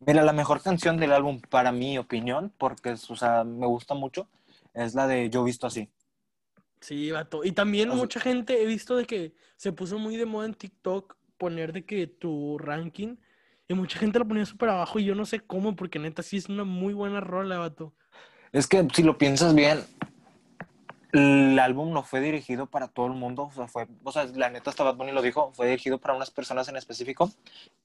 Mira, 0.00 0.22
la 0.22 0.32
mejor 0.32 0.62
canción 0.62 0.96
del 0.96 1.12
álbum, 1.12 1.42
para 1.50 1.72
mi 1.72 1.98
opinión, 1.98 2.54
porque 2.56 2.92
es, 2.92 3.10
o 3.10 3.16
sea, 3.16 3.44
me 3.44 3.66
gusta 3.66 3.92
mucho, 3.92 4.30
es 4.72 4.94
la 4.94 5.06
de 5.06 5.28
Yo 5.28 5.44
Visto 5.44 5.66
Así. 5.66 5.90
Sí, 6.80 7.10
vato. 7.10 7.44
Y 7.44 7.52
también 7.52 7.90
O 7.90 7.92
sea- 7.92 8.00
mucha 8.00 8.20
gente 8.20 8.62
he 8.62 8.64
visto 8.64 8.96
de 8.96 9.04
que 9.04 9.34
se 9.56 9.72
puso 9.72 9.98
muy 9.98 10.16
de 10.16 10.24
moda 10.24 10.46
en 10.46 10.54
TikTok 10.54 11.18
poner 11.36 11.74
de 11.74 11.84
que 11.84 12.06
tu 12.06 12.56
ranking 12.56 13.16
y 13.68 13.74
mucha 13.74 13.98
gente 13.98 14.18
lo 14.18 14.28
ponía 14.28 14.46
súper 14.46 14.68
abajo 14.68 14.98
y 14.98 15.04
yo 15.04 15.14
no 15.14 15.26
sé 15.26 15.40
cómo 15.40 15.74
porque 15.76 15.98
neta 15.98 16.22
sí 16.22 16.36
es 16.36 16.48
una 16.48 16.64
muy 16.64 16.94
buena 16.94 17.20
rola, 17.20 17.58
vato. 17.58 17.94
Es 18.52 18.66
que 18.66 18.86
si 18.94 19.02
lo 19.02 19.18
piensas 19.18 19.54
bien, 19.54 19.84
el 21.12 21.58
álbum 21.58 21.92
no 21.92 22.02
fue 22.02 22.20
dirigido 22.20 22.66
para 22.66 22.88
todo 22.88 23.06
el 23.06 23.12
mundo, 23.12 23.44
o 23.44 23.52
sea, 23.52 23.68
fue, 23.68 23.86
o 24.04 24.12
sea, 24.12 24.24
la 24.34 24.50
neta 24.50 24.70
hasta 24.70 24.84
Bad 24.84 24.96
Bunny 24.96 25.12
lo 25.12 25.22
dijo, 25.22 25.52
fue 25.54 25.66
dirigido 25.66 25.98
para 25.98 26.14
unas 26.14 26.30
personas 26.30 26.68
en 26.68 26.76
específico, 26.76 27.30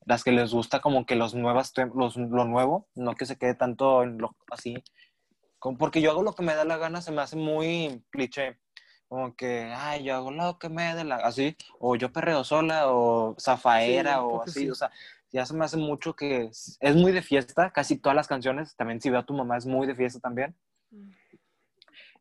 las 0.06 0.24
que 0.24 0.32
les 0.32 0.52
gusta 0.52 0.80
como 0.82 1.06
que 1.06 1.16
los 1.16 1.34
nuevas, 1.34 1.74
los, 1.96 2.18
lo 2.18 2.46
nuevo, 2.46 2.88
no 2.96 3.16
que 3.16 3.26
se 3.26 3.38
quede 3.38 3.56
tanto 3.56 4.04
en 4.04 4.18
lo 4.18 4.36
así, 4.50 4.84
como 5.60 5.78
porque 5.78 6.02
yo 6.02 6.12
hago 6.12 6.24
lo 6.24 6.34
que 6.34 6.44
me 6.44 6.56
da 6.56 6.66
la 6.66 6.78
gana, 6.78 7.02
se 7.02 7.12
me 7.12 7.22
hace 7.22 7.36
muy 7.36 8.04
cliché, 8.10 8.58
como 9.08 9.36
que, 9.36 9.72
ay, 9.76 10.04
yo 10.04 10.16
hago 10.16 10.32
lo 10.32 10.58
que 10.58 10.70
me 10.70 10.96
dé 10.96 11.04
la, 11.04 11.16
así, 11.18 11.56
o 11.80 11.96
yo 11.96 12.12
perreo 12.12 12.44
sola, 12.44 12.92
o 12.92 13.36
zafaera, 13.40 14.16
Sí, 14.16 14.20
o 14.24 14.42
así, 14.44 14.60
sí. 14.62 14.70
o 14.70 14.76
sea, 14.76 14.92
ya 15.32 15.46
se 15.46 15.54
me 15.54 15.66
hace 15.66 15.78
mucho 15.78 16.16
que 16.16 16.44
es, 16.46 16.78
es 16.82 16.96
muy 16.96 17.12
de 17.12 17.22
fiesta, 17.22 17.72
casi 17.72 17.98
todas 17.98 18.16
las 18.16 18.28
canciones, 18.28 18.76
también 18.76 19.00
si 19.02 19.10
veo 19.10 19.20
a 19.20 19.26
tu 19.26 19.34
mamá 19.34 19.58
es 19.58 19.66
muy 19.66 19.88
de 19.88 19.96
fiesta 19.96 20.20
también. 20.20 20.56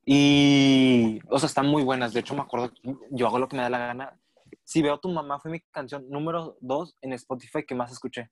Y, 0.05 1.21
o 1.29 1.39
sea, 1.39 1.47
están 1.47 1.67
muy 1.67 1.83
buenas. 1.83 2.13
De 2.13 2.21
hecho, 2.21 2.35
me 2.35 2.41
acuerdo, 2.43 2.73
yo 3.11 3.27
hago 3.27 3.39
lo 3.39 3.49
que 3.49 3.57
me 3.57 3.63
da 3.63 3.71
la 3.71 3.79
gana. 3.79 4.19
Si 4.65 4.83
veo 4.83 4.95
a 4.95 5.01
tu 5.01 5.09
mamá, 5.09 5.39
fue 5.41 5.51
mi 5.51 5.61
canción 5.61 6.09
número 6.09 6.57
dos 6.61 6.97
en 7.03 7.13
Spotify 7.13 7.65
que 7.65 7.75
más 7.75 7.93
escuché. 7.93 8.31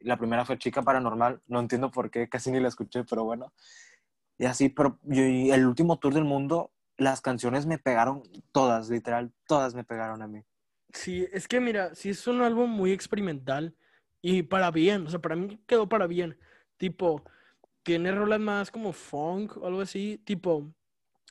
La 0.00 0.16
primera 0.16 0.44
fue 0.44 0.58
Chica 0.58 0.82
Paranormal. 0.82 1.40
No 1.46 1.60
entiendo 1.60 1.90
por 1.90 2.10
qué, 2.10 2.28
casi 2.28 2.50
ni 2.50 2.60
la 2.60 2.68
escuché, 2.68 3.04
pero 3.04 3.24
bueno. 3.24 3.52
Y 4.38 4.46
así, 4.46 4.68
pero 4.68 4.98
yo- 5.02 5.22
y 5.24 5.50
el 5.52 5.66
último 5.66 5.98
tour 5.98 6.14
del 6.14 6.24
mundo, 6.24 6.72
las 6.96 7.20
canciones 7.20 7.66
me 7.66 7.78
pegaron 7.78 8.22
todas, 8.50 8.88
literal, 8.88 9.32
todas 9.46 9.74
me 9.74 9.84
pegaron 9.84 10.22
a 10.22 10.26
mí. 10.26 10.42
Sí, 10.92 11.26
es 11.32 11.46
que 11.46 11.60
mira, 11.60 11.94
sí 11.94 12.10
es 12.10 12.26
un 12.26 12.42
álbum 12.42 12.70
muy 12.70 12.92
experimental 12.92 13.76
y 14.22 14.44
para 14.44 14.70
bien, 14.70 15.06
o 15.06 15.10
sea, 15.10 15.20
para 15.20 15.36
mí 15.36 15.60
quedó 15.66 15.88
para 15.88 16.06
bien. 16.06 16.38
Tipo, 16.78 17.24
tiene 17.82 18.12
rolas 18.12 18.40
más 18.40 18.70
como 18.70 18.92
funk 18.92 19.56
o 19.58 19.66
algo 19.66 19.80
así, 19.82 20.18
tipo 20.24 20.72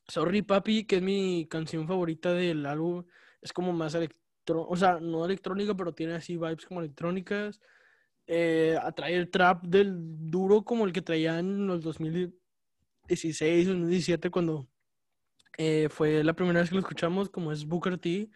Sorry 0.08 0.42
Papi, 0.42 0.86
que 0.86 0.98
es 0.98 1.02
mi 1.02 1.48
canción 1.50 1.88
favorita 1.88 2.34
del 2.34 2.66
álbum, 2.66 3.06
es 3.42 3.54
como 3.54 3.74
más 3.74 3.96
electro, 3.96 4.68
o 4.68 4.76
sea, 4.76 5.00
no 5.00 5.26
electrónica, 5.26 5.74
pero 5.76 5.94
tiene 5.94 6.14
así 6.16 6.36
vibes 6.36 6.66
como 6.66 6.82
electrónicas. 6.82 7.62
Eh, 8.28 8.78
atrae 8.82 9.16
el 9.16 9.30
trap 9.32 9.64
del 9.66 9.96
duro 10.30 10.64
como 10.64 10.86
el 10.86 10.94
que 10.94 11.02
traía 11.02 11.40
en 11.40 11.68
los 11.68 11.82
2016, 11.82 13.68
2017 13.68 14.30
cuando 14.30 14.68
eh, 15.58 15.90
fue 15.90 16.24
la 16.24 16.34
primera 16.34 16.62
vez 16.62 16.70
que 16.70 16.76
lo 16.76 16.82
escuchamos, 16.82 17.30
como 17.30 17.52
es 17.52 17.66
Booker 17.66 17.98
T. 17.98 18.30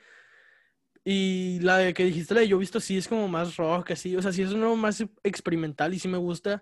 Y 1.06 1.60
la 1.62 1.78
de 1.78 1.94
que 1.94 2.04
dijiste, 2.04 2.34
la 2.34 2.42
de 2.42 2.48
Yo 2.48 2.58
Visto, 2.58 2.80
sí 2.80 2.98
es 2.98 3.08
como 3.08 3.28
más 3.28 3.56
rock, 3.58 3.92
así. 3.92 4.16
O 4.16 4.22
sea, 4.22 4.34
sí 4.34 4.42
es 4.42 4.52
uno 4.52 4.76
más 4.76 5.04
experimental 5.24 5.94
y 5.94 6.00
sí 6.00 6.08
me 6.08 6.18
gusta. 6.18 6.62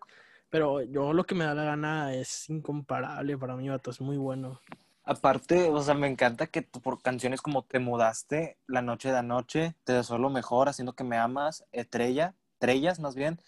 Pero 0.49 0.81
yo 0.83 1.13
lo 1.13 1.25
que 1.25 1.33
me 1.33 1.45
da 1.45 1.55
la 1.55 1.63
gana 1.63 2.13
es 2.13 2.49
incomparable 2.49 3.37
para 3.37 3.55
mí, 3.55 3.69
vato. 3.69 3.89
Es 3.89 4.01
muy 4.01 4.17
bueno. 4.17 4.59
Aparte, 5.05 5.69
o 5.69 5.81
sea, 5.81 5.93
me 5.95 6.07
encanta 6.07 6.47
que 6.47 6.61
tú 6.61 6.81
por 6.81 7.01
canciones 7.01 7.41
como 7.41 7.63
Te 7.63 7.79
mudaste, 7.79 8.57
La 8.67 8.81
noche 8.81 9.09
de 9.11 9.17
anoche, 9.17 9.75
Te 9.85 9.93
deseo 9.93 10.17
lo 10.17 10.29
mejor, 10.29 10.69
Haciendo 10.69 10.93
que 10.93 11.03
me 11.03 11.17
amas, 11.17 11.65
Estrella, 11.71 12.35
Estrellas 12.53 12.99
más 12.99 13.15
bien, 13.15 13.39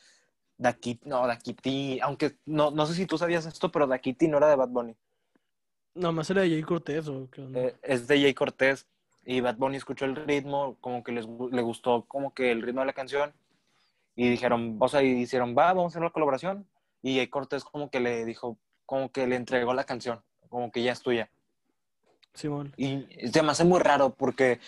Daquiti, 0.58 1.08
no, 1.08 1.28
Daquiti, 1.28 2.00
aunque 2.02 2.38
no, 2.46 2.72
no 2.72 2.86
sé 2.86 2.93
si 2.96 3.06
tú 3.06 3.18
sabías 3.18 3.46
esto, 3.46 3.72
pero 3.72 3.88
Daquiti 3.88 4.28
no 4.28 4.38
era 4.38 4.50
de 4.50 4.56
Bad 4.56 4.70
Bunny, 4.70 4.96
Nada 5.93 6.12
más 6.12 6.30
era 6.30 6.41
de 6.41 6.50
Jay 6.50 6.64
Cortés 6.64 7.08
o 7.08 7.30
qué 7.32 7.41
onda? 7.41 7.60
eh, 7.60 7.76
es 7.84 8.08
de 8.08 8.22
Jay 8.22 8.34
Cortés. 8.34 8.86
Y 9.26 9.42
Bad 9.42 9.58
Bunny 9.58 9.78
escuchó 9.78 10.06
el 10.06 10.16
ritmo, 10.16 10.78
como 10.80 11.04
que 11.04 11.12
les, 11.12 11.28
le 11.28 11.62
gustó 11.62 12.06
como 12.06 12.34
que 12.34 12.52
el 12.52 12.62
ritmo 12.62 12.82
de 12.82 12.88
la 12.88 12.94
canción 12.94 13.34
y 14.16 14.30
dijeron, 14.30 14.78
o 14.80 14.88
sea, 14.88 15.02
y 15.02 15.10
hicieron, 15.22 15.56
va, 15.58 15.74
vamos 15.74 15.86
a 15.86 15.94
hacer 15.94 16.04
la 16.04 16.12
colaboración. 16.12 16.68
Y 17.02 17.18
Jay 17.18 17.28
Cortés 17.28 17.64
como 17.64 17.90
que 17.90 18.00
le 18.00 18.24
dijo, 18.24 18.58
como 18.86 19.12
que 19.12 19.28
le 19.28 19.36
entregó 19.36 19.74
la 19.74 19.84
canción, 19.84 20.24
como 20.50 20.72
que 20.72 20.84
ya 20.84 20.92
es 20.92 21.02
tuya. 21.02 21.30
Simón. 22.34 22.74
Y 22.78 23.06
se 23.32 23.42
me 23.42 23.52
hace 23.52 23.64
muy 23.64 23.80
raro 23.80 24.14
porque 24.14 24.60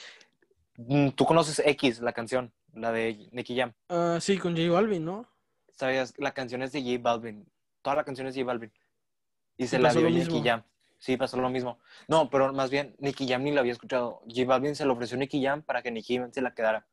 mm, 0.77 1.09
tú 1.09 1.25
conoces 1.25 1.61
X, 1.65 1.99
la 1.99 2.13
canción, 2.13 2.51
la 2.73 2.91
de 2.91 3.29
Nicky 3.31 3.57
Jam. 3.57 3.73
Ah, 3.89 4.17
sí, 4.19 4.37
con 4.37 4.55
J 4.55 4.69
Balvin, 4.71 5.05
¿no? 5.05 5.27
¿Sabías? 5.69 6.13
La 6.17 6.33
canción 6.33 6.63
es 6.63 6.71
de 6.71 6.81
J 6.81 6.97
Balvin. 7.01 7.45
Toda 7.81 7.97
la 7.97 8.03
canción 8.03 8.27
es 8.27 8.35
de 8.35 8.41
J 8.41 8.47
Balvin. 8.47 8.71
Y 9.57 9.67
se 9.67 9.79
la 9.79 9.93
dio 9.93 10.09
Nicky. 10.09 10.41
Jam. 10.43 10.63
Sí, 10.99 11.15
pasó 11.17 11.37
lo 11.37 11.49
mismo. 11.49 11.79
No, 12.07 12.29
pero 12.29 12.51
más 12.53 12.69
bien 12.69 12.95
Nicky 12.99 13.27
Jam 13.27 13.43
ni 13.43 13.51
la 13.51 13.61
había 13.61 13.73
escuchado. 13.73 14.21
J 14.27 14.45
Balvin 14.45 14.75
se 14.75 14.85
lo 14.85 14.93
ofreció 14.93 15.15
a 15.15 15.19
Nicky 15.19 15.43
Jam 15.43 15.61
para 15.61 15.81
que 15.81 15.91
Nicky 15.91 16.17
Jam 16.17 16.31
se 16.31 16.41
la 16.41 16.53
quedara. 16.53 16.87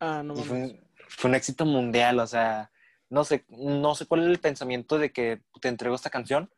Ah, 0.00 0.22
no 0.24 0.34
Y 0.34 0.42
fue 0.42 0.56
un, 0.56 0.80
fue 1.08 1.28
un 1.28 1.34
éxito 1.34 1.64
mundial, 1.64 2.18
o 2.18 2.26
sea, 2.26 2.70
no 3.08 3.24
sé, 3.24 3.44
no 3.48 3.94
sé 3.94 4.06
cuál 4.06 4.22
es 4.22 4.28
el 4.28 4.40
pensamiento 4.40 4.98
de 4.98 5.12
que 5.12 5.42
te 5.60 5.68
entrego 5.68 5.94
esta 5.94 6.10
canción. 6.10 6.50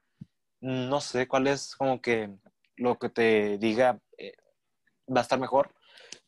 No 0.61 1.00
sé 1.00 1.26
cuál 1.26 1.46
es 1.48 1.74
como 1.76 2.00
que 2.00 2.30
lo 2.76 2.98
que 2.98 3.09
te 3.09 3.59
diga 3.59 3.98
eh, 4.16 4.34
va 5.14 5.20
a 5.20 5.22
estar 5.22 5.38
mejor. 5.38 5.74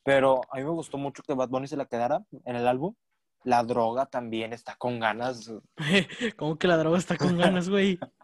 Pero 0.03 0.41
a 0.51 0.57
mí 0.57 0.65
me 0.65 0.71
gustó 0.71 0.99
mucho 0.99 1.23
que 1.23 1.35
Bad 1.35 1.49
Bunny 1.49 1.69
se 1.69 1.77
la 1.77 1.87
quedara 1.87 2.25
en 2.45 2.57
el 2.57 2.67
álbum. 2.67 2.95
La 3.45 3.63
droga 3.63 4.07
también 4.07 4.53
está 4.53 4.77
con 4.77 4.99
ganas. 4.99 5.53
Como 6.37 6.59
que 6.59 6.69
la 6.69 6.77
droga 6.77 6.99
está 6.99 7.17
con 7.17 7.39
ganas, 7.39 7.69
güey. 7.69 7.99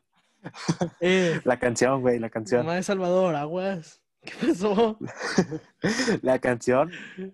Eh, 1.01 1.40
La 1.45 1.59
canción, 1.59 2.01
güey, 2.01 2.18
la 2.18 2.30
canción. 2.30 2.62
mamá 2.66 2.76
de 2.76 2.82
Salvador, 2.82 3.34
aguas. 3.36 4.01
¿Qué 4.24 4.32
pasó? 4.47 4.99
La 6.22 6.38
canción. 6.38 6.90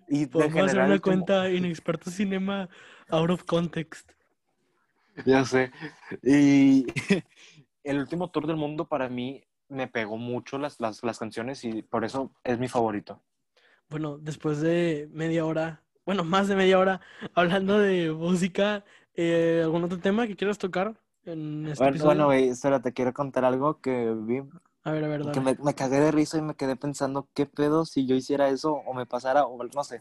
Y 0.07 0.21
de 0.21 0.27
Podemos 0.27 0.55
hacer 0.55 0.69
general, 0.69 0.91
una 0.91 0.99
como- 0.99 1.15
cuenta 1.15 1.49
inexperto 1.49 2.09
cinema 2.11 2.69
out 3.09 3.29
of 3.29 3.43
context. 3.43 4.11
Ya 5.25 5.43
sé. 5.45 5.71
Y 6.23 6.87
el 7.83 7.99
último 7.99 8.29
tour 8.31 8.47
del 8.47 8.55
mundo 8.55 8.87
para 8.87 9.09
mí 9.09 9.43
me 9.67 9.87
pegó 9.87 10.17
mucho 10.17 10.57
las, 10.57 10.79
las, 10.79 11.03
las 11.03 11.19
canciones 11.19 11.63
y 11.63 11.83
por 11.83 12.05
eso 12.05 12.31
es 12.43 12.57
mi 12.57 12.67
favorito. 12.67 13.21
Bueno, 13.89 14.17
después 14.17 14.61
de 14.61 15.09
media 15.11 15.45
hora, 15.45 15.81
bueno, 16.05 16.23
más 16.23 16.47
de 16.47 16.55
media 16.55 16.79
hora 16.79 17.01
hablando 17.35 17.77
de 17.79 18.11
música, 18.11 18.83
eh, 19.15 19.61
¿algún 19.63 19.83
otro 19.83 19.99
tema 19.99 20.25
que 20.25 20.35
quieras 20.35 20.57
tocar 20.57 20.95
en 21.25 21.67
este 21.67 21.83
Bueno, 21.83 21.89
episodio? 21.91 22.07
bueno, 22.07 22.25
güey, 22.25 22.49
espera, 22.49 22.81
te 22.81 22.93
quiero 22.93 23.13
contar 23.13 23.45
algo 23.45 23.79
que 23.81 24.13
vi, 24.15 24.41
A 24.83 24.91
ver, 24.91 25.03
a 25.03 25.07
ver, 25.07 25.31
que 25.31 25.39
me, 25.41 25.55
me 25.55 25.73
cagué 25.75 25.99
de 25.99 26.11
risa 26.11 26.37
y 26.37 26.41
me 26.41 26.55
quedé 26.55 26.75
pensando 26.75 27.27
qué 27.33 27.45
pedo 27.45 27.85
si 27.85 28.05
yo 28.05 28.15
hiciera 28.15 28.49
eso 28.49 28.73
o 28.73 28.93
me 28.93 29.05
pasara 29.05 29.45
o 29.45 29.63
no 29.63 29.83
sé. 29.83 29.99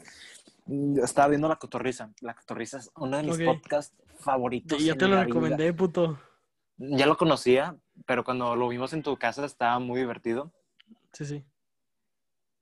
Mm, 0.67 0.99
Estaba 1.03 1.29
viendo 1.29 1.49
La 1.49 1.57
Cotorriza. 1.57 2.11
La 2.21 2.35
Cotorriza 2.35 2.79
es 2.79 2.91
uno 2.97 3.17
de 3.17 3.23
mis 3.25 3.35
Ok. 3.35 3.45
podcasts 3.45 3.95
favoritos. 4.21 4.83
Ya 4.85 4.95
te 4.95 5.07
lo 5.09 5.17
vida. 5.17 5.25
recomendé, 5.25 5.73
puto. 5.73 6.19
Ya 6.77 7.07
lo 7.07 7.17
conocía, 7.17 7.77
pero 8.07 8.23
cuando 8.23 8.55
lo 8.55 8.69
vimos 8.69 8.93
en 8.93 9.03
tu 9.03 9.17
casa 9.17 9.45
estaba 9.45 9.79
muy 9.81 10.01
divertido. 10.01 10.53
Sí, 11.13 11.25
sí. 11.25 11.45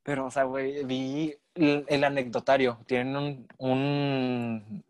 Pero, 0.03 0.27
o 0.27 0.31
sea, 0.31 0.45
güey, 0.45 0.85
vi 0.85 1.37
el, 1.55 1.85
el 1.89 2.05
anecdotario. 2.05 2.79
Tienen 2.87 3.17
un, 3.17 3.49
un, 3.59 4.85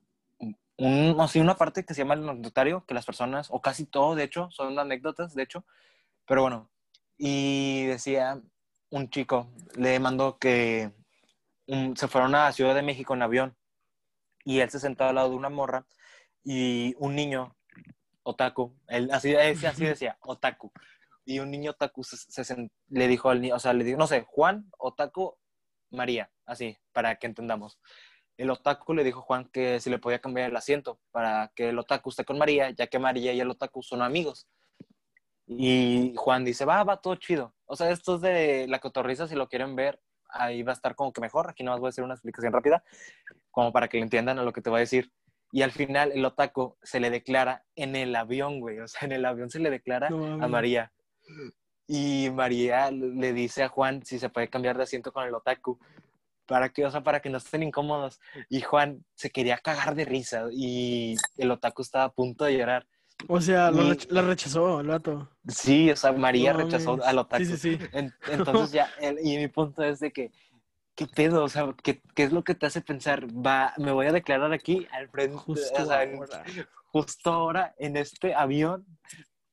un, 0.78 1.18
o 1.18 1.28
sea, 1.28 1.42
una 1.42 1.56
parte 1.56 1.84
que 1.84 1.94
se 1.94 2.02
llama 2.02 2.14
el 2.14 2.28
anecdotario, 2.28 2.84
que 2.86 2.94
las 2.94 3.06
personas, 3.06 3.48
o 3.50 3.60
casi 3.60 3.86
todo, 3.86 4.14
de 4.14 4.24
hecho, 4.24 4.50
son 4.50 4.78
anécdotas, 4.78 5.34
de 5.34 5.42
hecho. 5.42 5.64
Pero 6.26 6.42
bueno, 6.42 6.70
y 7.18 7.86
decía 7.86 8.40
un 8.90 9.10
chico, 9.10 9.50
le 9.76 9.98
mandó 10.00 10.38
que 10.38 10.92
se 11.96 12.08
fueron 12.08 12.34
a 12.34 12.52
Ciudad 12.52 12.74
de 12.74 12.82
México 12.82 13.14
en 13.14 13.22
avión 13.22 13.56
y 14.44 14.60
él 14.60 14.70
se 14.70 14.80
sentó 14.80 15.04
al 15.04 15.16
lado 15.16 15.30
de 15.30 15.36
una 15.36 15.48
morra 15.50 15.86
y 16.44 16.94
un 16.98 17.14
niño, 17.16 17.56
otaku, 18.22 18.76
él 18.88 19.10
así, 19.12 19.34
así 19.36 19.84
decía, 19.84 20.18
otaku, 20.22 20.72
y 21.24 21.40
un 21.40 21.50
niño 21.50 21.72
otaku 21.72 22.04
se, 22.04 22.16
se 22.16 22.42
sen- 22.42 22.70
le 22.88 23.08
dijo 23.08 23.30
al 23.30 23.40
niño, 23.40 23.56
o 23.56 23.58
sea, 23.58 23.72
le 23.72 23.84
dijo, 23.84 23.98
no 23.98 24.06
sé, 24.06 24.24
Juan, 24.28 24.70
otaku, 24.78 25.36
María, 25.90 26.30
así, 26.46 26.78
para 26.92 27.16
que 27.16 27.26
entendamos. 27.26 27.78
El 28.36 28.50
otaku 28.50 28.94
le 28.94 29.04
dijo 29.04 29.20
a 29.20 29.22
Juan 29.22 29.48
que 29.52 29.80
si 29.80 29.90
le 29.90 29.98
podía 29.98 30.18
cambiar 30.18 30.50
el 30.50 30.56
asiento 30.56 30.98
para 31.10 31.50
que 31.54 31.70
el 31.70 31.78
otaku 31.78 32.10
esté 32.10 32.24
con 32.24 32.38
María, 32.38 32.70
ya 32.70 32.86
que 32.86 32.98
María 32.98 33.32
y 33.32 33.40
el 33.40 33.50
otaku 33.50 33.82
son 33.82 34.02
amigos. 34.02 34.46
Y 35.46 36.12
Juan 36.16 36.44
dice, 36.44 36.64
va, 36.64 36.82
va, 36.84 37.00
todo 37.00 37.14
chido. 37.16 37.54
O 37.66 37.76
sea, 37.76 37.90
esto 37.90 38.16
es 38.16 38.20
de 38.20 38.66
la 38.68 38.78
cotorriza, 38.80 39.28
si 39.28 39.36
lo 39.36 39.48
quieren 39.48 39.76
ver, 39.76 40.00
ahí 40.28 40.62
va 40.62 40.72
a 40.72 40.74
estar 40.74 40.94
como 40.94 41.12
que 41.12 41.20
mejor. 41.20 41.48
Aquí 41.48 41.62
nomás 41.62 41.80
voy 41.80 41.88
a 41.88 41.90
hacer 41.90 42.04
una 42.04 42.14
explicación 42.14 42.52
rápida, 42.52 42.84
como 43.50 43.72
para 43.72 43.88
que 43.88 43.98
le 43.98 44.02
entiendan 44.02 44.38
a 44.38 44.42
lo 44.42 44.52
que 44.52 44.60
te 44.60 44.70
voy 44.70 44.78
a 44.78 44.80
decir. 44.80 45.12
Y 45.52 45.62
al 45.62 45.70
final 45.70 46.12
el 46.12 46.24
otaku 46.24 46.76
se 46.82 47.00
le 47.00 47.10
declara 47.10 47.64
en 47.76 47.96
el 47.96 48.14
avión, 48.16 48.60
güey. 48.60 48.80
O 48.80 48.88
sea, 48.88 49.06
en 49.06 49.12
el 49.12 49.24
avión 49.24 49.50
se 49.50 49.60
le 49.60 49.70
declara 49.70 50.10
No 50.10 50.44
a. 50.44 50.48
María. 50.48 50.92
Y 51.86 52.30
María 52.30 52.90
le 52.90 53.32
dice 53.32 53.62
a 53.62 53.68
Juan 53.68 54.04
si 54.04 54.18
se 54.18 54.28
puede 54.28 54.48
cambiar 54.48 54.76
de 54.76 54.82
asiento 54.82 55.12
con 55.12 55.24
el 55.24 55.34
otaku. 55.34 55.78
Para 56.46 56.68
que, 56.70 56.84
o 56.86 56.90
sea, 56.90 57.02
para 57.02 57.20
que 57.20 57.28
no 57.30 57.38
estén 57.38 57.62
incómodos. 57.62 58.20
Y 58.48 58.60
Juan 58.60 59.04
se 59.14 59.30
quería 59.30 59.58
cagar 59.58 59.94
de 59.94 60.04
risa 60.04 60.44
y 60.52 61.16
el 61.36 61.50
otaku 61.50 61.82
estaba 61.82 62.04
a 62.04 62.12
punto 62.12 62.44
de 62.44 62.56
llorar. 62.56 62.86
O 63.28 63.40
sea, 63.40 63.70
lo 63.70 63.82
Y- 63.84 63.90
rech- 63.90 64.06
la 64.10 64.22
rechazó 64.22 64.80
el 64.80 64.86
vato. 64.88 65.28
Sí, 65.48 65.90
o 65.90 65.96
sea, 65.96 66.12
María 66.12 66.52
No 66.52 66.60
rechazó 66.60 67.02
al 67.04 67.18
otaku. 67.18 67.44
Sí, 67.44 67.56
sí, 67.56 67.76
sí. 67.78 67.84
En- 67.92 68.12
entonces 68.68 68.72
ya, 68.72 68.90
el- 69.00 69.18
y 69.26 69.36
mi 69.38 69.48
punto 69.48 69.82
es 69.82 70.00
de 70.00 70.12
que, 70.12 70.30
¿qué 70.94 71.06
pedo? 71.06 71.42
O 71.44 71.48
sea, 71.48 71.74
¿qué, 71.82 72.00
qué 72.14 72.24
es 72.24 72.32
lo 72.32 72.44
que 72.44 72.54
te 72.54 72.66
hace 72.66 72.80
pensar? 72.80 73.26
Va, 73.26 73.72
me 73.78 73.90
voy 73.92 74.06
a 74.06 74.12
declarar 74.12 74.52
aquí 74.52 74.86
al 74.92 75.08
frente, 75.08 75.36
Justo 75.36 75.82
o 75.82 75.86
sea, 75.86 76.00
ahora. 76.02 76.44
justo 76.92 77.32
ahora 77.32 77.74
en 77.78 77.96
este 77.96 78.34
avión. 78.34 78.86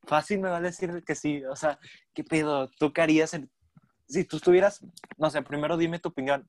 Fácil 0.06 0.40
me 0.40 0.50
va 0.50 0.58
a 0.58 0.62
decir 0.62 1.02
que 1.06 1.16
sí. 1.16 1.44
O 1.46 1.56
sea, 1.56 1.80
¿qué 2.14 2.24
pedo? 2.26 2.70
¿Tú 2.78 2.92
qué 2.94 3.02
harías 3.02 3.34
en- 3.34 3.50
si 4.08 4.26
tú 4.26 4.36
estuvieras, 4.38 4.82
no 5.18 5.30
sé, 5.30 5.42
primero 5.42 5.78
dime 5.78 5.98
tu 6.00 6.10
opinión 6.10 6.48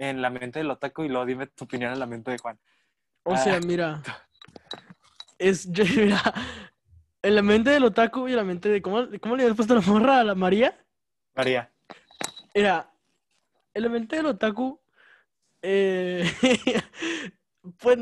en 0.00 0.22
la 0.22 0.30
mente 0.30 0.58
del 0.58 0.70
otaku 0.70 1.04
y 1.04 1.08
luego 1.08 1.26
dime 1.26 1.46
tu 1.46 1.64
opinión 1.64 1.92
en 1.92 1.98
la 1.98 2.06
mente 2.06 2.30
de 2.30 2.38
Juan. 2.38 2.58
O 3.22 3.34
Ah. 3.34 3.36
sea, 3.36 3.60
mira. 3.60 4.02
Es, 5.38 5.68
mira, 5.96 6.22
en 7.22 7.34
la 7.34 7.42
mente 7.42 7.68
del 7.70 7.84
otaku 7.84 8.26
y 8.26 8.30
en 8.32 8.36
la 8.38 8.44
mente 8.44 8.70
de. 8.70 8.80
¿Cómo, 8.80 9.06
cómo 9.20 9.36
le 9.36 9.42
habías 9.42 9.56
puesto 9.56 9.74
la 9.74 9.82
morra 9.82 10.20
a 10.20 10.24
la 10.24 10.34
María? 10.34 10.74
María. 11.34 11.70
Mira, 12.54 12.90
en 13.74 13.82
la 13.82 13.88
mente 13.90 14.16
del 14.16 14.26
otaku. 14.26 14.80
Eh, 15.60 16.24
pues, 17.78 17.98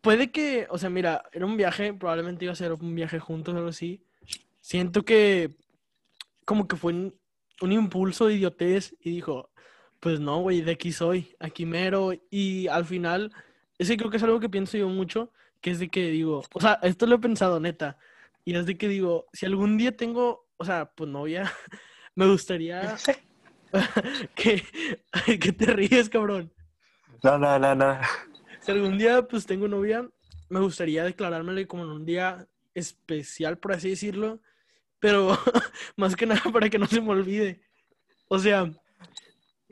puede 0.00 0.30
que. 0.30 0.68
O 0.70 0.78
sea, 0.78 0.88
mira, 0.88 1.24
era 1.32 1.46
un 1.46 1.56
viaje, 1.56 1.92
probablemente 1.94 2.44
iba 2.44 2.52
a 2.52 2.56
ser 2.56 2.72
un 2.72 2.94
viaje 2.94 3.18
juntos 3.18 3.54
o 3.54 3.56
algo 3.56 3.70
así. 3.70 4.04
Siento 4.60 5.04
que. 5.04 5.50
Como 6.44 6.68
que 6.68 6.76
fue 6.76 6.92
un, 6.92 7.18
un 7.60 7.72
impulso 7.72 8.26
de 8.26 8.34
idiotez 8.34 8.94
y 9.00 9.10
dijo: 9.10 9.50
Pues 10.04 10.20
no, 10.20 10.40
güey, 10.40 10.60
de 10.60 10.72
aquí 10.72 10.92
soy, 10.92 11.34
aquí 11.40 11.64
mero. 11.64 12.12
Y 12.30 12.68
al 12.68 12.84
final, 12.84 13.32
ese 13.78 13.96
creo 13.96 14.10
que 14.10 14.18
es 14.18 14.22
algo 14.22 14.38
que 14.38 14.50
pienso 14.50 14.76
yo 14.76 14.86
mucho, 14.86 15.32
que 15.62 15.70
es 15.70 15.78
de 15.78 15.88
que 15.88 16.10
digo, 16.10 16.42
o 16.52 16.60
sea, 16.60 16.78
esto 16.82 17.06
lo 17.06 17.14
he 17.14 17.18
pensado, 17.18 17.58
neta. 17.58 17.96
Y 18.44 18.54
es 18.54 18.66
de 18.66 18.76
que 18.76 18.86
digo, 18.86 19.24
si 19.32 19.46
algún 19.46 19.78
día 19.78 19.96
tengo, 19.96 20.46
o 20.58 20.64
sea, 20.66 20.92
pues 20.94 21.08
novia, 21.08 21.50
me 22.16 22.26
gustaría 22.26 22.96
que, 24.34 24.62
que 25.40 25.52
te 25.52 25.66
ríes, 25.72 26.10
cabrón. 26.10 26.52
No, 27.22 27.38
no, 27.38 27.58
no, 27.58 27.74
no. 27.74 27.98
Si 28.60 28.72
algún 28.72 28.98
día 28.98 29.26
pues 29.26 29.46
tengo 29.46 29.68
novia, 29.68 30.06
me 30.50 30.60
gustaría 30.60 31.02
declarármele 31.04 31.66
como 31.66 31.84
en 31.84 31.88
un 31.88 32.04
día 32.04 32.46
especial, 32.74 33.56
por 33.56 33.72
así 33.72 33.88
decirlo, 33.88 34.42
pero 34.98 35.38
más 35.96 36.14
que 36.14 36.26
nada 36.26 36.42
para 36.52 36.68
que 36.68 36.78
no 36.78 36.84
se 36.84 37.00
me 37.00 37.08
olvide. 37.08 37.62
O 38.28 38.38
sea, 38.38 38.70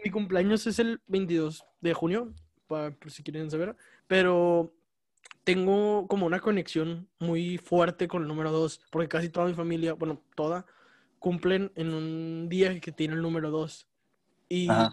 mi 0.05 0.11
cumpleaños 0.11 0.67
es 0.67 0.79
el 0.79 1.01
22 1.07 1.65
de 1.81 1.95
junio, 1.95 2.35
pa- 2.67 2.91
por 2.93 3.11
si 3.11 3.23
quieren 3.23 3.51
saber, 3.51 3.77
pero 4.07 4.73
tengo 5.45 6.07
como 6.09 6.27
una 6.27 6.41
conexión 6.41 7.09
muy 7.19 7.59
fuerte 7.59 8.09
con 8.09 8.23
el 8.23 8.29
número 8.29 8.51
2, 8.51 8.81
porque 8.91 9.09
casi 9.09 9.29
toda 9.29 9.47
mi 9.47 9.55
familia, 9.55 9.95
bueno, 9.95 10.23
toda, 10.35 10.67
cumplen 11.19 11.73
en 11.77 11.95
un 11.95 12.49
día 12.49 12.79
que 12.81 12.93
tiene 12.93 13.15
el 13.15 13.23
número 13.23 13.51
2. 13.51 13.89
Y 14.49 14.69
Ajá. 14.71 14.93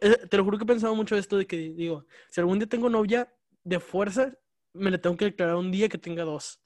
eh, 0.00 0.26
te 0.28 0.36
lo 0.36 0.44
juro 0.44 0.58
que 0.58 0.64
he 0.64 0.66
pensado 0.66 0.94
mucho 0.94 1.16
esto 1.16 1.36
de 1.36 1.46
que 1.46 1.56
digo, 1.56 2.04
si 2.30 2.40
algún 2.40 2.58
día 2.58 2.68
tengo 2.68 2.88
novia, 2.88 3.32
de 3.64 3.80
fuerza 3.80 4.32
me 4.72 4.90
le 4.90 4.98
tengo 4.98 5.16
que 5.16 5.24
declarar 5.26 5.56
un 5.56 5.70
día 5.72 5.88
que 5.88 5.98
tenga 5.98 6.24
dos. 6.24 6.60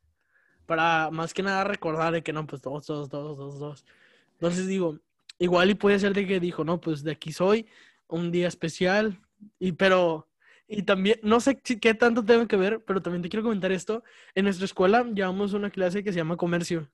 Para 0.66 1.10
más 1.10 1.32
que 1.34 1.42
nada 1.42 1.64
recordar 1.64 2.12
de 2.12 2.22
que 2.22 2.32
no, 2.32 2.46
pues 2.46 2.62
dos, 2.62 2.86
dos, 2.86 3.08
dos, 3.08 3.36
dos, 3.36 3.58
dos. 3.58 3.84
Entonces 4.32 4.66
digo, 4.66 4.98
igual 5.40 5.70
y 5.70 5.74
puede 5.74 5.98
ser 5.98 6.14
de 6.14 6.26
que 6.26 6.38
dijo, 6.38 6.62
no, 6.62 6.80
pues 6.80 7.02
de 7.02 7.10
aquí 7.10 7.32
soy, 7.32 7.66
un 8.06 8.30
día 8.30 8.46
especial, 8.46 9.18
y 9.58 9.72
pero, 9.72 10.28
y 10.68 10.82
también, 10.82 11.18
no 11.22 11.40
sé 11.40 11.58
qué 11.58 11.94
tanto 11.94 12.24
tengo 12.24 12.46
que 12.46 12.56
ver, 12.56 12.84
pero 12.84 13.02
también 13.02 13.22
te 13.22 13.28
quiero 13.28 13.42
comentar 13.42 13.72
esto. 13.72 14.04
En 14.34 14.44
nuestra 14.44 14.66
escuela 14.66 15.02
llevamos 15.02 15.54
una 15.54 15.70
clase 15.70 16.04
que 16.04 16.12
se 16.12 16.18
llama 16.18 16.36
comercio. 16.36 16.88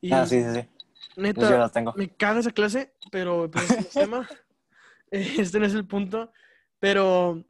Y 0.00 0.12
Ah, 0.12 0.26
sí, 0.26 0.42
sí, 0.42 0.60
sí. 0.60 0.68
Yo 1.16 1.22
neta, 1.22 1.58
las 1.58 1.72
tengo. 1.72 1.94
me 1.96 2.08
caga 2.08 2.40
esa 2.40 2.52
clase, 2.52 2.92
pero 3.10 3.50
pues 3.50 3.70
es 3.70 3.78
un 3.78 4.02
tema. 4.02 4.28
este 5.10 5.58
no 5.58 5.66
es 5.66 5.74
el 5.74 5.86
punto, 5.86 6.30
pero 6.78 7.42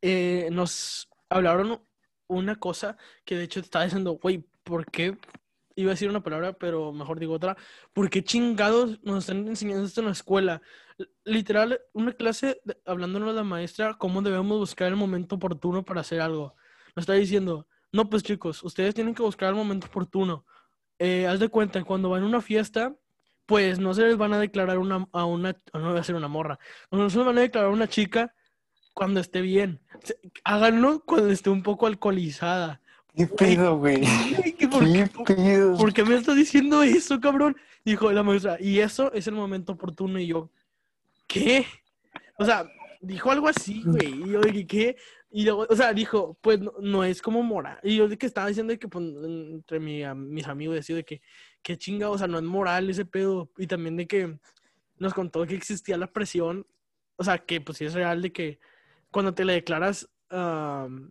eh, 0.00 0.48
nos 0.50 1.08
hablaron 1.28 1.82
una 2.26 2.56
cosa 2.56 2.96
que 3.24 3.36
de 3.36 3.44
hecho 3.44 3.60
te 3.60 3.66
estaba 3.66 3.84
diciendo, 3.84 4.12
güey, 4.12 4.44
¿por 4.64 4.86
qué? 4.86 5.16
Iba 5.74 5.90
a 5.90 5.94
decir 5.94 6.08
una 6.08 6.22
palabra, 6.22 6.52
pero 6.52 6.92
mejor 6.92 7.18
digo 7.18 7.34
otra. 7.34 7.56
¿Por 7.92 8.10
qué 8.10 8.22
chingados 8.22 9.02
nos 9.02 9.24
están 9.24 9.48
enseñando 9.48 9.86
esto 9.86 10.00
en 10.00 10.06
la 10.06 10.12
escuela? 10.12 10.62
Literal, 11.24 11.80
una 11.92 12.12
clase 12.12 12.60
hablándonos 12.84 13.34
la 13.34 13.44
maestra 13.44 13.94
cómo 13.94 14.22
debemos 14.22 14.58
buscar 14.58 14.88
el 14.88 14.96
momento 14.96 15.36
oportuno 15.36 15.84
para 15.84 16.02
hacer 16.02 16.20
algo. 16.20 16.54
Nos 16.94 17.04
está 17.04 17.14
diciendo, 17.14 17.66
no, 17.90 18.08
pues 18.08 18.22
chicos, 18.22 18.62
ustedes 18.62 18.94
tienen 18.94 19.14
que 19.14 19.22
buscar 19.22 19.48
el 19.48 19.54
momento 19.54 19.86
oportuno. 19.86 20.44
Eh, 20.98 21.26
haz 21.26 21.40
de 21.40 21.48
cuenta, 21.48 21.82
cuando 21.84 22.10
van 22.10 22.22
a 22.22 22.26
una 22.26 22.40
fiesta, 22.40 22.94
pues 23.46 23.78
no 23.78 23.94
se 23.94 24.02
les 24.02 24.16
van 24.16 24.32
a 24.32 24.38
declarar 24.38 24.78
una, 24.78 25.08
a 25.12 25.24
una, 25.24 25.56
no 25.74 25.90
voy 25.90 25.98
a 25.98 26.04
ser 26.04 26.14
una 26.14 26.28
morra, 26.28 26.58
no 26.90 27.10
se 27.10 27.16
les 27.18 27.26
van 27.26 27.38
a 27.38 27.40
declarar 27.40 27.70
a 27.70 27.74
una 27.74 27.88
chica 27.88 28.34
cuando 28.94 29.20
esté 29.20 29.40
bien. 29.40 29.80
Háganlo 30.44 31.00
cuando 31.04 31.30
esté 31.30 31.50
un 31.50 31.62
poco 31.62 31.86
alcoholizada. 31.86 32.81
¿Qué 33.14 33.26
pedo, 33.26 33.78
güey? 33.78 34.00
¿Qué- 34.58 34.68
¿Por 34.68 34.84
¿Qué 34.90 35.34
pedo? 35.34 35.76
por 35.76 35.92
qué 35.92 36.04
me 36.04 36.14
estás 36.16 36.36
diciendo 36.36 36.82
eso, 36.82 37.20
cabrón? 37.20 37.56
Dijo 37.84 38.10
la 38.12 38.22
maestra, 38.22 38.56
y 38.60 38.78
eso 38.78 39.12
es 39.12 39.26
el 39.26 39.34
momento 39.34 39.72
oportuno. 39.72 40.18
Y 40.18 40.28
yo, 40.28 40.50
¿qué? 41.26 41.66
O 42.38 42.44
sea, 42.44 42.66
dijo 43.00 43.30
algo 43.30 43.48
así, 43.48 43.82
güey. 43.84 44.22
Y 44.22 44.30
yo 44.30 44.40
dije, 44.40 44.66
¿qué? 44.66 44.96
Y 45.30 45.44
luego, 45.44 45.66
o 45.68 45.76
sea, 45.76 45.92
dijo, 45.92 46.38
pues 46.40 46.60
no, 46.60 46.72
no 46.80 47.04
es 47.04 47.20
como 47.20 47.42
moral. 47.42 47.78
Y 47.82 47.96
yo 47.96 48.08
de 48.08 48.16
que 48.16 48.26
estaba 48.26 48.48
diciendo 48.48 48.70
de 48.72 48.78
que 48.78 48.88
pues, 48.88 49.04
entre 49.24 49.80
mi 49.80 50.02
mis 50.14 50.46
amigos 50.46 50.76
decía 50.76 50.96
de 50.96 51.04
que, 51.04 51.20
qué 51.62 51.76
chinga, 51.76 52.08
o 52.10 52.16
sea, 52.18 52.26
no 52.28 52.38
es 52.38 52.44
moral 52.44 52.88
ese 52.88 53.04
pedo. 53.04 53.50
Y 53.58 53.66
también 53.66 53.96
de 53.96 54.06
que 54.06 54.38
nos 54.98 55.12
contó 55.14 55.44
que 55.46 55.54
existía 55.54 55.96
la 55.98 56.06
presión, 56.06 56.66
o 57.16 57.24
sea, 57.24 57.38
que 57.38 57.60
pues 57.60 57.78
sí 57.78 57.84
es 57.84 57.94
real 57.94 58.22
de 58.22 58.32
que 58.32 58.58
cuando 59.10 59.34
te 59.34 59.44
le 59.44 59.54
declaras 59.54 60.08
am, 60.30 61.10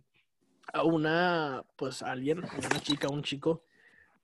a 0.72 0.82
una, 0.84 1.64
pues 1.76 2.02
a 2.02 2.12
alguien, 2.12 2.44
a 2.44 2.54
una 2.54 2.80
chica, 2.80 3.06
a 3.06 3.10
un 3.10 3.22
chico, 3.22 3.64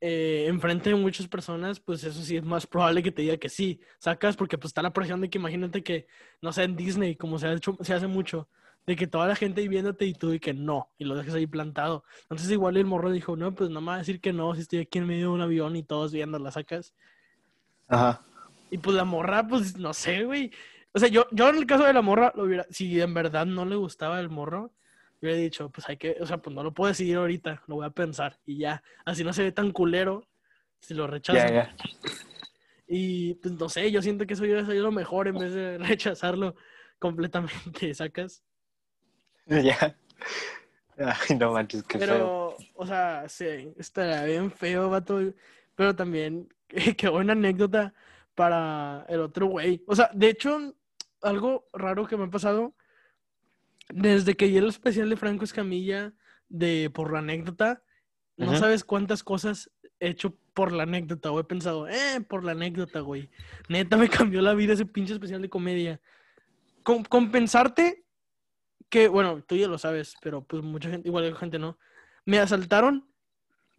eh, 0.01 0.46
enfrente 0.49 0.90
de 0.90 0.96
muchas 0.96 1.26
personas, 1.28 1.80
pues 1.80 2.05
eso 2.05 2.22
sí 2.22 2.36
es 2.36 2.44
más 2.44 2.66
probable 2.66 3.03
que 3.03 3.11
te 3.12 3.22
diga 3.22 3.36
que 3.36 3.49
sí, 3.49 3.80
sacas, 3.99 4.36
porque 4.36 4.57
pues 4.57 4.70
está 4.70 4.82
la 4.82 4.92
presión 4.92 5.20
de 5.20 5.28
que 5.28 5.38
imagínate 5.38 5.82
que, 5.82 6.07
no 6.40 6.53
sé, 6.53 6.64
en 6.64 6.76
Disney, 6.76 7.16
como 7.16 7.38
se 7.38 7.49
ha 7.49 7.53
hecho, 7.53 7.76
se 7.80 7.94
hace 7.94 8.07
mucho, 8.07 8.49
de 8.86 8.96
que 8.96 9.07
toda 9.07 9.26
la 9.26 9.36
gente 9.36 9.66
viéndote 9.68 10.07
y 10.07 10.14
tú 10.14 10.32
y 10.32 10.40
que 10.40 10.55
no, 10.55 10.88
y 10.99 11.05
lo 11.05 11.14
dejes 11.14 11.34
ahí 11.34 11.46
plantado. 11.46 12.05
Entonces 12.22 12.51
igual 12.51 12.76
el 12.76 12.86
morro 12.86 13.11
dijo, 13.11 13.36
no, 13.36 13.55
pues 13.55 13.70
no 13.70 13.80
me 13.80 13.88
va 13.88 13.94
a 13.96 13.99
decir 13.99 14.20
que 14.20 14.32
no, 14.32 14.55
si 14.55 14.62
estoy 14.62 14.78
aquí 14.78 14.99
en 14.99 15.07
medio 15.07 15.28
de 15.28 15.34
un 15.34 15.42
avión 15.42 15.76
y 15.76 15.82
todos 15.82 16.12
viéndola, 16.12 16.51
sacas. 16.51 16.94
Ajá. 17.88 18.22
Y 18.70 18.78
pues 18.78 18.96
la 18.96 19.05
morra, 19.05 19.46
pues 19.46 19.76
no 19.76 19.92
sé, 19.92 20.24
güey. 20.24 20.53
O 20.92 20.99
sea, 20.99 21.09
yo, 21.09 21.26
yo 21.32 21.49
en 21.49 21.57
el 21.57 21.66
caso 21.66 21.84
de 21.84 21.92
la 21.92 22.03
morra, 22.03 22.32
lo 22.34 22.44
hubiera, 22.44 22.66
si 22.70 23.01
en 23.01 23.12
verdad 23.12 23.46
no 23.46 23.64
le 23.64 23.76
gustaba 23.76 24.20
el 24.20 24.30
morro, 24.30 24.72
hubiera 25.27 25.39
dicho, 25.39 25.71
pues 25.71 25.89
hay 25.89 25.97
que, 25.97 26.16
o 26.21 26.27
sea, 26.27 26.39
pues 26.39 26.55
no 26.55 26.62
lo 26.62 26.73
puedo 26.73 26.89
decidir 26.89 27.16
ahorita, 27.16 27.62
lo 27.66 27.77
voy 27.77 27.87
a 27.87 27.91
pensar 27.91 28.39
y 28.45 28.59
ya. 28.59 28.83
Así 29.05 29.25
no 29.25 29.33
se 29.33 29.43
ve 29.43 29.53
tan 29.53 29.73
culero 29.73 30.27
si 30.81 30.95
lo 30.95 31.07
rechazan. 31.07 31.49
Ya, 31.49 31.55
ya. 31.55 31.77
Y 32.87 33.35
pues 33.35 33.55
no 33.55 33.69
sé, 33.69 33.91
yo 33.91 34.01
siento 34.01 34.27
que 34.27 34.35
eso 34.35 34.45
sido 34.45 34.64
lo 34.64 34.93
mejor 34.93 35.29
en 35.29 35.39
vez 35.39 35.53
de 35.53 35.79
rechazarlo 35.79 36.57
completamente, 36.99 37.93
¿sacas? 37.95 38.43
Ya. 39.47 39.97
Ay, 40.99 41.37
no 41.37 41.53
manches, 41.53 41.83
qué 41.85 41.99
feo. 41.99 42.09
Pero, 42.09 42.57
o 42.75 42.87
sea, 42.87 43.29
sí, 43.29 43.73
estaría 43.79 44.25
bien 44.25 44.51
feo, 44.51 44.91
vato. 44.91 45.21
Pero 45.75 45.95
también, 45.95 46.49
qué 46.97 47.09
buena 47.09 47.33
anécdota 47.35 47.95
para 48.35 49.05
el 49.09 49.21
otro 49.21 49.47
güey. 49.47 49.83
O 49.87 49.95
sea, 49.95 50.11
de 50.12 50.29
hecho, 50.31 50.75
algo 51.23 51.69
raro 51.73 52.07
que 52.07 52.16
me 52.16 52.25
ha 52.25 52.31
pasado, 52.31 52.75
desde 53.89 54.34
que 54.34 54.47
vi 54.47 54.57
el 54.57 54.68
especial 54.68 55.09
de 55.11 55.16
Franco 55.16 55.45
Escamilla 55.45 56.12
de 56.49 56.91
Por 56.93 57.12
la 57.12 57.20
anécdota, 57.20 57.82
no 58.36 58.57
sabes 58.57 58.84
cuántas 58.84 59.22
cosas 59.24 59.70
he 60.01 60.11
hecho 60.11 60.36
por 60.55 60.72
la 60.72 60.84
anécdota, 60.84 61.30
o 61.30 61.41
he 61.41 61.45
pensado, 61.45 61.89
eh, 61.89 62.20
por 62.20 62.45
la 62.45 62.53
anécdota, 62.53 63.01
güey. 63.01 63.30
Neta 63.68 63.97
me 63.97 64.09
cambió 64.09 64.41
la 64.43 64.55
vida 64.55 64.74
ese 64.74 64.86
pinche 64.86 65.12
especial 65.12 65.43
de 65.43 65.49
comedia. 65.49 66.01
Con, 66.82 67.05
compensarte 67.05 68.05
que, 68.89 69.09
bueno, 69.09 69.43
tú 69.47 69.57
ya 69.57 69.68
lo 69.68 69.78
sabes, 69.78 70.14
pero 70.22 70.43
pues 70.43 70.62
mucha 70.62 70.89
gente, 70.89 71.09
igual 71.09 71.36
gente 71.36 71.59
no. 71.59 71.78
Me 72.24 72.39
asaltaron 72.39 73.09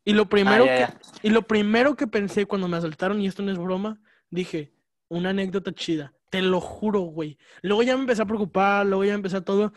y 0.06 0.14
lo 0.14 0.30
primero 0.30 0.66
Ah, 0.66 0.94
que 1.22 1.28
y 1.28 1.32
lo 1.32 1.44
primero 1.44 1.96
que 1.96 2.08
pensé 2.08 2.46
cuando 2.46 2.68
me 2.68 2.78
asaltaron, 2.78 3.22
y 3.22 3.28
esto 3.28 3.44
no 3.44 3.52
es 3.52 3.58
broma, 3.58 4.00
dije, 4.30 4.74
una 5.08 5.30
anécdota 5.30 5.74
chida. 5.74 6.14
Te 6.30 6.42
lo 6.42 6.62
juro, 6.62 7.02
güey. 7.02 7.38
Luego 7.62 7.84
ya 7.84 7.96
me 7.96 8.02
empecé 8.02 8.22
a 8.22 8.26
preocupar, 8.26 8.86
luego 8.86 9.04
ya 9.04 9.14
empecé 9.14 9.38
a 9.38 9.42
todo. 9.42 9.74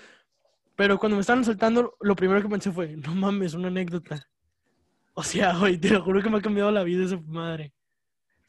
Pero 0.82 0.98
cuando 0.98 1.14
me 1.14 1.20
estaban 1.20 1.42
asaltando, 1.42 1.94
lo 2.00 2.16
primero 2.16 2.42
que 2.42 2.48
pensé 2.48 2.72
fue, 2.72 2.96
no 2.96 3.14
mames, 3.14 3.54
una 3.54 3.68
anécdota. 3.68 4.28
O 5.14 5.22
sea, 5.22 5.56
güey, 5.56 5.78
te 5.78 5.90
lo 5.90 6.02
juro 6.02 6.20
que 6.20 6.28
me 6.28 6.38
ha 6.38 6.42
cambiado 6.42 6.72
la 6.72 6.82
vida 6.82 7.04
esa 7.04 7.20
madre. 7.24 7.72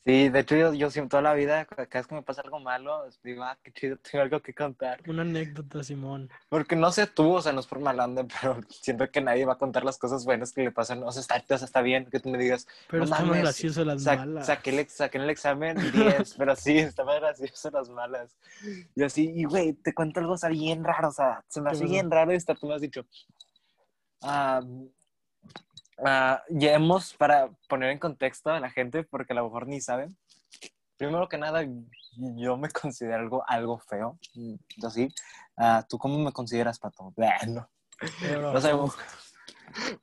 Sí, 0.05 0.27
de 0.27 0.39
hecho 0.39 0.57
yo, 0.57 0.73
yo 0.73 0.89
siempre 0.91 1.11
toda 1.11 1.23
la 1.23 1.33
vida, 1.33 1.63
cada 1.63 1.87
vez 1.89 2.07
que 2.07 2.15
me 2.15 2.23
pasa 2.23 2.41
algo 2.41 2.59
malo, 2.59 3.07
digo, 3.23 3.41
ah, 3.43 3.57
qué 3.63 3.71
chido, 3.71 3.95
tengo 4.11 4.21
algo 4.21 4.41
que 4.41 4.53
contar. 4.53 5.01
Una 5.07 5.21
anécdota, 5.21 5.81
Simón. 5.81 6.29
Porque 6.49 6.75
no 6.75 6.91
sé 6.91 7.07
tú, 7.07 7.31
o 7.35 7.41
sea, 7.41 7.53
no 7.53 7.61
es 7.61 7.67
por 7.67 7.79
malanda, 7.79 8.25
pero 8.41 8.59
siento 8.69 9.09
que 9.09 9.21
nadie 9.21 9.45
va 9.45 9.53
a 9.53 9.57
contar 9.57 9.85
las 9.85 9.97
cosas 9.97 10.25
buenas 10.25 10.51
que 10.51 10.63
le 10.63 10.71
pasan. 10.71 11.01
O 11.03 11.11
sea, 11.13 11.21
está, 11.21 11.55
o 11.55 11.57
sea, 11.57 11.65
está 11.65 11.81
bien 11.81 12.05
que 12.07 12.19
tú 12.19 12.29
me 12.29 12.37
digas, 12.37 12.67
Pero 12.89 13.05
No 13.05 13.11
está 13.13 13.23
más 13.23 13.37
gracioso 13.39 13.85
las 13.85 14.03
sa- 14.03 14.17
malas. 14.17 14.45
saqué, 14.45 14.77
el, 14.77 14.89
saqué 14.89 15.17
en 15.19 15.23
el 15.23 15.29
examen 15.29 15.77
10, 15.93 16.33
pero 16.37 16.53
sí, 16.57 16.77
está 16.79 17.05
más 17.05 17.21
gracioso 17.21 17.71
las 17.71 17.89
malas. 17.89 18.35
Y 18.95 19.03
así, 19.03 19.31
y 19.33 19.45
güey, 19.45 19.71
te 19.71 19.93
cuento 19.93 20.19
algo, 20.19 20.33
o 20.33 20.37
sea, 20.37 20.49
bien 20.49 20.83
raro, 20.83 21.07
o 21.07 21.11
sea, 21.13 21.45
se 21.47 21.61
me 21.61 21.69
¿Qué 21.69 21.75
hace 21.77 21.85
bien 21.85 22.11
raro 22.11 22.33
y 22.33 22.35
hasta 22.35 22.55
tú 22.55 22.67
me 22.67 22.75
has 22.75 22.81
dicho. 22.81 23.05
Ah, 24.21 24.61
ah, 26.05 26.41
ya 26.49 26.73
hemos, 26.73 27.13
para 27.13 27.49
poner 27.67 27.91
en 27.91 27.99
contexto 27.99 28.51
a 28.51 28.59
la 28.59 28.69
gente, 28.69 29.03
porque 29.03 29.33
a 29.33 29.35
lo 29.35 29.45
mejor 29.45 29.67
ni 29.67 29.81
saben. 29.81 30.17
Primero 30.97 31.27
que 31.27 31.37
nada, 31.37 31.65
yo 32.35 32.57
me 32.57 32.69
considero 32.69 33.15
algo, 33.21 33.43
algo 33.47 33.79
feo, 33.79 34.19
así. 34.85 35.07
Ah, 35.57 35.85
¿Tú 35.87 35.97
cómo 35.97 36.17
me 36.19 36.31
consideras, 36.31 36.79
Pato? 36.79 37.13
Bueno, 37.15 37.69
Pero- 38.21 38.53
no 38.53 38.61
sabemos. 38.61 38.95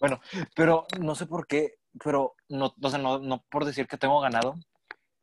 Bueno, 0.00 0.20
pero 0.56 0.86
no 0.98 1.14
sé 1.14 1.26
por 1.26 1.46
qué, 1.46 1.74
pero 2.02 2.34
no, 2.48 2.74
o 2.82 2.90
sea, 2.90 2.98
no, 2.98 3.18
no 3.18 3.44
por 3.50 3.64
decir 3.64 3.86
que 3.86 3.98
tengo 3.98 4.20
ganado, 4.20 4.56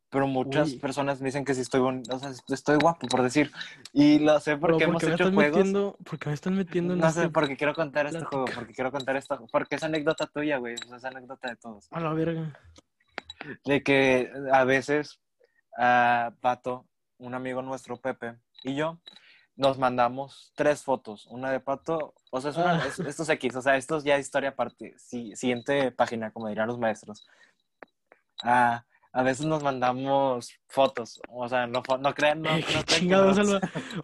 pero 0.09 0.25
muchas 0.27 0.69
Uy. 0.71 0.79
personas 0.79 1.19
me 1.19 1.25
dicen 1.25 1.43
que 1.43 1.53
sí 1.53 1.61
estoy 1.61 1.81
bonito, 1.81 2.15
o 2.15 2.19
sea, 2.19 2.31
estoy 2.49 2.77
guapo, 2.77 3.07
por 3.07 3.21
decir. 3.21 3.51
Y 3.93 4.19
lo 4.19 4.39
sé 4.39 4.55
porque 4.57 4.85
¿por 4.85 4.89
hemos 4.89 5.03
hecho 5.03 5.31
juegos. 5.31 5.35
metiendo? 5.57 5.97
¿Por 6.03 6.17
qué 6.19 6.29
me 6.29 6.35
estás 6.35 6.53
metiendo 6.53 6.93
en 6.93 6.99
No 6.99 7.11
sé, 7.11 7.21
este- 7.21 7.33
porque 7.33 7.57
quiero 7.57 7.73
contar 7.73 8.05
este 8.05 8.19
plática. 8.19 8.37
juego, 8.37 8.51
porque 8.55 8.73
quiero 8.73 8.91
contar 8.91 9.17
esto, 9.17 9.45
porque 9.51 9.75
es 9.75 9.83
anécdota 9.83 10.25
tuya, 10.27 10.57
güey, 10.57 10.75
o 10.75 10.87
sea, 10.87 10.97
es 10.97 11.05
anécdota 11.05 11.49
de 11.49 11.55
todos. 11.57 11.87
A 11.91 11.99
la 11.99 12.13
verga. 12.13 12.57
De 13.65 13.83
que 13.83 14.31
a 14.51 14.63
veces, 14.63 15.19
ah, 15.77 16.31
Pato, 16.41 16.87
un 17.17 17.33
amigo 17.33 17.61
nuestro, 17.61 17.97
Pepe, 17.97 18.35
y 18.63 18.75
yo, 18.75 18.99
nos 19.55 19.77
mandamos 19.77 20.51
tres 20.55 20.83
fotos, 20.83 21.25
una 21.27 21.51
de 21.51 21.59
Pato, 21.59 22.13
o 22.31 22.41
sea, 22.41 22.51
es 22.51 22.57
una- 22.57 22.75
Ah. 22.81 22.87
es- 22.87 22.99
esto 22.99 23.23
es 23.23 23.29
X, 23.29 23.55
o 23.55 23.61
sea, 23.61 23.75
esto 23.75 23.97
es 23.97 24.03
ya 24.03 24.17
historia 24.17 24.49
aparte, 24.49 24.93
sí, 24.97 25.35
siguiente 25.35 25.91
página, 25.91 26.31
como 26.31 26.47
dirían 26.47 26.67
los 26.67 26.77
maestros. 26.79 27.27
Ah, 28.43 28.85
a 29.17 29.23
veces 29.23 29.47
nos 29.47 29.63
mandamos 29.63 30.53
fotos, 30.67 31.19
o 31.27 31.49
sea, 31.49 31.65
no, 31.65 31.81
no 31.99 32.13
crean, 32.13 32.39
no, 32.39 32.55
Eh, 32.55 32.63
no 32.71 32.83
chingados. 32.83 33.39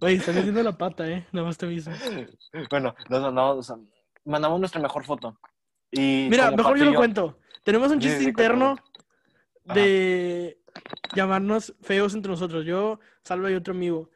Oye, 0.01 0.15
estás 0.15 0.33
metiendo 0.33 0.63
la 0.63 0.75
pata, 0.75 1.07
eh. 1.07 1.27
Nada 1.31 1.45
más 1.45 1.55
te 1.55 1.67
aviso. 1.67 1.91
Bueno, 2.71 2.95
nos 3.09 3.21
mandamos, 3.21 3.57
o 3.57 3.61
sea, 3.61 3.75
mandamos 4.25 4.59
nuestra 4.59 4.81
mejor 4.81 5.05
foto. 5.05 5.39
Y 5.91 6.25
Mira, 6.31 6.49
mejor 6.49 6.79
yo 6.79 6.85
lo 6.85 6.95
cuento. 6.95 7.37
Tenemos 7.63 7.91
un 7.91 7.99
chiste 7.99 8.21
sí, 8.21 8.29
interno 8.29 8.75
de 9.65 10.59
llamarnos 11.13 11.75
feos 11.83 12.15
entre 12.15 12.31
nosotros. 12.31 12.65
Yo, 12.65 12.99
Salva 13.23 13.51
y 13.51 13.53
otro 13.53 13.75
amigo. 13.75 14.09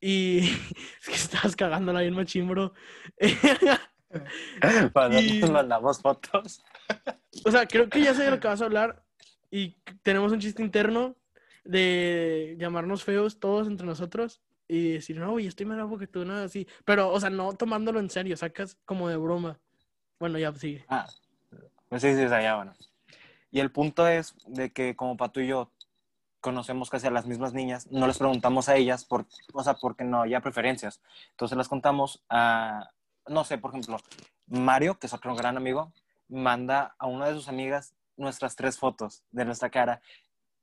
Y 0.00 0.38
es 1.02 1.06
que 1.06 1.14
estabas 1.14 1.54
cagándola 1.54 2.00
bien 2.00 2.14
machín, 2.14 2.48
bro. 2.48 2.72
Cuando 4.92 5.20
y- 5.20 5.38
nos 5.38 5.50
mandamos 5.52 6.02
fotos. 6.02 6.64
o 7.44 7.50
sea, 7.52 7.64
creo 7.64 7.88
que 7.88 8.02
ya 8.02 8.12
sé 8.12 8.24
de 8.24 8.32
lo 8.32 8.40
que 8.40 8.48
vas 8.48 8.60
a 8.60 8.64
hablar. 8.64 9.01
Y 9.52 9.76
tenemos 10.02 10.32
un 10.32 10.40
chiste 10.40 10.62
interno 10.62 11.14
de 11.62 12.56
llamarnos 12.58 13.04
feos 13.04 13.38
todos 13.38 13.68
entre 13.68 13.86
nosotros. 13.86 14.40
Y 14.66 14.94
decir, 14.94 15.18
no, 15.18 15.30
güey, 15.32 15.46
estoy 15.46 15.66
más 15.66 15.78
guapo 15.78 15.98
que 15.98 16.06
tú, 16.06 16.24
nada 16.24 16.44
así. 16.44 16.66
Pero, 16.86 17.12
o 17.12 17.20
sea, 17.20 17.28
no 17.28 17.52
tomándolo 17.52 18.00
en 18.00 18.08
serio, 18.08 18.34
sacas 18.38 18.78
como 18.86 19.10
de 19.10 19.16
broma. 19.16 19.60
Bueno, 20.18 20.38
ya 20.38 20.54
sigue. 20.54 20.86
Ah, 20.88 21.06
pues 21.90 22.00
sí, 22.00 22.14
sí, 22.14 22.28
sea, 22.28 22.40
ya, 22.40 22.56
bueno. 22.56 22.72
Y 23.50 23.60
el 23.60 23.70
punto 23.70 24.08
es 24.08 24.34
de 24.46 24.72
que 24.72 24.96
como 24.96 25.18
Pato 25.18 25.42
y 25.42 25.48
yo 25.48 25.70
conocemos 26.40 26.88
casi 26.88 27.06
a 27.06 27.10
las 27.10 27.26
mismas 27.26 27.52
niñas, 27.52 27.86
no 27.90 28.06
les 28.06 28.16
preguntamos 28.16 28.70
a 28.70 28.76
ellas, 28.76 29.04
por, 29.04 29.26
o 29.52 29.62
sea, 29.62 29.74
porque 29.74 30.04
no 30.04 30.22
había 30.22 30.40
preferencias. 30.40 31.02
Entonces 31.32 31.58
las 31.58 31.68
contamos 31.68 32.24
a, 32.30 32.88
no 33.28 33.44
sé, 33.44 33.58
por 33.58 33.72
ejemplo, 33.72 33.98
Mario, 34.46 34.98
que 34.98 35.08
es 35.08 35.12
otro 35.12 35.36
gran 35.36 35.58
amigo, 35.58 35.92
manda 36.28 36.94
a 36.98 37.06
una 37.06 37.26
de 37.26 37.34
sus 37.34 37.48
amigas 37.48 37.94
nuestras 38.16 38.56
tres 38.56 38.78
fotos 38.78 39.24
de 39.30 39.44
nuestra 39.44 39.70
cara. 39.70 40.00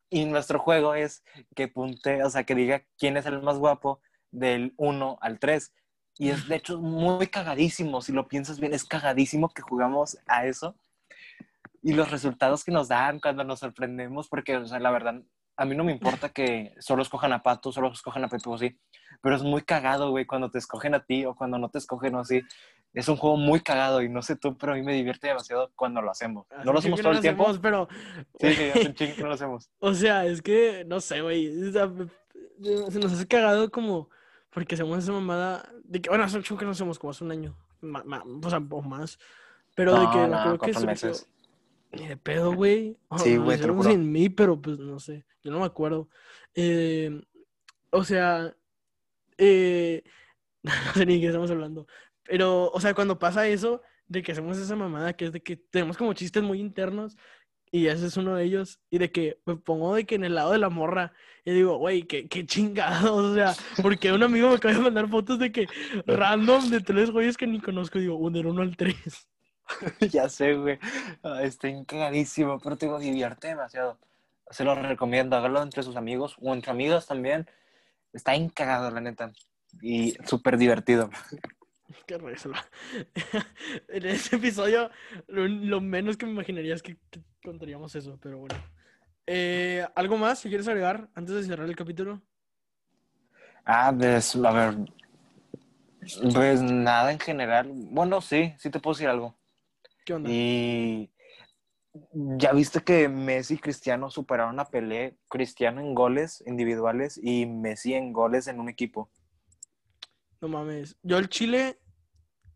Y 0.10 0.26
nuestro 0.26 0.60
juego 0.60 0.95
es 0.95 1.24
que 1.56 1.68
punte, 1.68 2.24
o 2.24 2.30
sea, 2.30 2.43
que 2.43 2.56
diga 2.56 2.84
quién 2.97 3.18
es 3.18 3.26
el 3.26 3.41
más 3.41 3.58
guapo 3.58 4.02
del 4.32 4.74
1 4.78 5.18
al 5.22 5.39
3. 5.39 5.74
Y 6.18 6.30
es 6.30 6.47
de 6.47 6.56
hecho 6.56 6.80
muy 6.80 7.28
cagadísimo, 7.28 8.02
si 8.02 8.12
lo 8.12 8.28
piensas 8.28 8.60
bien, 8.60 8.74
es 8.74 8.84
cagadísimo 8.84 9.50
que 9.50 9.62
jugamos 9.62 10.18
a 10.28 10.45
eso. 10.45 10.76
Y 11.82 11.93
los 11.93 12.12
resultados 12.12 12.64
que 12.64 12.72
nos 12.72 12.89
dan 12.89 13.20
cuando 13.20 13.43
nos 13.43 13.60
sorprendemos, 13.60 14.28
porque, 14.28 14.58
o 14.58 14.68
sea, 14.68 14.80
la 14.80 14.91
verdad, 14.91 15.22
a 15.56 15.66
mí 15.66 15.76
no 15.76 15.84
me 15.84 15.91
importa 15.91 16.30
que 16.30 16.74
solo 16.80 17.04
escojan 17.04 17.34
a 17.34 17.43
Pato, 17.43 17.72
solo 17.72 17.91
escojan 17.91 18.24
a 18.24 18.30
Pepe 18.30 18.50
o 18.50 18.56
así, 18.56 18.80
pero 19.22 19.36
es 19.36 19.43
muy 19.43 19.62
cagado, 19.62 20.10
güey, 20.10 20.26
cuando 20.26 20.50
te 20.50 20.58
escogen 20.58 20.95
a 20.95 21.04
ti 21.04 21.26
o 21.26 21.36
cuando 21.36 21.58
no 21.58 21.70
te 21.70 21.78
escogen 21.78 22.16
o 22.16 22.20
así. 22.20 22.41
Es 22.93 23.07
un 23.07 23.17
juego 23.17 23.37
muy 23.37 23.61
cagado 23.61 24.01
y 24.01 24.09
no 24.09 24.21
sé 24.21 24.35
tú, 24.35 24.57
pero 24.57 24.73
a 24.73 24.75
mí 24.75 24.81
me 24.81 24.93
divierte 24.93 25.27
demasiado 25.27 25.71
cuando 25.75 26.01
lo 26.01 26.09
hacemos. 26.09 26.47
No 26.65 26.73
lo 26.73 26.79
hacemos 26.79 27.01
todo 27.01 27.11
el 27.11 27.21
tiempo. 27.21 27.45
pero... 27.61 27.87
Sí, 28.39 28.53
sí, 28.53 28.63
hace 28.73 28.87
un 28.87 28.93
chingo 28.95 29.15
que 29.15 29.21
no 29.21 29.27
lo 29.27 29.33
hacemos. 29.35 29.69
O 29.79 29.93
sea, 29.93 30.25
es 30.25 30.41
que, 30.41 30.83
no 30.87 30.99
sé, 30.99 31.21
güey. 31.21 31.71
se 31.71 32.99
nos 32.99 33.13
hace 33.13 33.27
cagado 33.27 33.69
como 33.69 34.09
porque 34.49 34.75
hacemos 34.75 34.97
esa 34.97 35.11
mamada 35.11 35.69
de 35.83 36.01
que, 36.01 36.09
bueno, 36.09 36.23
hace 36.23 36.37
un 36.37 36.43
chingo 36.43 36.59
que 36.59 36.65
no 36.65 36.71
hacemos 36.71 36.97
como 36.97 37.11
hace 37.11 37.23
un 37.23 37.31
año. 37.31 37.55
o 37.81 38.49
sea, 38.49 38.59
o 38.69 38.81
más. 38.81 39.19
Pero 39.75 39.93
de 39.93 40.09
que 40.09 40.27
no, 40.27 40.41
creo 40.41 40.59
que 40.59 40.71
cuatro 40.71 40.87
meses. 40.87 41.27
Ni 41.91 42.07
de 42.07 42.17
pedo, 42.17 42.53
güey. 42.53 42.97
Sí, 43.17 43.37
güey, 43.37 43.57
te 43.57 43.67
lo 43.67 43.73
hicieron 43.73 43.77
juro. 43.77 43.91
sin 43.91 44.11
mí, 44.11 44.29
pero 44.29 44.59
pues 44.59 44.79
no 44.79 44.99
sé. 44.99 45.25
Yo 45.43 45.51
no 45.51 45.59
me 45.59 45.65
acuerdo. 45.65 46.09
Eh, 46.53 47.21
o 47.91 48.03
sea, 48.03 48.53
eh, 49.37 50.03
no 50.63 50.71
sé 50.93 51.05
ni 51.05 51.15
de 51.15 51.21
qué 51.21 51.27
estamos 51.27 51.51
hablando. 51.51 51.87
Pero, 52.30 52.69
o 52.71 52.80
sea, 52.80 52.93
cuando 52.93 53.17
pasa 53.17 53.47
eso, 53.47 53.82
de 54.07 54.21
que 54.21 54.32
hacemos 54.32 54.57
esa 54.57 54.75
mamada, 54.75 55.13
que 55.13 55.25
es 55.25 55.32
de 55.32 55.41
que 55.41 55.55
tenemos 55.57 55.97
como 55.97 56.13
chistes 56.13 56.43
muy 56.43 56.59
internos, 56.59 57.17
y 57.71 57.88
ese 57.88 58.05
es 58.05 58.17
uno 58.17 58.36
de 58.36 58.43
ellos, 58.43 58.80
y 58.91 58.99
de 58.99 59.11
que 59.11 59.39
me 59.45 59.55
pongo 59.55 59.95
de 59.95 60.05
que 60.05 60.15
en 60.15 60.23
el 60.23 60.36
lado 60.36 60.51
de 60.51 60.59
la 60.59 60.69
morra, 60.69 61.13
y 61.43 61.51
digo, 61.51 61.77
güey, 61.77 62.03
qué, 62.03 62.27
qué 62.27 62.45
chingado, 62.45 63.15
o 63.32 63.34
sea, 63.34 63.55
porque 63.82 64.11
un 64.11 64.21
amigo 64.21 64.49
me 64.49 64.55
acaba 64.55 64.73
de 64.75 64.80
mandar 64.80 65.09
fotos 65.09 65.39
de 65.39 65.51
que 65.51 65.67
random 66.05 66.69
de 66.69 66.82
tres 66.82 67.09
güeyes 67.09 67.36
que 67.36 67.47
ni 67.47 67.59
conozco, 67.59 67.97
digo, 67.97 68.15
un 68.15 68.34
del 68.34 68.45
uno 68.45 68.61
al 68.61 68.77
tres. 68.77 69.27
ya 70.11 70.30
sé, 70.30 70.53
güey. 70.55 70.80
Ah, 71.23 71.41
Está 71.43 71.67
encagadísimo, 71.67 72.59
pero 72.59 72.77
te 72.77 72.86
digo, 72.86 72.99
divierte 72.99 73.49
demasiado. 73.49 73.99
Se 74.51 74.63
lo 74.63 74.75
recomiendo, 74.75 75.36
hágalo 75.36 75.61
entre 75.61 75.84
sus 75.84 75.95
amigos 75.95 76.36
o 76.41 76.53
entre 76.53 76.71
amigas 76.71 77.07
también. 77.07 77.47
Está 78.13 78.36
encagado, 78.36 78.89
la 78.91 79.01
neta. 79.01 79.32
Y 79.82 80.15
súper 80.25 80.57
divertido. 80.57 81.09
Qué 82.07 82.17
risa. 82.17 82.49
En 83.87 84.05
ese 84.05 84.35
episodio, 84.35 84.89
lo, 85.27 85.47
lo 85.47 85.81
menos 85.81 86.17
que 86.17 86.25
me 86.25 86.31
imaginaría 86.31 86.75
es 86.75 86.83
que, 86.83 86.97
que 87.09 87.21
contaríamos 87.43 87.95
eso, 87.95 88.17
pero 88.21 88.39
bueno. 88.39 88.55
Eh, 89.27 89.85
¿Algo 89.95 90.17
más 90.17 90.41
que 90.41 90.49
quieres 90.49 90.67
agregar 90.67 91.09
antes 91.13 91.35
de 91.35 91.43
cerrar 91.43 91.67
el 91.67 91.75
capítulo? 91.75 92.21
Ah, 93.65 93.93
pues, 93.95 94.35
a 94.35 94.51
ver. 94.51 94.75
Pues 96.33 96.61
nada 96.61 97.11
en 97.11 97.19
general. 97.19 97.71
Bueno, 97.71 98.21
sí, 98.21 98.55
sí 98.57 98.69
te 98.71 98.79
puedo 98.79 98.95
decir 98.95 99.09
algo. 99.09 99.37
¿Qué 100.05 100.13
onda? 100.13 100.29
Y 100.31 101.11
ya 102.13 102.53
viste 102.53 102.81
que 102.81 103.07
Messi 103.09 103.55
y 103.55 103.59
Cristiano 103.59 104.09
superaron 104.09 104.59
a 104.59 104.65
Pelé, 104.65 105.17
Cristiano 105.27 105.81
en 105.81 105.93
goles 105.93 106.43
individuales 106.47 107.19
y 107.21 107.45
Messi 107.45 107.93
en 107.93 108.13
goles 108.13 108.47
en 108.47 108.59
un 108.59 108.69
equipo. 108.69 109.11
No 110.41 110.47
mames. 110.47 110.97
Yo 111.03 111.17
el 111.17 111.29
Chile 111.29 111.79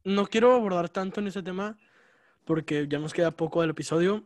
no 0.03 0.25
quiero 0.25 0.53
abordar 0.53 0.89
tanto 0.89 1.19
en 1.19 1.27
ese 1.27 1.43
tema 1.43 1.77
porque 2.45 2.88
ya 2.88 2.99
nos 2.99 3.13
queda 3.13 3.31
poco 3.31 3.61
del 3.61 3.71
episodio, 3.71 4.25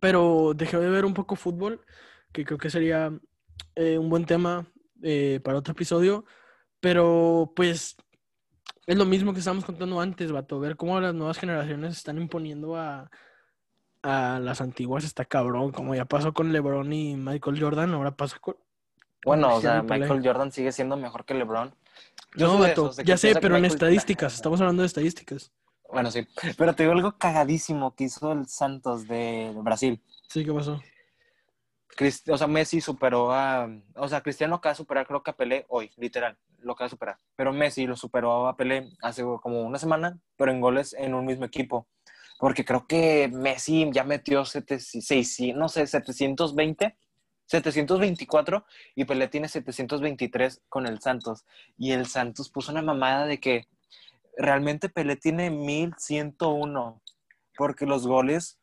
pero 0.00 0.52
dejé 0.54 0.78
de 0.78 0.90
ver 0.90 1.04
un 1.04 1.14
poco 1.14 1.36
fútbol, 1.36 1.80
que 2.32 2.44
creo 2.44 2.58
que 2.58 2.70
sería 2.70 3.12
eh, 3.74 3.98
un 3.98 4.10
buen 4.10 4.24
tema 4.24 4.66
eh, 5.02 5.40
para 5.42 5.58
otro 5.58 5.72
episodio, 5.72 6.24
pero 6.80 7.52
pues 7.56 7.96
es 8.86 8.96
lo 8.96 9.04
mismo 9.04 9.32
que 9.32 9.38
estábamos 9.38 9.64
contando 9.64 10.00
antes, 10.00 10.32
vato, 10.32 10.60
ver 10.60 10.76
cómo 10.76 11.00
las 11.00 11.14
nuevas 11.14 11.38
generaciones 11.38 11.96
están 11.96 12.18
imponiendo 12.18 12.76
a, 12.76 13.10
a 14.02 14.38
las 14.40 14.60
antiguas 14.60 15.04
está 15.04 15.24
cabrón, 15.24 15.72
como 15.72 15.94
ya 15.94 16.04
pasó 16.04 16.32
con 16.32 16.52
LeBron 16.52 16.92
y 16.92 17.16
Michael 17.16 17.60
Jordan, 17.60 17.94
ahora 17.94 18.16
pasa 18.16 18.38
con... 18.38 18.56
Bueno, 19.24 19.56
o 19.56 19.60
sea. 19.60 19.82
Michael 19.82 20.22
Jordan 20.24 20.52
sigue 20.52 20.72
siendo 20.72 20.96
mejor 20.96 21.24
que 21.24 21.34
LeBron. 21.34 21.74
Yo 22.38 22.46
No, 22.46 22.58
vato, 22.58 22.92
ya 23.04 23.16
sé, 23.16 23.34
pero 23.40 23.56
en 23.56 23.64
estadísticas, 23.64 24.34
estamos 24.34 24.60
hablando 24.60 24.82
de 24.82 24.86
estadísticas. 24.86 25.52
Bueno, 25.90 26.10
sí. 26.10 26.26
Pero 26.56 26.74
te 26.74 26.82
digo 26.84 26.92
algo 26.92 27.16
cagadísimo 27.18 27.94
que 27.94 28.04
hizo 28.04 28.32
el 28.32 28.46
Santos 28.46 29.08
de 29.08 29.52
Brasil. 29.56 30.02
Sí, 30.28 30.44
¿qué 30.44 30.52
pasó? 30.52 30.80
Crist- 31.96 32.30
o 32.32 32.38
sea, 32.38 32.46
Messi 32.46 32.80
superó 32.80 33.32
a. 33.32 33.68
O 33.96 34.08
sea, 34.08 34.20
Cristiano 34.20 34.56
acaba 34.56 34.72
de 34.72 34.76
superar, 34.76 35.06
creo 35.06 35.22
que 35.22 35.30
a 35.30 35.36
Pelé 35.36 35.66
hoy, 35.68 35.90
literal, 35.96 36.38
lo 36.58 36.72
acaba 36.72 36.86
de 36.86 36.90
superar. 36.90 37.18
Pero 37.34 37.52
Messi 37.52 37.86
lo 37.86 37.96
superó 37.96 38.46
a 38.46 38.56
Pelé 38.56 38.90
hace 39.02 39.22
como 39.42 39.62
una 39.62 39.78
semana, 39.78 40.18
pero 40.36 40.52
en 40.52 40.60
goles 40.60 40.94
en 40.96 41.14
un 41.14 41.24
mismo 41.24 41.44
equipo. 41.44 41.88
Porque 42.38 42.64
creo 42.64 42.86
que 42.86 43.28
Messi 43.32 43.90
ya 43.92 44.04
metió 44.04 44.44
700, 44.44 45.56
no 45.58 45.68
sé, 45.68 45.86
720, 45.88 46.96
724 47.48 48.64
y 48.94 49.04
Pelé 49.04 49.28
tiene 49.28 49.48
723 49.48 50.62
con 50.68 50.86
el 50.86 51.00
Santos. 51.00 51.44
Y 51.76 51.92
el 51.92 52.06
Santos 52.06 52.50
puso 52.50 52.72
una 52.72 52.82
mamada 52.82 53.26
de 53.26 53.40
que 53.40 53.66
realmente 54.36 54.88
Pelé 54.88 55.16
tiene 55.16 55.50
1101 55.50 57.02
porque 57.56 57.86
los 57.86 58.06
goles 58.06 58.58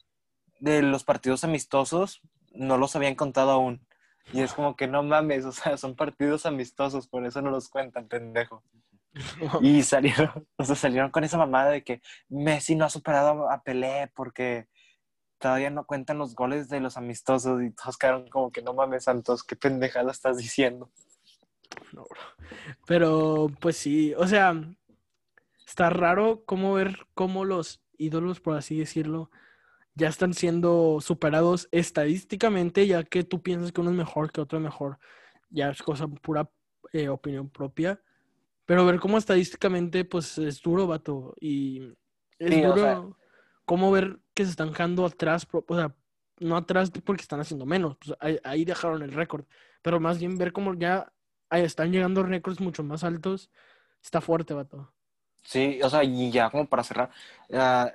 de 0.59 0.81
los 0.81 1.03
partidos 1.03 1.43
amistosos 1.43 2.21
no 2.53 2.77
los 2.77 2.95
habían 2.95 3.15
contado 3.15 3.51
aún. 3.51 3.85
Y 4.33 4.41
es 4.41 4.53
como 4.53 4.75
que 4.75 4.87
no 4.87 5.03
mames, 5.03 5.45
o 5.45 5.51
sea, 5.51 5.77
son 5.77 5.95
partidos 5.95 6.45
amistosos, 6.45 7.07
por 7.07 7.25
eso 7.25 7.41
no 7.41 7.51
los 7.51 7.69
cuentan, 7.69 8.07
pendejo. 8.07 8.63
Y 9.61 9.83
salieron, 9.83 10.47
o 10.57 10.63
sea, 10.65 10.75
salieron 10.75 11.09
con 11.09 11.23
esa 11.23 11.37
mamada 11.37 11.69
de 11.71 11.83
que 11.83 12.01
Messi 12.27 12.75
no 12.75 12.85
ha 12.85 12.89
superado 12.89 13.49
a 13.49 13.63
Pelé 13.63 14.11
porque 14.13 14.67
todavía 15.45 15.69
no 15.69 15.85
cuentan 15.85 16.17
los 16.17 16.33
goles 16.33 16.69
de 16.69 16.79
los 16.79 16.97
amistosos 16.97 17.61
y 17.61 17.69
todos 17.69 17.99
quedaron 17.99 18.27
como 18.29 18.51
que 18.51 18.63
no 18.63 18.73
mames, 18.73 19.03
Santos, 19.03 19.43
qué 19.43 19.55
pendejada 19.55 20.09
estás 20.11 20.37
diciendo. 20.39 20.89
No, 21.93 22.01
bro. 22.09 22.19
Pero, 22.87 23.51
pues 23.59 23.77
sí, 23.77 24.15
o 24.17 24.25
sea, 24.25 24.55
está 25.67 25.91
raro 25.91 26.43
cómo 26.47 26.73
ver 26.73 26.97
cómo 27.13 27.45
los 27.45 27.79
ídolos, 27.99 28.39
por 28.39 28.57
así 28.57 28.79
decirlo, 28.79 29.29
ya 29.93 30.07
están 30.07 30.33
siendo 30.33 30.97
superados 30.99 31.69
estadísticamente, 31.71 32.87
ya 32.87 33.03
que 33.03 33.23
tú 33.23 33.43
piensas 33.43 33.71
que 33.71 33.81
uno 33.81 33.91
es 33.91 33.95
mejor 33.97 34.31
que 34.31 34.41
otro 34.41 34.57
es 34.57 34.63
mejor. 34.63 34.97
Ya 35.51 35.69
es 35.69 35.83
cosa 35.83 36.07
pura 36.07 36.49
eh, 36.91 37.07
opinión 37.07 37.51
propia. 37.51 38.01
Pero 38.65 38.83
ver 38.83 38.99
cómo 38.99 39.19
estadísticamente, 39.19 40.05
pues 40.05 40.39
es 40.39 40.59
duro, 40.59 40.87
vato. 40.87 41.35
Y 41.39 41.83
es 42.39 42.51
Sí, 42.51 42.63
o 42.65 42.69
duro 42.69 42.81
sea- 42.81 43.24
cómo 43.65 43.91
ver 43.91 44.19
que 44.33 44.45
se 44.45 44.51
están 44.51 44.73
quedando 44.73 45.05
atrás, 45.05 45.47
o 45.51 45.75
sea, 45.75 45.93
no 46.39 46.57
atrás 46.57 46.91
porque 47.03 47.21
están 47.21 47.39
haciendo 47.39 47.65
menos, 47.65 47.97
pues 47.97 48.17
ahí, 48.19 48.39
ahí 48.43 48.65
dejaron 48.65 49.01
el 49.01 49.11
récord. 49.11 49.45
Pero 49.81 49.99
más 49.99 50.19
bien 50.19 50.37
ver 50.37 50.51
cómo 50.53 50.73
ya 50.73 51.11
están 51.51 51.91
llegando 51.91 52.23
récords 52.23 52.59
mucho 52.59 52.83
más 52.83 53.03
altos, 53.03 53.49
está 54.01 54.21
fuerte, 54.21 54.53
vato. 54.53 54.91
Sí, 55.43 55.79
o 55.83 55.89
sea, 55.89 56.03
y 56.03 56.31
ya 56.31 56.49
como 56.49 56.65
para 56.67 56.83
cerrar, 56.83 57.11
ah, 57.53 57.91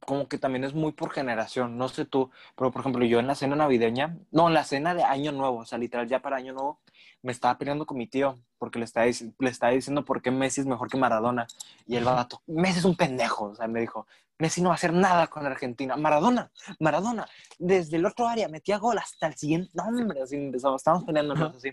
como 0.00 0.26
que 0.28 0.38
también 0.38 0.64
es 0.64 0.74
muy 0.74 0.92
por 0.92 1.10
generación, 1.10 1.78
no 1.78 1.88
sé 1.88 2.04
tú, 2.04 2.30
pero 2.56 2.70
por 2.72 2.80
ejemplo 2.80 3.04
yo 3.04 3.20
en 3.20 3.26
la 3.26 3.34
cena 3.34 3.56
navideña, 3.56 4.16
no, 4.32 4.48
en 4.48 4.54
la 4.54 4.64
cena 4.64 4.94
de 4.94 5.04
Año 5.04 5.32
Nuevo, 5.32 5.58
o 5.58 5.64
sea, 5.66 5.78
literal 5.78 6.08
ya 6.08 6.20
para 6.20 6.36
Año 6.36 6.52
Nuevo, 6.52 6.80
me 7.22 7.32
estaba 7.32 7.58
peleando 7.58 7.86
con 7.86 7.98
mi 7.98 8.06
tío 8.06 8.38
porque 8.58 8.78
le 8.78 8.84
estaba, 8.84 9.06
le 9.06 9.50
estaba 9.50 9.72
diciendo 9.72 10.04
por 10.04 10.22
qué 10.22 10.30
Messi 10.30 10.60
es 10.60 10.66
mejor 10.66 10.88
que 10.90 10.96
Maradona. 10.96 11.46
Y 11.86 11.96
el 11.96 12.04
vato, 12.04 12.42
Messi 12.46 12.80
es 12.80 12.84
un 12.84 12.96
pendejo, 12.96 13.46
o 13.46 13.54
sea, 13.54 13.68
me 13.68 13.80
dijo, 13.80 14.06
Messi 14.38 14.62
no 14.62 14.68
va 14.68 14.74
a 14.74 14.76
hacer 14.76 14.92
nada 14.92 15.26
con 15.26 15.44
Argentina. 15.46 15.96
Maradona, 15.96 16.50
Maradona, 16.78 17.28
desde 17.58 17.96
el 17.96 18.06
otro 18.06 18.28
área 18.28 18.48
metía 18.48 18.78
gol 18.78 18.98
hasta 18.98 19.26
el 19.26 19.34
siguiente, 19.34 19.70
no, 19.74 19.84
hombre, 19.84 20.22
así 20.22 20.36
empezamos, 20.36 20.80
estábamos 20.80 21.04
peleándonos 21.04 21.56
así. 21.56 21.70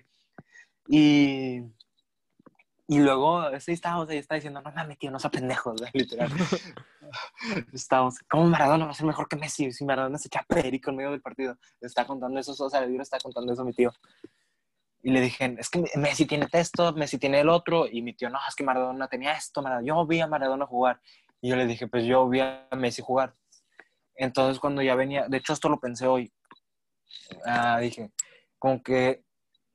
Y, 0.87 1.61
y 2.87 2.99
luego, 2.99 3.43
sí, 3.59 3.71
estábamos 3.71 4.09
ahí, 4.09 4.17
está 4.17 4.35
diciendo, 4.35 4.61
no 4.61 4.71
mames, 4.71 4.97
tío, 4.97 5.11
no 5.11 5.19
sea 5.19 5.31
pendejo, 5.31 5.73
literal. 5.93 6.29
estábamos, 7.73 8.19
¿cómo 8.29 8.45
Maradona 8.45 8.85
va 8.85 8.91
a 8.91 8.95
ser 8.95 9.05
mejor 9.05 9.27
que 9.27 9.35
Messi? 9.35 9.71
Si 9.71 9.85
Maradona 9.85 10.17
se 10.17 10.27
echa 10.27 10.45
perico 10.47 10.91
en 10.91 10.97
medio 10.97 11.11
del 11.11 11.21
partido. 11.21 11.57
Le 11.81 11.87
está 11.87 12.05
contando 12.05 12.39
eso, 12.39 12.51
o 12.51 12.69
sea, 12.69 12.81
le 12.81 13.01
está 13.01 13.17
contando 13.19 13.53
eso 13.53 13.65
mi 13.65 13.73
tío. 13.73 13.91
Y 15.05 15.11
le 15.11 15.21
dije, 15.21 15.55
es 15.59 15.69
que 15.69 15.85
Messi 15.97 16.25
tiene 16.25 16.47
esto, 16.51 16.91
Messi 16.93 17.19
tiene 17.19 17.41
el 17.41 17.49
otro. 17.49 17.85
Y 17.87 18.01
mi 18.01 18.13
tío, 18.13 18.29
no, 18.29 18.39
es 18.47 18.55
que 18.55 18.63
Maradona 18.63 19.07
tenía 19.07 19.33
esto, 19.33 19.61
Maradona. 19.61 19.87
yo 19.87 20.07
vi 20.07 20.19
a 20.19 20.27
Maradona 20.27 20.65
jugar. 20.65 20.99
Y 21.41 21.49
yo 21.49 21.55
le 21.55 21.67
dije, 21.67 21.87
pues 21.87 22.05
yo 22.05 22.27
vi 22.27 22.39
a 22.39 22.67
Messi 22.75 23.03
jugar. 23.03 23.35
Entonces 24.15 24.59
cuando 24.59 24.81
ya 24.81 24.95
venía, 24.95 25.27
de 25.27 25.37
hecho 25.37 25.53
esto 25.53 25.69
lo 25.69 25.79
pensé 25.79 26.07
hoy, 26.07 26.33
Ah, 27.45 27.79
dije, 27.79 28.11
como 28.59 28.81
que 28.81 29.23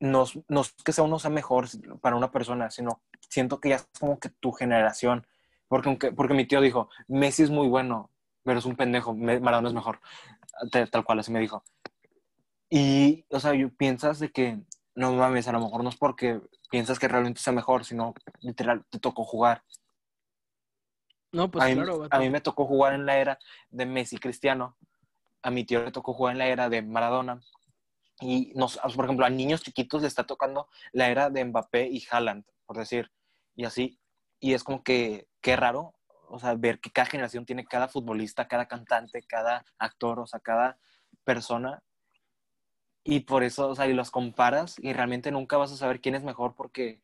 no, 0.00 0.24
no 0.48 0.60
es 0.62 0.72
que 0.84 0.92
sea 0.92 1.04
uno 1.04 1.18
sea 1.18 1.30
mejor 1.30 1.66
para 2.00 2.16
una 2.16 2.30
persona, 2.30 2.70
sino 2.70 3.02
siento 3.28 3.60
que 3.60 3.70
ya 3.70 3.76
es 3.76 3.88
como 3.98 4.18
que 4.18 4.30
tu 4.30 4.52
generación. 4.52 5.26
Porque, 5.68 5.88
aunque, 5.88 6.12
porque 6.12 6.34
mi 6.34 6.46
tío 6.46 6.60
dijo, 6.60 6.88
Messi 7.06 7.44
es 7.44 7.50
muy 7.50 7.68
bueno, 7.68 8.10
pero 8.42 8.58
es 8.58 8.64
un 8.64 8.76
pendejo, 8.76 9.14
Maradona 9.14 9.68
es 9.68 9.74
mejor. 9.74 10.00
Tal, 10.72 10.90
tal 10.90 11.04
cual, 11.04 11.20
así 11.20 11.30
me 11.30 11.40
dijo. 11.40 11.62
Y, 12.68 13.24
o 13.30 13.40
sea, 13.40 13.54
yo 13.54 13.70
piensas 13.70 14.18
de 14.18 14.30
que 14.30 14.60
no 15.00 15.14
mames, 15.14 15.48
a 15.48 15.52
lo 15.52 15.60
mejor 15.60 15.82
no 15.82 15.88
es 15.88 15.96
porque 15.96 16.40
piensas 16.70 16.98
que 16.98 17.08
realmente 17.08 17.40
sea 17.40 17.54
mejor, 17.54 17.86
sino 17.86 18.14
literal 18.40 18.84
te 18.90 18.98
tocó 18.98 19.24
jugar. 19.24 19.64
No, 21.32 21.50
pues 21.50 21.64
a, 21.64 21.68
mí, 21.68 21.74
claro, 21.74 22.06
a 22.10 22.18
mí 22.18 22.28
me 22.28 22.42
tocó 22.42 22.66
jugar 22.66 22.92
en 22.92 23.06
la 23.06 23.16
era 23.16 23.38
de 23.70 23.86
Messi 23.86 24.18
Cristiano. 24.18 24.76
A 25.42 25.50
mi 25.50 25.64
tío 25.64 25.82
le 25.82 25.90
tocó 25.90 26.12
jugar 26.12 26.32
en 26.32 26.38
la 26.38 26.48
era 26.48 26.68
de 26.68 26.82
Maradona. 26.82 27.40
Y, 28.20 28.52
nos, 28.54 28.76
por 28.76 29.06
ejemplo, 29.06 29.24
a 29.24 29.30
niños 29.30 29.62
chiquitos 29.62 30.02
le 30.02 30.08
está 30.08 30.24
tocando 30.24 30.68
la 30.92 31.08
era 31.08 31.30
de 31.30 31.46
Mbappé 31.46 31.88
y 31.88 32.04
Haaland, 32.10 32.44
por 32.66 32.76
decir. 32.76 33.10
Y 33.54 33.64
así. 33.64 33.98
Y 34.38 34.52
es 34.52 34.62
como 34.64 34.82
que, 34.82 35.28
qué 35.40 35.56
raro, 35.56 35.94
o 36.28 36.38
sea, 36.38 36.54
ver 36.54 36.78
que 36.78 36.90
cada 36.90 37.06
generación 37.06 37.46
tiene 37.46 37.64
cada 37.64 37.88
futbolista, 37.88 38.48
cada 38.48 38.66
cantante, 38.68 39.22
cada 39.22 39.64
actor, 39.78 40.20
o 40.20 40.26
sea, 40.26 40.40
cada 40.40 40.78
persona. 41.24 41.82
Y 43.04 43.20
por 43.20 43.42
eso, 43.42 43.68
o 43.70 43.74
sea, 43.74 43.86
y 43.86 43.94
los 43.94 44.10
comparas 44.10 44.76
y 44.78 44.92
realmente 44.92 45.30
nunca 45.30 45.56
vas 45.56 45.72
a 45.72 45.76
saber 45.76 46.00
quién 46.00 46.14
es 46.14 46.22
mejor 46.22 46.54
porque 46.54 47.00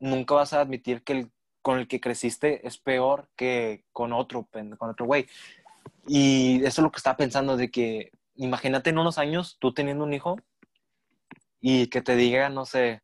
nunca 0.00 0.34
vas 0.34 0.52
a 0.52 0.60
admitir 0.60 1.02
que 1.02 1.12
el 1.12 1.30
con 1.64 1.78
el 1.78 1.88
que 1.88 1.98
creciste 1.98 2.66
es 2.66 2.76
peor 2.76 3.30
que 3.36 3.84
con 3.90 4.12
otro, 4.12 4.46
con 4.76 4.90
otro 4.90 5.06
güey. 5.06 5.26
Y 6.06 6.58
eso 6.58 6.82
es 6.82 6.84
lo 6.84 6.92
que 6.92 6.98
estaba 6.98 7.16
pensando, 7.16 7.56
de 7.56 7.70
que 7.70 8.12
imagínate 8.34 8.90
en 8.90 8.98
unos 8.98 9.16
años 9.16 9.56
tú 9.58 9.72
teniendo 9.72 10.04
un 10.04 10.12
hijo 10.12 10.36
y 11.62 11.86
que 11.86 12.02
te 12.02 12.16
diga, 12.16 12.50
no 12.50 12.66
sé, 12.66 13.00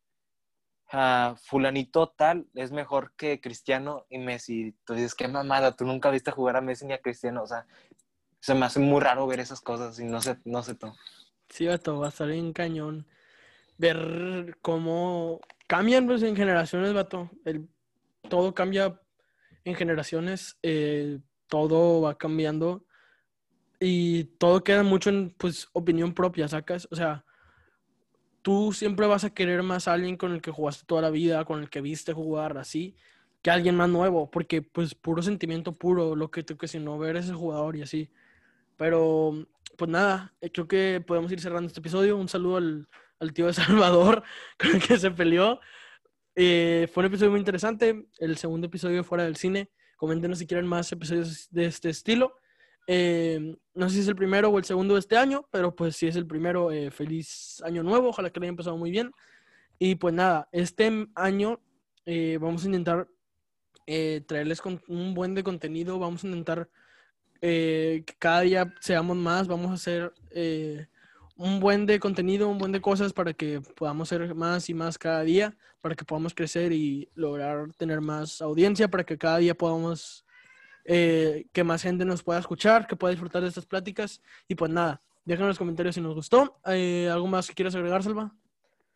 uh, 0.93 1.35
fulanito 1.37 2.09
tal 2.09 2.45
es 2.53 2.71
mejor 2.71 3.13
que 3.15 3.41
Cristiano 3.41 4.05
y 4.09 4.19
Messi. 4.19 4.75
Entonces, 4.77 5.15
qué 5.15 5.27
mamada, 5.27 5.75
tú 5.75 5.83
nunca 5.83 6.11
viste 6.11 6.29
jugar 6.29 6.55
a 6.57 6.61
Messi 6.61 6.85
ni 6.85 6.93
a 6.93 7.01
Cristiano. 7.01 7.41
O 7.41 7.47
sea, 7.47 7.65
se 8.41 8.53
me 8.53 8.67
hace 8.67 8.79
muy 8.79 9.01
raro 9.01 9.25
ver 9.25 9.39
esas 9.39 9.61
cosas 9.61 9.99
y 9.99 10.05
no 10.05 10.21
sé, 10.21 10.37
no 10.45 10.61
sé 10.61 10.75
tú. 10.75 10.93
Sí, 11.51 11.67
vato, 11.67 11.99
va 11.99 12.07
a 12.07 12.09
estar 12.09 12.27
bien 12.27 12.53
cañón. 12.53 13.05
Ver 13.77 14.57
cómo 14.61 15.41
cambian 15.67 16.07
pues, 16.07 16.23
en 16.23 16.35
generaciones, 16.35 16.93
vato. 16.93 17.29
El, 17.45 17.67
todo 18.29 18.53
cambia 18.53 18.99
en 19.65 19.75
generaciones, 19.75 20.57
eh, 20.63 21.19
todo 21.47 22.01
va 22.01 22.17
cambiando 22.17 22.85
y 23.79 24.25
todo 24.37 24.63
queda 24.63 24.83
mucho 24.83 25.09
en 25.09 25.31
pues 25.37 25.67
opinión 25.73 26.13
propia, 26.13 26.47
sacas, 26.47 26.87
o 26.91 26.95
sea, 26.95 27.25
tú 28.41 28.73
siempre 28.73 29.07
vas 29.07 29.23
a 29.23 29.33
querer 29.33 29.63
más 29.63 29.87
a 29.87 29.93
alguien 29.93 30.17
con 30.17 30.31
el 30.33 30.41
que 30.41 30.51
jugaste 30.51 30.85
toda 30.85 31.01
la 31.01 31.09
vida, 31.09 31.45
con 31.45 31.61
el 31.61 31.69
que 31.69 31.81
viste 31.81 32.13
jugar 32.13 32.57
así, 32.57 32.95
que 33.41 33.51
alguien 33.51 33.75
más 33.75 33.89
nuevo, 33.89 34.29
porque 34.29 34.61
pues 34.61 34.95
puro 34.95 35.21
sentimiento 35.21 35.73
puro, 35.73 36.15
lo 36.15 36.31
que 36.31 36.45
si 36.67 36.79
no 36.79 36.97
ver 36.97 37.17
ese 37.17 37.33
jugador 37.33 37.75
y 37.75 37.81
así. 37.81 38.09
Pero 38.77 39.47
pues 39.77 39.89
nada, 39.89 40.33
eh, 40.41 40.51
creo 40.51 40.67
que 40.67 41.03
podemos 41.05 41.31
ir 41.31 41.39
cerrando 41.39 41.67
este 41.67 41.79
episodio. 41.79 42.17
Un 42.17 42.27
saludo 42.27 42.57
al, 42.57 42.87
al 43.21 43.33
tío 43.33 43.47
de 43.47 43.53
Salvador 43.53 44.23
con 44.59 44.71
el 44.71 44.81
que 44.81 44.97
se 44.97 45.11
peleó. 45.11 45.59
Eh, 46.35 46.89
fue 46.91 47.01
un 47.01 47.07
episodio 47.07 47.31
muy 47.31 47.39
interesante. 47.39 48.07
El 48.19 48.37
segundo 48.37 48.67
episodio 48.67 49.03
fuera 49.03 49.23
del 49.23 49.37
cine. 49.37 49.69
Coméntenos 49.95 50.39
si 50.39 50.47
quieren 50.47 50.67
más 50.67 50.91
episodios 50.91 51.47
de 51.51 51.65
este 51.65 51.89
estilo. 51.89 52.35
Eh, 52.87 53.55
no 53.75 53.87
sé 53.87 53.95
si 53.95 54.01
es 54.01 54.07
el 54.07 54.15
primero 54.15 54.49
o 54.49 54.57
el 54.57 54.65
segundo 54.65 54.95
de 54.95 54.99
este 54.99 55.15
año, 55.15 55.47
pero 55.51 55.75
pues 55.75 55.95
si 55.95 56.07
es 56.07 56.15
el 56.15 56.25
primero, 56.25 56.71
eh, 56.71 56.89
feliz 56.91 57.61
año 57.63 57.83
nuevo. 57.83 58.09
Ojalá 58.09 58.29
que 58.31 58.39
lo 58.39 58.45
hayan 58.45 58.53
empezado 58.53 58.77
muy 58.77 58.91
bien. 58.91 59.11
Y 59.77 59.95
pues 59.95 60.13
nada, 60.13 60.47
este 60.51 61.07
año 61.15 61.61
vamos 62.39 62.63
a 62.63 62.67
intentar 62.67 63.07
traerles 64.27 64.61
con 64.61 64.81
un 64.87 65.13
buen 65.13 65.33
de 65.33 65.43
contenido. 65.43 65.97
Vamos 65.99 66.23
a 66.23 66.27
intentar 66.27 66.69
que 67.41 68.15
cada 68.19 68.41
día 68.41 68.73
seamos 68.79 69.17
más. 69.17 69.47
Vamos 69.47 69.71
a 69.71 69.73
hacer 69.73 70.13
un 71.41 71.59
buen 71.59 71.87
de 71.87 71.99
contenido, 71.99 72.47
un 72.47 72.59
buen 72.59 72.71
de 72.71 72.81
cosas 72.81 73.13
para 73.13 73.33
que 73.33 73.61
podamos 73.75 74.09
ser 74.09 74.35
más 74.35 74.69
y 74.69 74.75
más 74.75 74.99
cada 74.99 75.23
día, 75.23 75.57
para 75.81 75.95
que 75.95 76.05
podamos 76.05 76.35
crecer 76.35 76.71
y 76.71 77.09
lograr 77.15 77.73
tener 77.73 77.99
más 77.99 78.43
audiencia, 78.43 78.87
para 78.87 79.03
que 79.03 79.17
cada 79.17 79.39
día 79.39 79.55
podamos, 79.55 80.23
eh, 80.85 81.47
que 81.51 81.63
más 81.63 81.81
gente 81.81 82.05
nos 82.05 82.21
pueda 82.21 82.39
escuchar, 82.39 82.85
que 82.85 82.95
pueda 82.95 83.09
disfrutar 83.09 83.41
de 83.41 83.47
estas 83.47 83.65
pláticas. 83.65 84.21
Y 84.47 84.53
pues 84.53 84.69
nada, 84.69 85.01
déjenos 85.25 85.45
en 85.45 85.47
los 85.47 85.57
comentarios 85.57 85.95
si 85.95 86.01
nos 86.01 86.13
gustó. 86.13 86.59
Eh, 86.67 87.09
¿Algo 87.11 87.25
más 87.25 87.47
que 87.47 87.55
quieras 87.55 87.73
agregar, 87.73 88.03
Salva? 88.03 88.31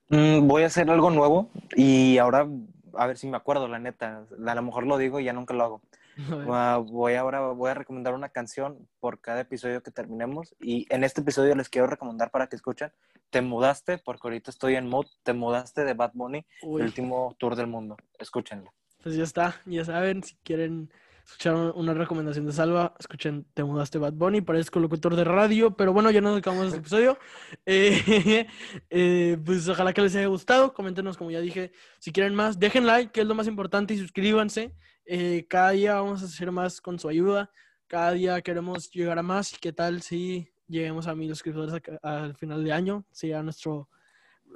Mm, 0.10 0.48
voy 0.48 0.62
a 0.62 0.68
hacer 0.68 0.88
algo 0.92 1.10
nuevo 1.10 1.50
y 1.76 2.20
ahora 2.20 2.48
a 2.94 3.08
ver 3.08 3.18
si 3.18 3.28
me 3.28 3.38
acuerdo, 3.38 3.68
la 3.68 3.80
neta. 3.80 4.24
A 4.46 4.56
lo 4.56 4.62
mejor 4.62 4.86
lo 4.86 5.00
digo 5.00 5.20
y 5.20 5.26
ya 5.26 5.34
nunca 5.34 5.56
lo 5.56 5.64
hago. 5.64 5.82
voy 6.86 7.16
ahora 7.16 7.42
voy 7.52 7.70
a 7.70 7.74
recomendar 7.74 8.14
una 8.14 8.30
canción 8.30 8.88
por 9.00 9.20
cada 9.20 9.42
episodio 9.42 9.84
que 9.84 9.92
terminemos 9.92 10.56
y 10.60 10.86
en 10.90 11.04
este 11.04 11.22
episodio 11.22 11.56
les 11.56 11.70
quiero 11.70 11.88
recomendar 11.88 12.32
para 12.32 12.48
que 12.48 12.56
escuchen 12.56 12.92
Te 13.30 13.42
mudaste 13.42 13.98
porque 13.98 14.28
ahorita 14.28 14.52
estoy 14.52 14.76
en 14.76 14.88
mood 14.88 15.08
Te 15.24 15.34
mudaste 15.34 15.84
de 15.84 15.94
Bad 15.94 16.12
Bunny 16.14 16.46
el 16.62 16.82
último 16.82 17.36
tour 17.38 17.56
del 17.56 17.68
mundo. 17.68 17.98
Escúchenlo. 18.20 18.74
Pues 19.04 19.16
ya 19.16 19.24
está 19.24 19.62
ya 19.66 19.84
saben 19.84 20.24
si 20.24 20.36
quieren 20.44 20.92
escuchar 21.26 21.56
una 21.76 21.94
recomendación 21.94 22.46
de 22.46 22.54
Salva 22.54 22.96
escuchen 22.98 23.46
Te 23.54 23.64
mudaste 23.64 23.98
Bad 23.98 24.14
Bunny 24.14 24.42
parezco 24.42 24.80
locutor 24.80 25.16
de 25.16 25.26
radio 25.26 25.76
pero 25.76 25.92
bueno 25.92 26.12
ya 26.12 26.22
nos 26.22 26.38
acabamos 26.38 26.68
este 26.68 26.80
episodio. 26.80 27.18
Eh, 27.66 28.48
eh, 28.90 29.38
pues 29.44 29.68
ojalá 29.68 29.92
que 29.92 30.02
les 30.02 30.16
haya 30.16 30.28
gustado 30.28 30.74
coméntenos 30.74 31.18
como 31.18 31.32
ya 31.32 31.42
dije 31.42 31.72
si 32.00 32.12
quieren 32.12 32.36
más 32.36 32.60
dejen 32.60 32.86
like 32.86 33.12
que 33.12 33.22
es 33.22 33.28
lo 33.28 33.36
más 33.36 33.48
importante 33.48 33.94
y 33.94 33.98
suscríbanse 33.98 34.74
eh, 35.06 35.46
cada 35.48 35.72
día 35.72 35.96
vamos 35.96 36.22
a 36.22 36.26
hacer 36.26 36.52
más 36.52 36.82
con 36.82 37.00
su 37.00 37.08
ayuda. 37.08 37.52
Cada 37.88 38.12
día 38.12 38.42
queremos 38.42 38.90
llegar 38.92 39.20
a 39.20 39.24
más. 39.24 39.58
¿Qué 39.60 39.72
tal 39.72 40.02
si 40.02 40.48
lleguemos 40.68 41.08
a 41.08 41.16
mil 41.16 41.30
suscriptores 41.30 41.82
al 42.02 42.36
final 42.36 42.64
de 42.64 42.72
año? 42.72 43.06
Sería 43.12 43.44
nuestro 43.44 43.90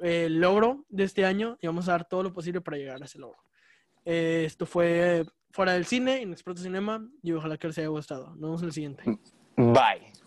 eh, 0.02 0.28
logro 0.30 0.86
de 0.90 1.04
este 1.04 1.26
año 1.26 1.58
y 1.62 1.68
vamos 1.68 1.88
a 1.88 1.92
dar 1.92 2.08
todo 2.08 2.24
lo 2.24 2.34
posible 2.34 2.62
para 2.62 2.78
llegar 2.78 3.02
a 3.02 3.06
ese 3.06 3.20
logro. 3.20 3.40
Eh, 4.06 4.44
esto 4.46 4.66
fue 4.66 5.26
Fuera 5.52 5.74
del 5.74 5.86
Cine, 5.86 6.22
Inexperto 6.22 6.62
Cinema, 6.62 7.08
y 7.22 7.32
ojalá 7.32 7.58
que 7.58 7.68
les 7.68 7.78
haya 7.78 7.88
gustado. 7.88 8.30
Nos 8.36 8.42
vemos 8.42 8.62
en 8.62 8.68
el 8.68 8.74
siguiente. 8.74 9.04
Bye. 9.56 10.19